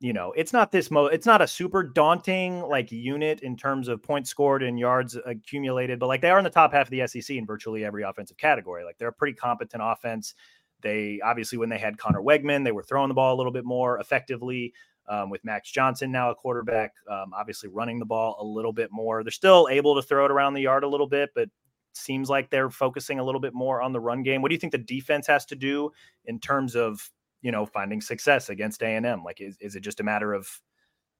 you 0.00 0.12
know, 0.12 0.32
it's 0.36 0.52
not 0.52 0.72
this 0.72 0.90
mo 0.90 1.06
it's 1.06 1.26
not 1.26 1.40
a 1.40 1.46
super 1.46 1.82
daunting 1.82 2.60
like 2.60 2.92
unit 2.92 3.40
in 3.40 3.56
terms 3.56 3.88
of 3.88 4.02
points 4.02 4.28
scored 4.28 4.62
and 4.62 4.78
yards 4.78 5.16
accumulated, 5.24 5.98
but 5.98 6.06
like 6.06 6.20
they 6.20 6.30
are 6.30 6.38
in 6.38 6.44
the 6.44 6.50
top 6.50 6.72
half 6.72 6.86
of 6.86 6.90
the 6.90 7.06
SEC 7.06 7.36
in 7.36 7.46
virtually 7.46 7.84
every 7.84 8.02
offensive 8.02 8.36
category. 8.36 8.84
Like 8.84 8.98
they're 8.98 9.08
a 9.08 9.12
pretty 9.12 9.34
competent 9.34 9.82
offense. 9.84 10.34
They 10.82 11.20
obviously 11.24 11.56
when 11.56 11.70
they 11.70 11.78
had 11.78 11.96
Conner 11.96 12.20
Weigman, 12.20 12.62
they 12.62 12.72
were 12.72 12.82
throwing 12.82 13.08
the 13.08 13.14
ball 13.14 13.34
a 13.34 13.38
little 13.38 13.52
bit 13.52 13.64
more 13.64 13.98
effectively 13.98 14.74
um, 15.08 15.30
with 15.30 15.44
Max 15.44 15.70
Johnson 15.70 16.12
now 16.12 16.30
a 16.30 16.34
quarterback, 16.34 16.92
um, 17.10 17.32
obviously 17.34 17.70
running 17.70 17.98
the 17.98 18.04
ball 18.04 18.36
a 18.40 18.44
little 18.44 18.72
bit 18.72 18.90
more. 18.92 19.22
They're 19.22 19.30
still 19.30 19.68
able 19.70 19.94
to 19.94 20.02
throw 20.02 20.26
it 20.26 20.30
around 20.30 20.54
the 20.54 20.62
yard 20.62 20.84
a 20.84 20.88
little 20.88 21.06
bit, 21.06 21.30
but 21.34 21.48
seems 21.94 22.28
like 22.28 22.50
they're 22.50 22.70
focusing 22.70 23.18
a 23.18 23.24
little 23.24 23.40
bit 23.40 23.54
more 23.54 23.80
on 23.80 23.92
the 23.92 24.00
run 24.00 24.22
game. 24.22 24.42
What 24.42 24.48
do 24.48 24.54
you 24.54 24.60
think 24.60 24.72
the 24.72 24.78
defense 24.78 25.26
has 25.26 25.46
to 25.46 25.56
do 25.56 25.90
in 26.26 26.38
terms 26.38 26.76
of 26.76 27.10
you 27.46 27.52
know 27.52 27.64
finding 27.64 28.00
success 28.00 28.48
against 28.48 28.82
A 28.82 28.86
and 28.86 29.06
M? 29.06 29.22
Like, 29.22 29.40
is, 29.40 29.56
is 29.60 29.76
it 29.76 29.80
just 29.80 30.00
a 30.00 30.02
matter 30.02 30.34
of 30.34 30.50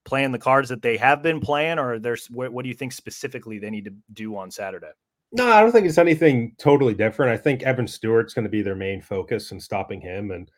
playing 0.04 0.32
the 0.32 0.40
cards 0.40 0.68
that 0.70 0.82
they 0.82 0.96
have 0.96 1.22
been 1.22 1.38
playing, 1.38 1.78
or 1.78 2.00
there's 2.00 2.26
what, 2.26 2.52
what 2.52 2.64
do 2.64 2.68
you 2.68 2.74
think 2.74 2.92
specifically 2.92 3.60
they 3.60 3.70
need 3.70 3.84
to 3.84 3.94
do 4.12 4.36
on 4.36 4.50
Saturday? 4.50 4.90
No, 5.30 5.46
I 5.46 5.60
don't 5.60 5.70
think 5.70 5.86
it's 5.86 5.98
anything 5.98 6.56
totally 6.58 6.94
different. 6.94 7.30
I 7.30 7.36
think 7.40 7.62
Evan 7.62 7.86
Stewart's 7.86 8.34
going 8.34 8.44
to 8.44 8.50
be 8.50 8.60
their 8.60 8.74
main 8.74 9.00
focus 9.00 9.52
and 9.52 9.62
stopping 9.62 10.00
him. 10.00 10.32
And 10.32 10.50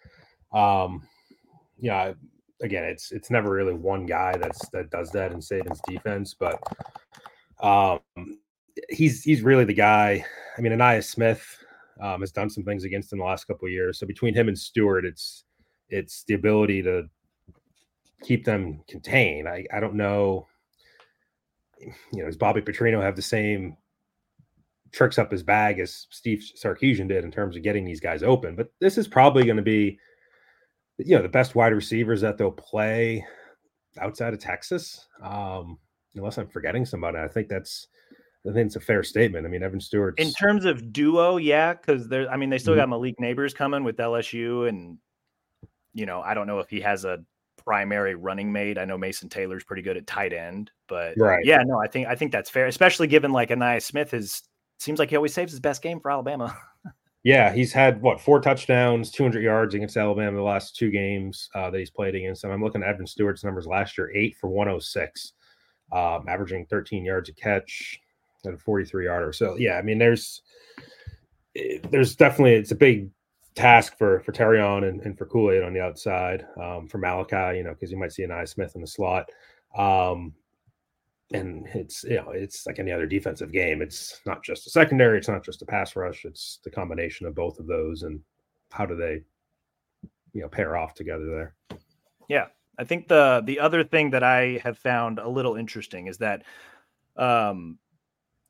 um, 0.55 1.07
yeah, 1.79 2.15
again, 2.63 2.85
it's 2.85 3.13
it's 3.13 3.31
never 3.31 3.51
really 3.51 3.75
one 3.75 4.07
guy 4.07 4.39
that's 4.39 4.67
that 4.71 4.91
does 4.91 5.11
that 5.11 5.33
in 5.33 5.41
Saban's 5.41 5.83
defense, 5.87 6.35
but 6.35 6.63
um, 7.61 8.01
he's 8.89 9.23
he's 9.23 9.43
really 9.43 9.67
the 9.67 9.75
guy. 9.75 10.25
I 10.57 10.63
mean, 10.63 10.73
Ainias 10.73 11.11
Smith 11.11 11.45
um, 12.01 12.21
has 12.21 12.33
done 12.33 12.49
some 12.49 12.65
things 12.65 12.85
against 12.85 13.13
him 13.13 13.19
the 13.19 13.25
last 13.27 13.45
couple 13.45 13.69
years. 13.69 13.99
So 13.99 14.07
between 14.07 14.33
him 14.33 14.49
and 14.49 14.59
Stewart, 14.59 15.05
it's 15.05 15.45
it's 15.91 16.25
the 16.25 16.35
ability 16.35 16.83
to 16.83 17.09
keep 18.23 18.45
them 18.45 18.83
contained. 18.89 19.49
I 19.49 19.65
I 19.73 19.81
don't 19.81 19.95
know. 19.95 20.47
You 21.81 22.21
know, 22.21 22.27
does 22.27 22.37
Bobby 22.37 22.61
Petrino 22.61 23.01
have 23.01 23.17
the 23.17 23.23
same 23.23 23.77
tricks 24.91 25.19
up 25.19 25.31
his 25.31 25.43
bag 25.43 25.79
as 25.79 26.07
Steve 26.11 26.43
Sarkisian 26.57 27.09
did 27.09 27.25
in 27.25 27.31
terms 27.31 27.57
of 27.57 27.63
getting 27.63 27.85
these 27.85 28.01
guys 28.01 28.23
open? 28.23 28.57
But 28.57 28.73
this 28.81 28.99
is 28.99 29.07
probably 29.07 29.45
going 29.45 29.59
to 29.59 29.63
be, 29.63 29.99
you 30.99 31.15
know, 31.15 31.23
the 31.23 31.29
best 31.29 31.55
wide 31.55 31.73
receivers 31.73 32.21
that 32.23 32.37
they'll 32.39 32.51
play 32.51 33.25
outside 34.01 34.35
of 34.35 34.41
Texas. 34.41 35.07
Um, 35.23 35.79
unless 36.17 36.39
I'm 36.39 36.49
forgetting 36.49 36.85
somebody, 36.85 37.19
I 37.19 37.29
think 37.29 37.49
that's 37.49 37.87
I 38.49 38.53
think 38.53 38.67
it's 38.67 38.77
a 38.77 38.81
fair 38.81 39.03
statement. 39.03 39.47
I 39.47 39.51
mean, 39.51 39.63
Evan 39.63 39.81
Stewart 39.81 40.19
In 40.19 40.31
terms 40.33 40.65
of 40.65 40.93
duo, 40.93 41.37
yeah, 41.37 41.75
because 41.75 42.09
there, 42.09 42.29
I 42.31 42.37
mean, 42.37 42.51
they 42.51 42.59
still 42.59 42.75
Mhm. 42.75 42.79
got 42.79 42.89
Malik 42.89 43.17
Nabers 43.21 43.55
coming 43.55 43.85
with 43.85 43.99
LSU, 43.99 44.69
and 44.69 44.97
you 45.95 46.07
know, 46.07 46.21
I 46.21 46.35
don't 46.35 46.47
know 46.47 46.59
if 46.59 46.69
he 46.69 46.81
has 46.81 47.05
a 47.05 47.19
primary 47.65 48.15
running 48.15 48.53
mate. 48.53 48.79
I 48.79 48.85
know 48.85 48.97
Mason 48.97 49.29
Taylor's 49.29 49.65
pretty 49.65 49.83
good 49.83 49.97
at 49.97 50.07
tight 50.07 50.33
end, 50.33 50.71
but 50.89 51.15
Right. 51.17 51.45
yeah, 51.45 51.63
no, 51.65 51.79
I 51.81 51.87
think 51.87 52.07
I 52.09 52.15
think 52.15 52.33
that's 52.33 52.51
fair, 52.51 52.67
especially 52.67 53.07
given 53.07 53.33
like 53.33 53.51
Ainias 53.51 53.83
Smith 53.83 54.15
is 54.15 54.43
seems 54.79 54.99
like 54.99 55.11
he 55.11 55.17
always 55.17 55.35
saves 55.35 55.53
his 55.53 55.61
best 55.61 55.83
game 55.83 56.01
for 56.01 56.11
Alabama. 56.11 56.57
Yeah, 57.25 57.53
he's 57.53 57.73
had 57.73 58.01
what 58.01 58.21
four 58.21 58.41
touchdowns, 58.41 59.11
200 59.11 59.43
yards 59.43 59.75
against 59.75 59.97
Alabama 59.97 60.37
the 60.37 60.43
last 60.43 60.77
two 60.77 60.91
games 60.91 61.51
uh, 61.55 61.69
that 61.69 61.79
he's 61.79 61.91
played 61.91 62.15
against 62.15 62.43
them. 62.43 62.53
I'm 62.53 62.63
looking 62.63 62.83
at 62.83 62.89
Evan 62.89 63.07
Stewart's 63.09 63.43
numbers 63.43 63.67
last 63.67 63.99
year, 63.99 64.11
eight 64.15 64.37
for 64.37 64.49
106, 64.49 65.33
um, 65.93 66.27
averaging 66.29 66.65
13 66.67 67.05
yards 67.05 67.29
a 67.29 67.35
catch 67.35 68.01
and 68.45 68.55
a 68.55 68.57
43 68.59 69.07
yarder. 69.07 69.33
So 69.33 69.57
yeah, 69.57 69.75
I 69.75 69.83
mean, 69.83 69.99
there's 69.99 70.43
eh, 71.57 71.81
there's 71.91 72.15
definitely 72.15 72.55
it's 72.55 72.71
a 72.71 72.77
big 72.77 73.11
task 73.59 73.99
for 73.99 74.21
for 74.21 74.33
Terrion 74.33 74.89
and, 74.89 75.01
and 75.03 75.19
for 75.19 75.27
Kool 75.27 75.51
Aid 75.51 75.63
on 75.63 75.75
the 75.75 75.81
outside 75.81 76.47
um, 76.61 76.87
for 76.89 76.99
Malachi, 76.99 77.59
you 77.59 77.65
know, 77.65 77.75
because 77.75 77.91
you 77.91 77.99
might 77.99 78.13
see 78.13 78.23
Ainias 78.23 78.51
Smith 78.51 78.73
in 78.75 78.81
the 78.81 78.87
slot. 78.87 79.29
Um, 79.77 80.33
and 81.33 81.67
it's 81.75 82.05
you 82.05 82.17
know 82.17 82.31
it's 82.31 82.67
like 82.67 82.79
any 82.79 82.93
other 82.93 83.07
defensive 83.07 83.53
game. 83.53 83.83
It's 83.83 84.21
not 84.25 84.43
just 84.43 84.67
a 84.67 84.71
secondary 84.71 85.19
it's 85.19 85.29
not 85.29 85.45
just 85.45 85.61
a 85.61 85.67
pass 85.67 85.95
rush 85.95 86.25
it's 86.25 86.59
the 86.65 86.71
combination 86.71 87.27
of 87.27 87.35
both 87.35 87.59
of 87.59 87.67
those 87.67 88.03
and 88.03 88.21
how 88.71 88.87
do 88.87 88.97
they 88.97 89.21
you 90.33 90.43
know 90.43 90.49
pair 90.49 90.77
off 90.77 90.95
together 90.95 91.27
there. 91.27 91.79
Yeah, 92.29 92.47
I 92.79 92.85
think 92.85 93.09
the 93.09 93.43
the 93.45 93.61
other 93.61 93.85
thing 93.85 94.11
that 94.11 94.23
I 94.23 94.61
have 94.63 94.79
found 94.79 95.19
a 95.19 95.29
little 95.29 95.57
interesting 95.57 96.07
is 96.07 96.19
that 96.19 96.45
um, 97.17 97.79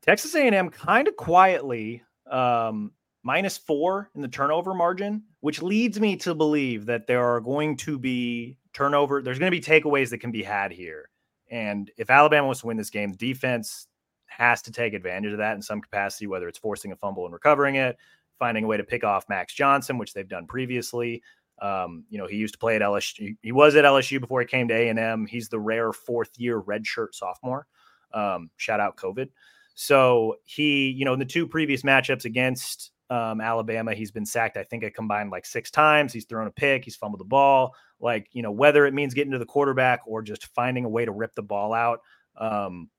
Texas 0.01 0.35
A&M 0.35 0.69
kind 0.69 1.07
of 1.07 1.15
quietly 1.15 2.03
um, 2.29 2.91
minus 3.23 3.57
four 3.57 4.09
in 4.15 4.21
the 4.21 4.27
turnover 4.27 4.73
margin, 4.73 5.23
which 5.41 5.61
leads 5.61 5.99
me 5.99 6.15
to 6.17 6.33
believe 6.33 6.85
that 6.85 7.07
there 7.07 7.23
are 7.23 7.41
going 7.41 7.77
to 7.77 7.99
be 7.99 8.57
turnover. 8.73 9.21
There's 9.21 9.39
going 9.39 9.51
to 9.51 9.57
be 9.57 9.63
takeaways 9.63 10.09
that 10.09 10.19
can 10.19 10.31
be 10.31 10.43
had 10.43 10.71
here, 10.71 11.09
and 11.49 11.89
if 11.97 12.09
Alabama 12.09 12.47
wants 12.47 12.61
to 12.61 12.67
win 12.67 12.77
this 12.77 12.89
game, 12.89 13.11
the 13.11 13.17
defense 13.17 13.87
has 14.27 14.61
to 14.61 14.71
take 14.71 14.93
advantage 14.93 15.31
of 15.31 15.39
that 15.39 15.55
in 15.55 15.61
some 15.61 15.81
capacity, 15.81 16.27
whether 16.27 16.47
it's 16.47 16.59
forcing 16.59 16.91
a 16.91 16.95
fumble 16.95 17.25
and 17.25 17.33
recovering 17.33 17.75
it, 17.75 17.97
finding 18.37 18.63
a 18.63 18.67
way 18.67 18.77
to 18.77 18.83
pick 18.83 19.03
off 19.03 19.27
Max 19.27 19.53
Johnson, 19.53 19.97
which 19.97 20.13
they've 20.13 20.27
done 20.27 20.47
previously. 20.47 21.21
Um, 21.61 22.05
you 22.09 22.17
know, 22.17 22.27
he 22.27 22.37
used 22.37 22.53
to 22.53 22.59
play 22.59 22.75
at 22.75 22.81
LSU. 22.81 23.35
He 23.41 23.51
was 23.51 23.75
at 23.75 23.83
LSU 23.83 24.19
before 24.21 24.39
he 24.39 24.47
came 24.47 24.67
to 24.69 24.73
A 24.73 24.87
and 24.87 24.97
M. 24.97 25.25
He's 25.25 25.49
the 25.49 25.59
rare 25.59 25.91
fourth 25.91 26.31
year 26.37 26.61
redshirt 26.61 27.13
sophomore. 27.13 27.67
Um, 28.13 28.49
shout 28.55 28.79
out 28.79 28.95
COVID. 28.95 29.29
So 29.75 30.35
he, 30.45 30.89
you 30.89 31.05
know, 31.05 31.13
in 31.13 31.19
the 31.19 31.25
two 31.25 31.47
previous 31.47 31.81
matchups 31.83 32.25
against 32.25 32.91
um, 33.09 33.41
Alabama, 33.41 33.93
he's 33.93 34.11
been 34.11 34.25
sacked. 34.25 34.57
I 34.57 34.63
think 34.63 34.83
a 34.83 34.91
combined 34.91 35.31
like 35.31 35.45
six 35.45 35.71
times. 35.71 36.13
He's 36.13 36.25
thrown 36.25 36.47
a 36.47 36.51
pick. 36.51 36.85
He's 36.85 36.95
fumbled 36.95 37.19
the 37.19 37.25
ball. 37.25 37.75
Like 37.99 38.27
you 38.31 38.43
know, 38.43 38.51
whether 38.51 38.85
it 38.85 38.93
means 38.93 39.13
getting 39.13 39.31
to 39.31 39.39
the 39.39 39.45
quarterback 39.45 40.01
or 40.05 40.21
just 40.21 40.47
finding 40.47 40.85
a 40.85 40.89
way 40.89 41.05
to 41.05 41.11
rip 41.11 41.33
the 41.35 41.41
ball 41.41 41.73
out. 41.73 42.01
Um, 42.37 42.89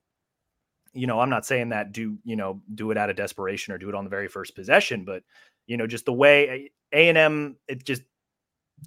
you 0.93 1.07
know, 1.07 1.19
I'm 1.19 1.29
not 1.29 1.45
saying 1.45 1.69
that 1.69 1.93
do 1.93 2.17
you 2.23 2.35
know 2.35 2.61
do 2.75 2.91
it 2.91 2.97
out 2.97 3.09
of 3.09 3.15
desperation 3.15 3.73
or 3.73 3.77
do 3.77 3.89
it 3.89 3.95
on 3.95 4.03
the 4.03 4.09
very 4.09 4.27
first 4.27 4.55
possession, 4.55 5.05
but 5.05 5.23
you 5.65 5.77
know, 5.77 5.87
just 5.87 6.05
the 6.05 6.13
way 6.13 6.71
A 6.91 7.09
and 7.09 7.17
M, 7.17 7.55
it 7.67 7.85
just 7.85 8.01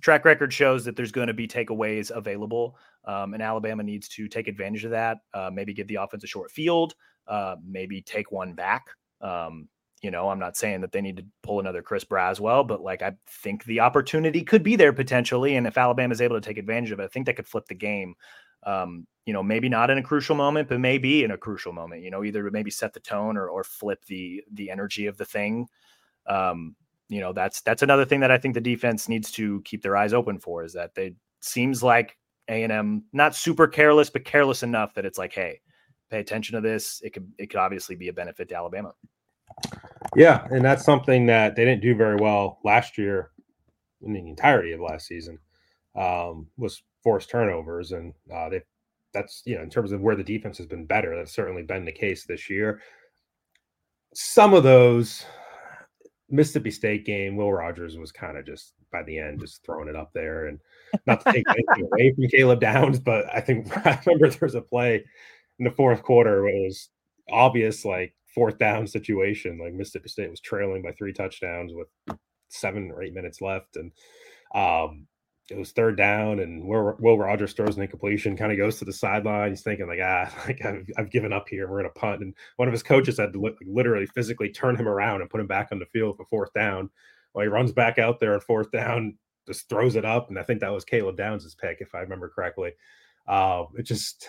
track 0.01 0.25
record 0.25 0.53
shows 0.53 0.85
that 0.85 0.97
there's 0.97 1.13
going 1.13 1.29
to 1.29 1.35
be 1.35 1.49
takeaways 1.49 2.11
available, 2.11 2.77
um, 3.07 3.33
and 3.33 3.43
Alabama 3.43 3.83
needs 3.83 4.09
to 4.09 4.29
take 4.29 4.49
advantage 4.49 4.85
of 4.85 4.91
that. 4.91 5.19
Uh, 5.33 5.51
maybe 5.53 5.73
give 5.73 5.89
the 5.89 5.95
offense 5.97 6.23
a 6.23 6.27
short 6.27 6.51
field, 6.51 6.95
uh, 7.27 7.57
maybe 7.67 8.03
take 8.03 8.31
one 8.31 8.53
back. 8.53 8.89
Um, 9.23 9.69
you 10.05 10.11
know, 10.11 10.29
I'm 10.29 10.39
not 10.39 10.55
saying 10.55 10.83
that 10.83 10.93
they 10.93 11.01
need 11.01 11.17
to 11.17 11.25
pull 11.43 11.61
another 11.61 11.81
Chris 11.81 12.05
Braswell, 12.05 12.69
but 12.69 12.83
like 12.83 13.01
I 13.01 13.15
think 13.27 13.65
the 13.65 13.81
opportunity 13.81 14.43
could 14.43 14.63
be 14.63 14.77
there 14.77 14.93
potentially, 14.93 15.57
and 15.57 15.67
if 15.67 15.79
Alabama 15.79 16.13
is 16.13 16.21
able 16.21 16.39
to 16.39 16.47
take 16.47 16.59
advantage 16.59 16.91
of 16.91 17.01
it, 17.01 17.05
I 17.05 17.09
think 17.09 17.25
that 17.25 17.37
could 17.37 17.47
flip 17.47 17.65
the 17.69 17.75
game. 17.75 18.15
Um, 18.65 19.07
you 19.25 19.33
know, 19.33 19.43
maybe 19.43 19.71
not 19.71 19.89
in 19.89 19.97
a 19.97 20.03
crucial 20.03 20.37
moment, 20.37 20.69
but 20.69 20.79
maybe 20.79 21.25
in 21.25 21.31
a 21.31 21.39
crucial 21.39 21.73
moment. 21.73 22.03
You 22.03 22.11
know, 22.11 22.23
either 22.23 22.51
maybe 22.51 22.71
set 22.71 22.93
the 22.93 23.01
tone 23.01 23.39
or 23.39 23.49
or 23.49 23.65
flip 23.65 24.05
the 24.05 24.45
the 24.53 24.71
energy 24.71 25.07
of 25.07 25.17
the 25.17 25.25
thing. 25.25 25.69
Um, 26.27 26.77
you 27.09 27.21
know, 27.21 27.33
that's 27.33 27.63
that's 27.63 27.83
another 27.83 28.05
thing 28.05 28.21
that 28.21 28.31
I 28.31 28.37
think 28.37 28.53
the 28.53 28.61
defense 28.61 29.09
needs 29.09 29.31
to 29.33 29.63
keep 29.63 29.83
their 29.83 29.97
eyes 29.97 30.13
open 30.13 30.39
for 30.39 30.65
is 30.65 30.75
that 30.75 30.95
they 30.95 31.15
seems 31.41 31.83
like 31.83 32.19
A 32.49 32.63
and 32.63 32.73
M 32.73 33.05
not 33.15 33.35
super 33.35 33.67
careless, 33.67 34.11
but 34.11 34.27
careless 34.27 34.63
enough 34.63 34.93
that 34.95 35.07
it's 35.07 35.17
like, 35.17 35.33
hey, 35.33 35.63
pay 36.11 36.21
attention 36.21 36.57
to 36.57 36.61
this. 36.61 37.01
It 37.03 37.15
could 37.15 37.33
it 37.39 37.47
could 37.49 37.61
obviously 37.61 37.97
be 37.97 38.09
a 38.09 38.13
benefit 38.13 38.51
to 38.51 38.55
Alabama. 38.55 38.93
Yeah 40.17 40.47
and 40.51 40.65
that's 40.65 40.85
something 40.85 41.27
that 41.27 41.57
they 41.57 41.65
didn't 41.65 41.83
do 41.83 41.95
very 41.95 42.17
well 42.17 42.59
last 42.65 42.97
year 42.99 43.31
in 44.03 44.13
the 44.13 44.21
entirety 44.21 44.73
of 44.73 44.81
last 44.81 45.07
season 45.07 45.39
um, 45.97 46.49
was 46.57 46.83
forced 47.03 47.31
turnovers. 47.31 47.93
And 47.93 48.15
uh, 48.33 48.49
they 48.49 48.63
that's 49.13 49.43
you 49.45 49.55
know 49.55 49.63
in 49.63 49.71
terms 49.71 49.93
of 49.93 50.01
where 50.01 50.17
the 50.17 50.25
defense 50.25 50.59
has 50.59 50.67
been 50.67 50.87
better 50.87 51.17
that's 51.17 51.35
certainly 51.35 51.63
been 51.63 51.85
the 51.85 51.93
case 51.93 52.25
this 52.25 52.51
year. 52.51 52.81
Some 54.15 54.55
of 54.55 54.63
those 54.63 55.25
Mississippi 56.31 56.71
State 56.71 57.05
game, 57.05 57.37
Will 57.37 57.53
Rogers 57.53 57.97
was 57.97 58.13
kind 58.13 58.37
of 58.37 58.47
just 58.47 58.75
by 58.91 59.03
the 59.03 59.19
end 59.19 59.41
just 59.41 59.65
throwing 59.65 59.89
it 59.89 59.97
up 59.97 60.13
there, 60.13 60.47
and 60.47 60.59
not 61.07 61.25
to 61.25 61.33
take 61.33 61.45
anything 61.49 61.89
away 61.93 62.13
from 62.15 62.29
Caleb 62.29 62.61
Downs, 62.61 62.99
but 62.99 63.27
I 63.33 63.41
think 63.41 63.77
I 63.87 64.01
remember 64.07 64.31
there 64.31 64.39
was 64.43 64.55
a 64.55 64.61
play 64.61 65.05
in 65.59 65.65
the 65.65 65.71
fourth 65.71 66.03
quarter 66.03 66.43
where 66.43 66.55
it 66.55 66.67
was 66.67 66.89
obvious 67.31 67.85
like 67.85 68.15
fourth 68.35 68.59
down 68.59 68.87
situation, 68.87 69.59
like 69.59 69.75
Mississippi 69.75 70.09
State 70.09 70.31
was 70.31 70.41
trailing 70.41 70.83
by 70.83 70.93
three 70.93 71.13
touchdowns 71.13 71.73
with 71.75 72.19
seven 72.49 72.91
or 72.91 73.03
eight 73.03 73.15
minutes 73.15 73.41
left, 73.41 73.77
and 73.77 73.93
um, 74.55 75.07
it 75.51 75.59
was 75.59 75.73
third 75.73 75.97
down, 75.97 76.41
and 76.41 76.67
Will, 76.67 76.97
Will 76.99 77.19
Rogers 77.19 77.53
throws 77.53 77.77
an 77.77 77.83
incompletion, 77.83 78.37
kind 78.37 78.51
of 78.51 78.59
goes 78.59 78.79
to 78.79 78.85
the 78.85 78.93
sideline. 78.93 79.51
He's 79.51 79.63
thinking 79.63 79.87
like, 79.87 80.01
ah, 80.03 80.33
like 80.47 80.65
I've, 80.65 80.89
I've 80.97 81.11
given 81.11 81.33
up 81.33 81.49
here. 81.49 81.69
We're 81.69 81.81
in 81.81 81.87
a 81.87 81.91
punt, 81.91 82.23
and 82.23 82.35
one 82.57 82.69
of 82.69 82.73
his 82.73 82.83
coaches 82.83 83.19
had 83.19 83.33
to 83.35 83.41
li- 83.41 83.57
literally 83.67 84.07
physically 84.07 84.51
turn 84.51 84.77
him 84.77 84.89
around 84.89 85.21
and 85.21 85.31
put 85.31 85.41
him 85.41 85.47
back 85.47 85.69
on 85.71 85.79
the 85.79 85.87
field 85.87 86.17
for 86.17 86.25
fourth 86.27 86.53
down. 86.55 86.91
Well, 87.35 87.43
he 87.43 87.49
runs 87.49 87.73
back 87.73 87.99
out 87.99 88.21
there 88.21 88.35
on 88.35 88.41
fourth 88.41 88.71
down, 88.71 89.19
just 89.47 89.69
throws 89.69 89.97
it 89.97 90.05
up, 90.05 90.31
and 90.31 90.39
I 90.39 90.43
think 90.43 90.61
that 90.61 90.73
was 90.73 90.85
Caleb 90.85 91.17
Downs' 91.17 91.55
pick, 91.55 91.79
if 91.81 91.95
I 91.95 92.01
remember 92.01 92.31
correctly. 92.35 92.73
Uh, 93.27 93.65
it 93.77 93.83
just 93.83 94.29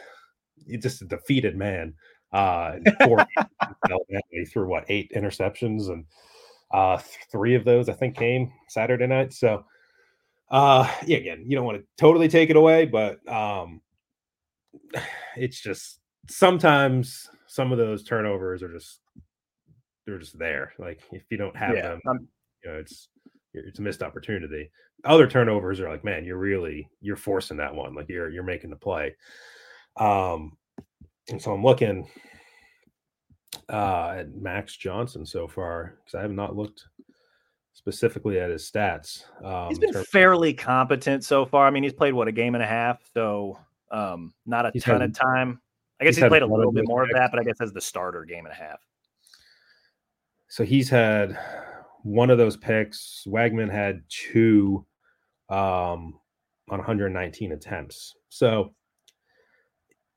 he's 0.66 0.82
just 0.82 1.02
a 1.02 1.06
defeated 1.06 1.56
man. 1.56 1.94
Uh, 2.36 2.80
four, 3.04 3.26
he 4.32 4.46
what 4.56 4.86
eight 4.90 5.12
interceptions, 5.16 5.90
and 5.90 6.06
uh, 6.72 6.98
three 7.32 7.56
of 7.56 7.64
those 7.64 7.88
I 7.88 7.94
think 7.94 8.18
came 8.18 8.52
Saturday 8.68 9.08
night. 9.08 9.32
So, 9.32 9.64
uh, 10.52 10.92
yeah, 11.06 11.18
again, 11.18 11.46
you 11.48 11.56
don't 11.56 11.66
want 11.66 11.78
to 11.78 11.86
totally 11.98 12.28
take 12.28 12.50
it 12.50 12.58
away, 12.58 12.86
but 12.86 13.26
um, 13.32 13.82
it's 15.38 15.62
just 15.62 16.00
sometimes 16.28 17.30
some 17.48 17.72
of 17.72 17.78
those 17.78 18.04
turnovers 18.04 18.62
are 18.64 18.72
just 18.74 19.00
they're 20.06 20.20
just 20.20 20.38
there. 20.38 20.74
Like 20.78 21.02
if 21.14 21.24
you 21.30 21.38
don't 21.38 21.56
have 21.56 21.76
Yeah, 21.76 21.82
them, 21.90 22.02
I'm- 22.08 22.28
you 22.64 22.72
know, 22.72 22.78
it's 22.80 23.08
it's 23.54 23.80
a 23.80 23.82
missed 23.82 24.04
opportunity. 24.04 24.70
Other 25.06 25.28
turnovers 25.28 25.80
are 25.80 25.90
like, 25.90 26.04
man, 26.04 26.26
you're 26.26 26.38
really 26.38 26.90
you're 27.00 27.16
forcing 27.16 27.58
that 27.58 27.74
one. 27.74 27.96
Like 27.96 28.10
you're 28.10 28.30
you're 28.30 28.44
making 28.44 28.72
the 28.72 28.76
play. 28.76 29.16
Um, 29.96 30.58
and 31.30 31.42
so 31.42 31.54
I'm 31.54 31.64
looking 31.64 32.08
uh 33.70 34.16
at 34.20 34.36
Max 34.36 34.76
Johnson 34.76 35.26
so 35.26 35.48
far 35.48 35.98
because 36.04 36.18
I 36.18 36.22
have 36.22 36.32
not 36.32 36.56
looked 36.56 36.84
specifically 37.74 38.40
at 38.40 38.50
his 38.50 38.70
stats. 38.70 39.24
Um, 39.44 39.70
He's 39.70 39.80
been 39.80 40.04
fairly 40.06 40.54
competent 40.54 41.24
so 41.24 41.46
far. 41.46 41.68
I 41.68 41.72
mean, 41.72 41.84
he's 41.84 41.94
played 41.94 42.14
what 42.14 42.28
a 42.28 42.32
game 42.32 42.56
and 42.56 42.64
a 42.64 42.68
half, 42.68 43.00
so 43.14 43.60
um, 43.92 44.34
not 44.46 44.66
a 44.66 44.72
ton 44.80 45.02
had- 45.02 45.10
of 45.10 45.14
time. 45.14 45.62
I 46.00 46.04
guess 46.04 46.16
he's 46.16 46.24
he's, 46.24 46.30
played 46.30 46.42
a 46.42 46.46
little 46.48 46.74
bit 46.74 46.84
more 46.88 47.04
of 47.04 47.10
that, 47.14 47.32
but 47.32 47.40
I 47.40 47.44
guess 47.44 47.62
as 47.62 47.72
the 47.72 47.80
starter, 47.80 48.26
game 48.26 48.46
and 48.46 48.52
a 48.52 48.56
half. 48.56 48.82
so 50.50 50.66
he's 50.66 50.90
had 50.90 51.38
one 52.04 52.30
of 52.30 52.38
those 52.38 52.58
picks. 52.58 53.24
Weigman 53.26 53.72
had 53.72 54.04
two 54.10 54.86
um, 55.50 56.20
on 56.70 56.80
119 56.80 57.54
attempts. 57.54 58.14
So, 58.28 58.74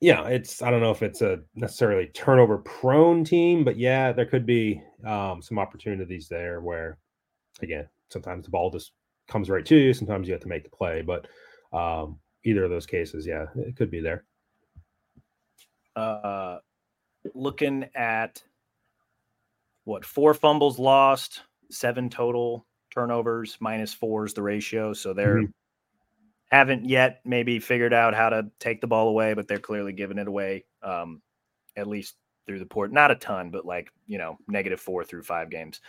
yeah, 0.01 0.27
it's 0.29 0.63
I 0.63 0.71
don't 0.71 0.81
know 0.81 0.91
if 0.91 1.03
it's 1.03 1.23
a 1.23 1.41
necessarily 1.55 2.07
turnover 2.09 2.59
prone 2.59 3.25
team, 3.25 3.65
but 3.65 3.77
yeah, 3.77 4.13
there 4.13 4.27
could 4.27 4.47
be 4.47 4.83
um, 5.05 5.43
some 5.43 5.59
opportunities 5.59 6.29
there 6.29 6.61
where, 6.61 6.99
again, 7.63 7.89
sometimes 8.09 8.45
the 8.45 8.51
ball 8.51 8.71
just 8.71 8.93
comes 9.29 9.51
right 9.51 9.67
to 9.67 9.77
you. 9.77 9.93
Sometimes 9.93 10.29
you 10.29 10.33
have 10.33 10.43
to 10.43 10.49
make 10.49 10.65
the 10.65 10.71
play, 10.71 11.03
but 11.03 11.27
um, 11.73 12.19
either 12.45 12.65
of 12.65 12.71
those 12.71 12.87
cases, 12.87 13.27
yeah, 13.27 13.47
it 13.57 13.77
could 13.77 13.91
be 13.91 14.01
there. 14.01 14.25
Uh, 15.97 16.59
looking 17.35 17.87
at 17.97 18.43
what 19.85 20.05
four 20.05 20.33
fumbles 20.33 20.79
lost, 20.79 21.43
seven 21.71 22.09
total 22.09 22.67
turnovers, 22.91 23.57
minus 23.61 23.93
four 23.93 24.25
is 24.25 24.35
the 24.35 24.43
ratio. 24.43 24.93
So 24.93 25.13
they're 25.13 25.43
Mhm. 25.43 25.53
Haven't 26.51 26.89
yet 26.89 27.21
maybe 27.25 27.59
figured 27.59 27.93
out 27.93 28.15
how 28.15 28.31
to 28.31 28.51
take 28.59 28.81
the 28.81 28.87
ball 28.87 29.09
away, 29.09 29.35
but 29.35 29.49
they're 29.49 29.59
clearly 29.59 29.93
giving 29.93 30.19
it 30.19 30.29
away. 30.29 30.65
Um, 30.83 31.23
at 31.77 31.87
least 31.87 32.17
through 32.47 32.59
the 32.59 32.67
port, 32.67 32.93
not 32.93 33.11
a 33.11 33.15
ton, 33.15 33.51
but 33.51 33.65
like 33.65 33.89
you 34.07 34.19
know, 34.19 34.37
negative 34.49 34.81
four 34.81 35.05
through 35.05 35.23
five 35.23 35.51
games. 35.51 35.81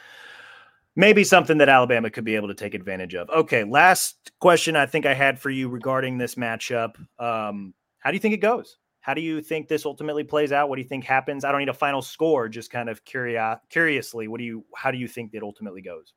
Maybe 0.96 1.24
something 1.24 1.58
that 1.60 1.70
Alabama 1.70 2.10
could 2.10 2.26
be 2.26 2.36
able 2.36 2.50
to 2.50 2.54
take 2.54 2.74
advantage 2.74 3.16
of. 3.16 3.30
Okay, 3.30 3.64
last 3.64 4.32
question 4.40 4.76
I 4.76 4.86
think 4.86 5.06
I 5.06 5.14
had 5.14 5.40
for 5.40 5.50
you 5.50 5.70
regarding 5.70 6.18
this 6.18 6.36
matchup. 6.36 6.96
Um, 7.20 7.74
how 8.00 8.12
do 8.12 8.16
you 8.16 8.20
think 8.20 8.34
it 8.34 8.42
goes? 8.42 8.78
How 9.02 9.14
do 9.14 9.22
you 9.22 9.42
think 9.42 9.68
this 9.68 9.86
ultimately 9.86 10.24
plays 10.24 10.52
out? 10.52 10.68
What 10.68 10.76
do 10.76 10.82
you 10.82 10.88
think 10.88 11.06
happens? 11.06 11.46
I 11.46 11.52
don't 11.52 11.62
need 11.62 11.70
a 11.70 11.74
final 11.74 12.02
score, 12.02 12.50
just 12.50 12.70
kind 12.70 12.90
of 12.90 13.04
curio- 13.06 13.60
curiously, 13.70 14.28
what 14.28 14.40
do 14.40 14.44
you 14.44 14.66
how 14.76 14.92
do 14.92 14.98
you 14.98 15.08
think 15.08 15.34
it 15.34 15.44
ultimately 15.44 15.82
goes? 15.82 16.14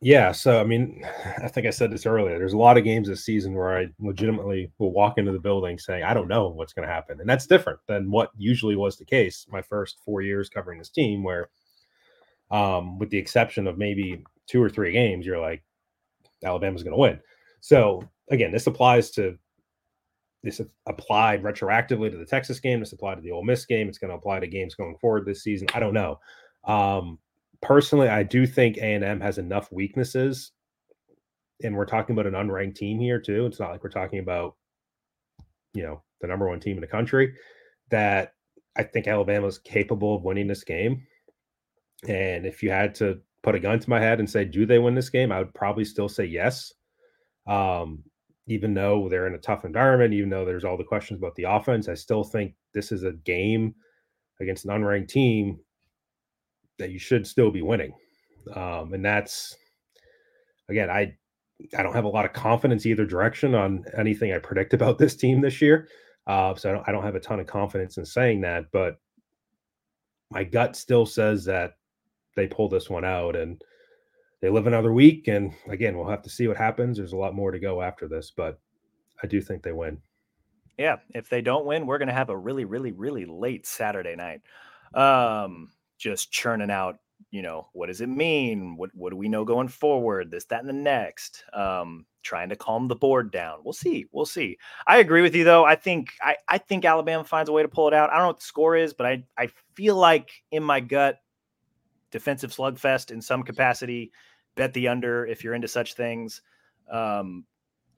Yeah, 0.00 0.30
so 0.32 0.60
I 0.60 0.64
mean, 0.64 1.04
I 1.42 1.48
think 1.48 1.66
I 1.66 1.70
said 1.70 1.90
this 1.90 2.06
earlier. 2.06 2.38
There's 2.38 2.52
a 2.52 2.58
lot 2.58 2.78
of 2.78 2.84
games 2.84 3.08
this 3.08 3.24
season 3.24 3.54
where 3.54 3.76
I 3.76 3.88
legitimately 3.98 4.70
will 4.78 4.92
walk 4.92 5.18
into 5.18 5.32
the 5.32 5.38
building 5.38 5.78
saying, 5.78 6.04
I 6.04 6.14
don't 6.14 6.28
know 6.28 6.48
what's 6.48 6.72
going 6.72 6.86
to 6.86 6.92
happen. 6.92 7.20
And 7.20 7.28
that's 7.28 7.46
different 7.46 7.80
than 7.86 8.10
what 8.10 8.30
usually 8.36 8.76
was 8.76 8.96
the 8.96 9.04
case 9.04 9.46
my 9.50 9.62
first 9.62 9.98
four 10.04 10.22
years 10.22 10.48
covering 10.48 10.78
this 10.78 10.90
team, 10.90 11.22
where, 11.22 11.50
um, 12.50 12.98
with 12.98 13.10
the 13.10 13.18
exception 13.18 13.66
of 13.66 13.78
maybe 13.78 14.24
two 14.46 14.62
or 14.62 14.70
three 14.70 14.92
games, 14.92 15.26
you're 15.26 15.40
like, 15.40 15.62
Alabama's 16.44 16.82
going 16.82 16.94
to 16.94 17.00
win. 17.00 17.20
So 17.60 18.08
again, 18.30 18.52
this 18.52 18.66
applies 18.66 19.10
to 19.12 19.36
this 20.44 20.60
applied 20.86 21.42
retroactively 21.42 22.10
to 22.10 22.16
the 22.16 22.24
Texas 22.24 22.60
game. 22.60 22.78
This 22.78 22.92
applied 22.92 23.16
to 23.16 23.20
the 23.20 23.32
Ole 23.32 23.42
Miss 23.42 23.66
game. 23.66 23.88
It's 23.88 23.98
going 23.98 24.10
to 24.10 24.16
apply 24.16 24.38
to 24.38 24.46
games 24.46 24.76
going 24.76 24.96
forward 24.98 25.26
this 25.26 25.42
season. 25.42 25.66
I 25.74 25.80
don't 25.80 25.94
know. 25.94 26.20
Um, 26.64 27.18
personally, 27.62 28.08
I 28.08 28.22
do 28.22 28.46
think 28.46 28.76
A 28.78 28.94
and 28.94 29.04
M 29.04 29.20
has 29.20 29.38
enough 29.38 29.70
weaknesses, 29.72 30.52
and 31.62 31.74
we're 31.74 31.86
talking 31.86 32.18
about 32.18 32.32
an 32.32 32.34
unranked 32.34 32.76
team 32.76 32.98
here 33.00 33.20
too. 33.20 33.46
It's 33.46 33.60
not 33.60 33.70
like 33.70 33.82
we're 33.82 33.90
talking 33.90 34.20
about, 34.20 34.56
you 35.74 35.82
know, 35.82 36.02
the 36.20 36.26
number 36.26 36.48
one 36.48 36.60
team 36.60 36.76
in 36.76 36.80
the 36.80 36.86
country. 36.86 37.34
That 37.90 38.34
I 38.76 38.82
think 38.82 39.06
Alabama's 39.06 39.58
capable 39.58 40.14
of 40.14 40.24
winning 40.24 40.46
this 40.46 40.64
game. 40.64 41.06
And 42.06 42.46
if 42.46 42.62
you 42.62 42.70
had 42.70 42.94
to 42.96 43.20
put 43.42 43.54
a 43.54 43.60
gun 43.60 43.80
to 43.80 43.90
my 43.90 43.98
head 43.98 44.20
and 44.20 44.28
say, 44.30 44.44
do 44.44 44.66
they 44.66 44.78
win 44.78 44.94
this 44.94 45.10
game? 45.10 45.32
I 45.32 45.38
would 45.38 45.54
probably 45.54 45.84
still 45.84 46.08
say 46.08 46.24
yes. 46.24 46.72
Um, 47.46 48.04
even 48.46 48.74
though 48.74 49.08
they're 49.08 49.26
in 49.26 49.34
a 49.34 49.38
tough 49.38 49.64
environment, 49.64 50.14
even 50.14 50.30
though 50.30 50.44
there's 50.44 50.64
all 50.64 50.76
the 50.76 50.84
questions 50.84 51.18
about 51.18 51.34
the 51.34 51.44
offense, 51.44 51.88
I 51.88 51.94
still 51.94 52.24
think 52.24 52.54
this 52.72 52.92
is 52.92 53.04
a 53.04 53.12
game 53.12 53.74
against 54.40 54.64
an 54.64 54.70
unranked 54.70 55.08
team 55.08 55.58
that 56.78 56.90
you 56.90 56.98
should 56.98 57.26
still 57.26 57.50
be 57.50 57.62
winning. 57.62 57.92
Um, 58.54 58.94
and 58.94 59.04
that's 59.04 59.56
again, 60.68 60.90
I 60.90 61.14
I 61.76 61.82
don't 61.82 61.94
have 61.94 62.04
a 62.04 62.08
lot 62.08 62.24
of 62.24 62.32
confidence 62.32 62.86
either 62.86 63.04
direction 63.04 63.54
on 63.54 63.84
anything 63.96 64.32
I 64.32 64.38
predict 64.38 64.74
about 64.74 64.98
this 64.98 65.16
team 65.16 65.40
this 65.40 65.60
year. 65.60 65.88
Uh, 66.26 66.54
so 66.54 66.70
I 66.70 66.72
don't, 66.72 66.88
I 66.88 66.92
don't 66.92 67.02
have 67.02 67.14
a 67.14 67.20
ton 67.20 67.40
of 67.40 67.46
confidence 67.46 67.96
in 67.96 68.04
saying 68.04 68.42
that, 68.42 68.66
but 68.70 68.98
my 70.30 70.44
gut 70.44 70.76
still 70.76 71.06
says 71.06 71.44
that 71.46 71.72
they 72.36 72.46
pull 72.46 72.68
this 72.68 72.90
one 72.90 73.04
out 73.04 73.34
and 73.34 73.60
they 74.40 74.50
live 74.50 74.66
another 74.66 74.92
week. 74.92 75.26
And 75.26 75.52
again, 75.68 75.96
we'll 75.96 76.08
have 76.08 76.22
to 76.22 76.30
see 76.30 76.46
what 76.46 76.56
happens. 76.56 76.98
There's 76.98 77.14
a 77.14 77.16
lot 77.16 77.34
more 77.34 77.50
to 77.50 77.58
go 77.58 77.82
after 77.82 78.06
this, 78.06 78.30
but 78.36 78.60
I 79.22 79.26
do 79.26 79.40
think 79.40 79.62
they 79.62 79.72
win. 79.72 80.00
Yeah, 80.76 80.96
if 81.14 81.28
they 81.28 81.40
don't 81.40 81.66
win, 81.66 81.86
we're 81.86 81.98
going 81.98 82.08
to 82.08 82.14
have 82.14 82.28
a 82.28 82.36
really, 82.36 82.64
really, 82.64 82.92
really 82.92 83.24
late 83.24 83.66
Saturday 83.66 84.14
night. 84.14 84.42
Um, 84.94 85.72
just 85.98 86.30
churning 86.30 86.70
out, 86.70 86.98
you 87.30 87.42
know, 87.42 87.68
what 87.72 87.86
does 87.86 88.00
it 88.00 88.08
mean? 88.08 88.76
What 88.76 88.90
what 88.94 89.10
do 89.10 89.16
we 89.16 89.28
know 89.28 89.44
going 89.44 89.68
forward? 89.68 90.30
This, 90.30 90.44
that, 90.46 90.60
and 90.60 90.68
the 90.68 90.72
next. 90.72 91.44
Um, 91.52 92.06
trying 92.22 92.48
to 92.50 92.56
calm 92.56 92.88
the 92.88 92.96
board 92.96 93.30
down. 93.30 93.58
We'll 93.64 93.72
see. 93.72 94.06
We'll 94.12 94.26
see. 94.26 94.58
I 94.86 94.98
agree 94.98 95.22
with 95.22 95.34
you 95.34 95.44
though. 95.44 95.64
I 95.64 95.76
think 95.76 96.12
I, 96.20 96.36
I 96.48 96.58
think 96.58 96.84
Alabama 96.84 97.24
finds 97.24 97.48
a 97.48 97.52
way 97.52 97.62
to 97.62 97.68
pull 97.68 97.88
it 97.88 97.94
out. 97.94 98.10
I 98.10 98.14
don't 98.14 98.22
know 98.22 98.28
what 98.28 98.38
the 98.38 98.44
score 98.44 98.76
is, 98.76 98.92
but 98.92 99.06
I 99.06 99.24
I 99.36 99.48
feel 99.74 99.96
like 99.96 100.30
in 100.50 100.62
my 100.62 100.80
gut, 100.80 101.18
defensive 102.10 102.52
slugfest 102.52 103.10
in 103.10 103.20
some 103.20 103.42
capacity. 103.42 104.12
Bet 104.56 104.74
the 104.74 104.88
under 104.88 105.24
if 105.24 105.44
you're 105.44 105.54
into 105.54 105.68
such 105.68 105.94
things. 105.94 106.42
Um, 106.90 107.44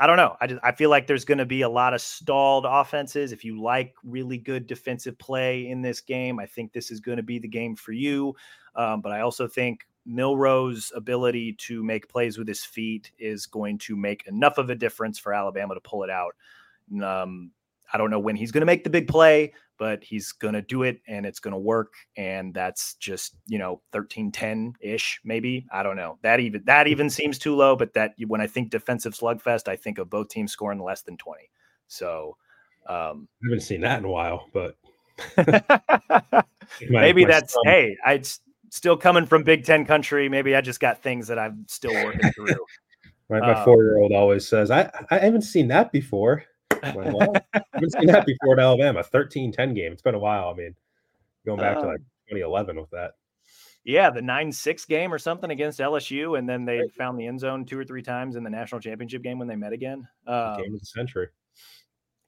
I 0.00 0.06
don't 0.06 0.16
know. 0.16 0.34
I 0.40 0.46
just 0.46 0.60
I 0.64 0.72
feel 0.72 0.88
like 0.88 1.06
there's 1.06 1.26
going 1.26 1.38
to 1.38 1.46
be 1.46 1.60
a 1.60 1.68
lot 1.68 1.92
of 1.92 2.00
stalled 2.00 2.64
offenses. 2.66 3.32
If 3.32 3.44
you 3.44 3.60
like 3.60 3.94
really 4.02 4.38
good 4.38 4.66
defensive 4.66 5.18
play 5.18 5.68
in 5.68 5.82
this 5.82 6.00
game, 6.00 6.40
I 6.40 6.46
think 6.46 6.72
this 6.72 6.90
is 6.90 7.00
going 7.00 7.18
to 7.18 7.22
be 7.22 7.38
the 7.38 7.46
game 7.46 7.76
for 7.76 7.92
you. 7.92 8.34
Um, 8.74 9.02
but 9.02 9.12
I 9.12 9.20
also 9.20 9.46
think 9.46 9.86
Milroe's 10.06 10.90
ability 10.96 11.52
to 11.52 11.84
make 11.84 12.08
plays 12.08 12.38
with 12.38 12.48
his 12.48 12.64
feet 12.64 13.12
is 13.18 13.44
going 13.44 13.76
to 13.78 13.94
make 13.94 14.26
enough 14.26 14.56
of 14.56 14.70
a 14.70 14.74
difference 14.74 15.18
for 15.18 15.34
Alabama 15.34 15.74
to 15.74 15.80
pull 15.80 16.02
it 16.02 16.10
out. 16.10 16.34
Um, 17.02 17.50
I 17.92 17.98
don't 17.98 18.10
know 18.10 18.18
when 18.18 18.36
he's 18.36 18.52
going 18.52 18.62
to 18.62 18.66
make 18.66 18.84
the 18.84 18.90
big 18.90 19.06
play, 19.06 19.52
but 19.80 20.04
he's 20.04 20.32
going 20.32 20.52
to 20.52 20.60
do 20.60 20.82
it 20.82 21.00
and 21.08 21.24
it's 21.24 21.40
going 21.40 21.54
to 21.54 21.58
work. 21.58 21.94
And 22.14 22.52
that's 22.52 22.96
just, 22.96 23.34
you 23.46 23.58
know, 23.58 23.80
1310 23.92 24.74
ish 24.78 25.20
maybe. 25.24 25.66
I 25.72 25.82
don't 25.82 25.96
know. 25.96 26.18
That 26.20 26.38
even, 26.38 26.62
that 26.66 26.86
even 26.86 27.08
seems 27.08 27.38
too 27.38 27.56
low. 27.56 27.76
But 27.76 27.94
that 27.94 28.12
when 28.26 28.42
I 28.42 28.46
think 28.46 28.68
defensive 28.68 29.14
slugfest, 29.14 29.68
I 29.68 29.76
think 29.76 29.96
of 29.96 30.10
both 30.10 30.28
teams 30.28 30.52
scoring 30.52 30.82
less 30.82 31.00
than 31.00 31.16
20. 31.16 31.48
So, 31.88 32.36
um, 32.86 33.26
I 33.42 33.46
haven't 33.46 33.62
seen 33.62 33.80
that 33.80 34.00
in 34.00 34.04
a 34.04 34.10
while, 34.10 34.48
but 34.52 34.76
maybe 36.90 37.24
that's, 37.24 37.54
son- 37.54 37.62
hey, 37.64 37.96
I 38.04 38.22
still 38.68 38.98
coming 38.98 39.24
from 39.24 39.44
Big 39.44 39.64
Ten 39.64 39.86
country. 39.86 40.28
Maybe 40.28 40.54
I 40.54 40.60
just 40.60 40.80
got 40.80 41.02
things 41.02 41.28
that 41.28 41.38
I'm 41.38 41.64
still 41.68 41.94
working 41.94 42.30
through. 42.34 42.54
My, 43.30 43.38
my 43.38 43.54
Um, 43.54 43.64
four 43.64 43.84
year 43.84 43.98
old 43.98 44.12
always 44.12 44.46
says, 44.46 44.72
I, 44.72 44.90
I 45.08 45.18
haven't 45.18 45.42
seen 45.42 45.68
that 45.68 45.92
before. 45.92 46.42
Like, 46.82 46.94
well, 46.94 47.32
I 47.54 47.62
haven't 47.74 47.92
seen 47.92 48.06
that 48.06 48.26
before 48.26 48.54
at 48.54 48.60
Alabama. 48.60 49.02
13 49.02 49.52
10 49.52 49.74
game. 49.74 49.92
It's 49.92 50.02
been 50.02 50.14
a 50.14 50.18
while. 50.18 50.48
I 50.48 50.54
mean, 50.54 50.74
going 51.44 51.60
back 51.60 51.76
to 51.76 51.86
like 51.86 52.00
Um, 52.00 52.06
2011 52.28 52.80
with 52.80 52.90
that. 52.90 53.12
Yeah, 53.84 54.10
the 54.10 54.20
nine 54.22 54.52
six 54.52 54.84
game 54.84 55.12
or 55.12 55.18
something 55.18 55.50
against 55.50 55.80
LSU, 55.80 56.38
and 56.38 56.48
then 56.48 56.64
they 56.64 56.82
found 56.98 57.18
the 57.18 57.26
end 57.26 57.40
zone 57.40 57.64
two 57.64 57.78
or 57.78 57.84
three 57.84 58.02
times 58.02 58.36
in 58.36 58.44
the 58.44 58.50
national 58.50 58.80
championship 58.80 59.22
game 59.22 59.38
when 59.38 59.48
they 59.48 59.56
met 59.56 59.72
again. 59.72 60.06
Um, 60.26 60.58
Game 60.58 60.74
of 60.74 60.80
the 60.80 60.86
century. 60.86 61.28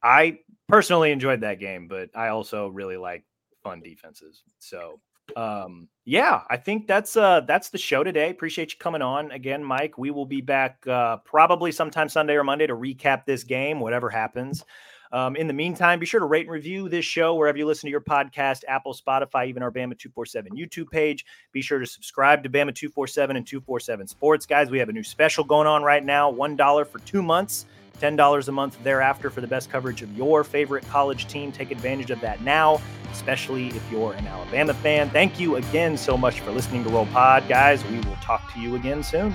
I 0.03 0.39
personally 0.67 1.13
enjoyed 1.13 1.43
that 1.43 1.61
game, 1.61 1.89
but 1.89 2.09
I 2.15 2.29
also 2.29 2.69
really 2.69 2.97
like 2.97 3.25
fun 3.63 3.81
defenses. 3.81 4.43
So, 4.59 4.99
um, 5.37 5.89
yeah, 6.05 6.43
I 6.51 6.57
think 6.57 6.87
that's 6.87 7.17
uh 7.17 7.43
that's 7.43 7.71
the 7.71 7.79
show 7.79 8.03
today. 8.03 8.31
Appreciate 8.31 8.73
you 8.73 8.79
coming 8.79 9.03
on 9.03 9.31
again, 9.31 9.63
Mike. 9.63 9.99
We 9.99 10.11
will 10.11 10.27
be 10.27 10.41
back 10.41 10.85
uh, 10.87 11.19
probably 11.19 11.71
sometime 11.71 12.09
Sunday 12.09 12.35
or 12.35 12.45
Monday 12.45 12.67
to 12.67 12.75
recap 12.75 13.25
this 13.25 13.45
game, 13.45 13.79
whatever 13.79 14.11
happens. 14.11 14.65
Um, 15.13 15.37
in 15.37 15.47
the 15.47 15.53
meantime, 15.53 15.99
be 15.99 16.07
sure 16.07 16.21
to 16.21 16.27
rate 16.27 16.47
and 16.47 16.51
review 16.51 16.89
this 16.89 17.05
show 17.05 17.35
wherever 17.35 17.59
you 17.59 17.67
listen 17.67 17.87
to 17.87 17.91
your 17.91 18.01
podcast, 18.01 18.63
Apple, 18.67 18.95
Spotify, 18.95 19.47
even 19.47 19.63
our 19.63 19.71
Bama 19.71 19.97
247 19.99 20.53
YouTube 20.57 20.91
page. 20.91 21.27
Be 21.53 21.61
sure 21.61 21.79
to 21.79 21.87
subscribe 21.87 22.43
to 22.43 22.49
Bama 22.49 22.75
247 22.75 23.37
and 23.37 23.47
247 23.47 24.07
Sports. 24.07 24.47
Guys, 24.47 24.71
we 24.71 24.79
have 24.79 24.89
a 24.89 24.93
new 24.93 25.05
special 25.05 25.45
going 25.45 25.67
on 25.67 25.83
right 25.83 26.03
now 26.03 26.33
$1 26.33 26.87
for 26.87 26.99
two 27.01 27.23
months. 27.23 27.67
$10 28.01 28.49
a 28.49 28.53
month 28.53 28.83
thereafter 28.83 29.31
for 29.31 29.41
the 29.41 29.47
best 29.47 29.71
coverage 29.71 30.03
of 30.03 30.17
your 30.17 30.45
favorite 30.45 30.87
college 30.89 31.27
team. 31.27 31.53
Take 31.53 31.71
advantage 31.71 32.11
of 32.11 32.21
that 32.21 32.43
now, 32.43 32.81
especially 33.13 33.69
if 33.69 33.83
you're 33.91 34.13
an 34.15 34.27
Alabama 34.27 34.75
fan. 34.75 35.11
Thank 35.11 35.39
you 35.39 35.57
again 35.57 35.97
so 35.97 36.17
much 36.17 36.41
for 36.41 36.51
listening 36.51 36.85
to 36.85 36.91
Roll 36.91 37.07
Pod, 37.07 37.49
guys. 37.49 37.85
We 37.87 37.97
will 38.01 38.17
talk 38.17 38.53
to 38.55 38.61
you 38.61 38.77
again 38.77 39.03
soon. 39.03 39.35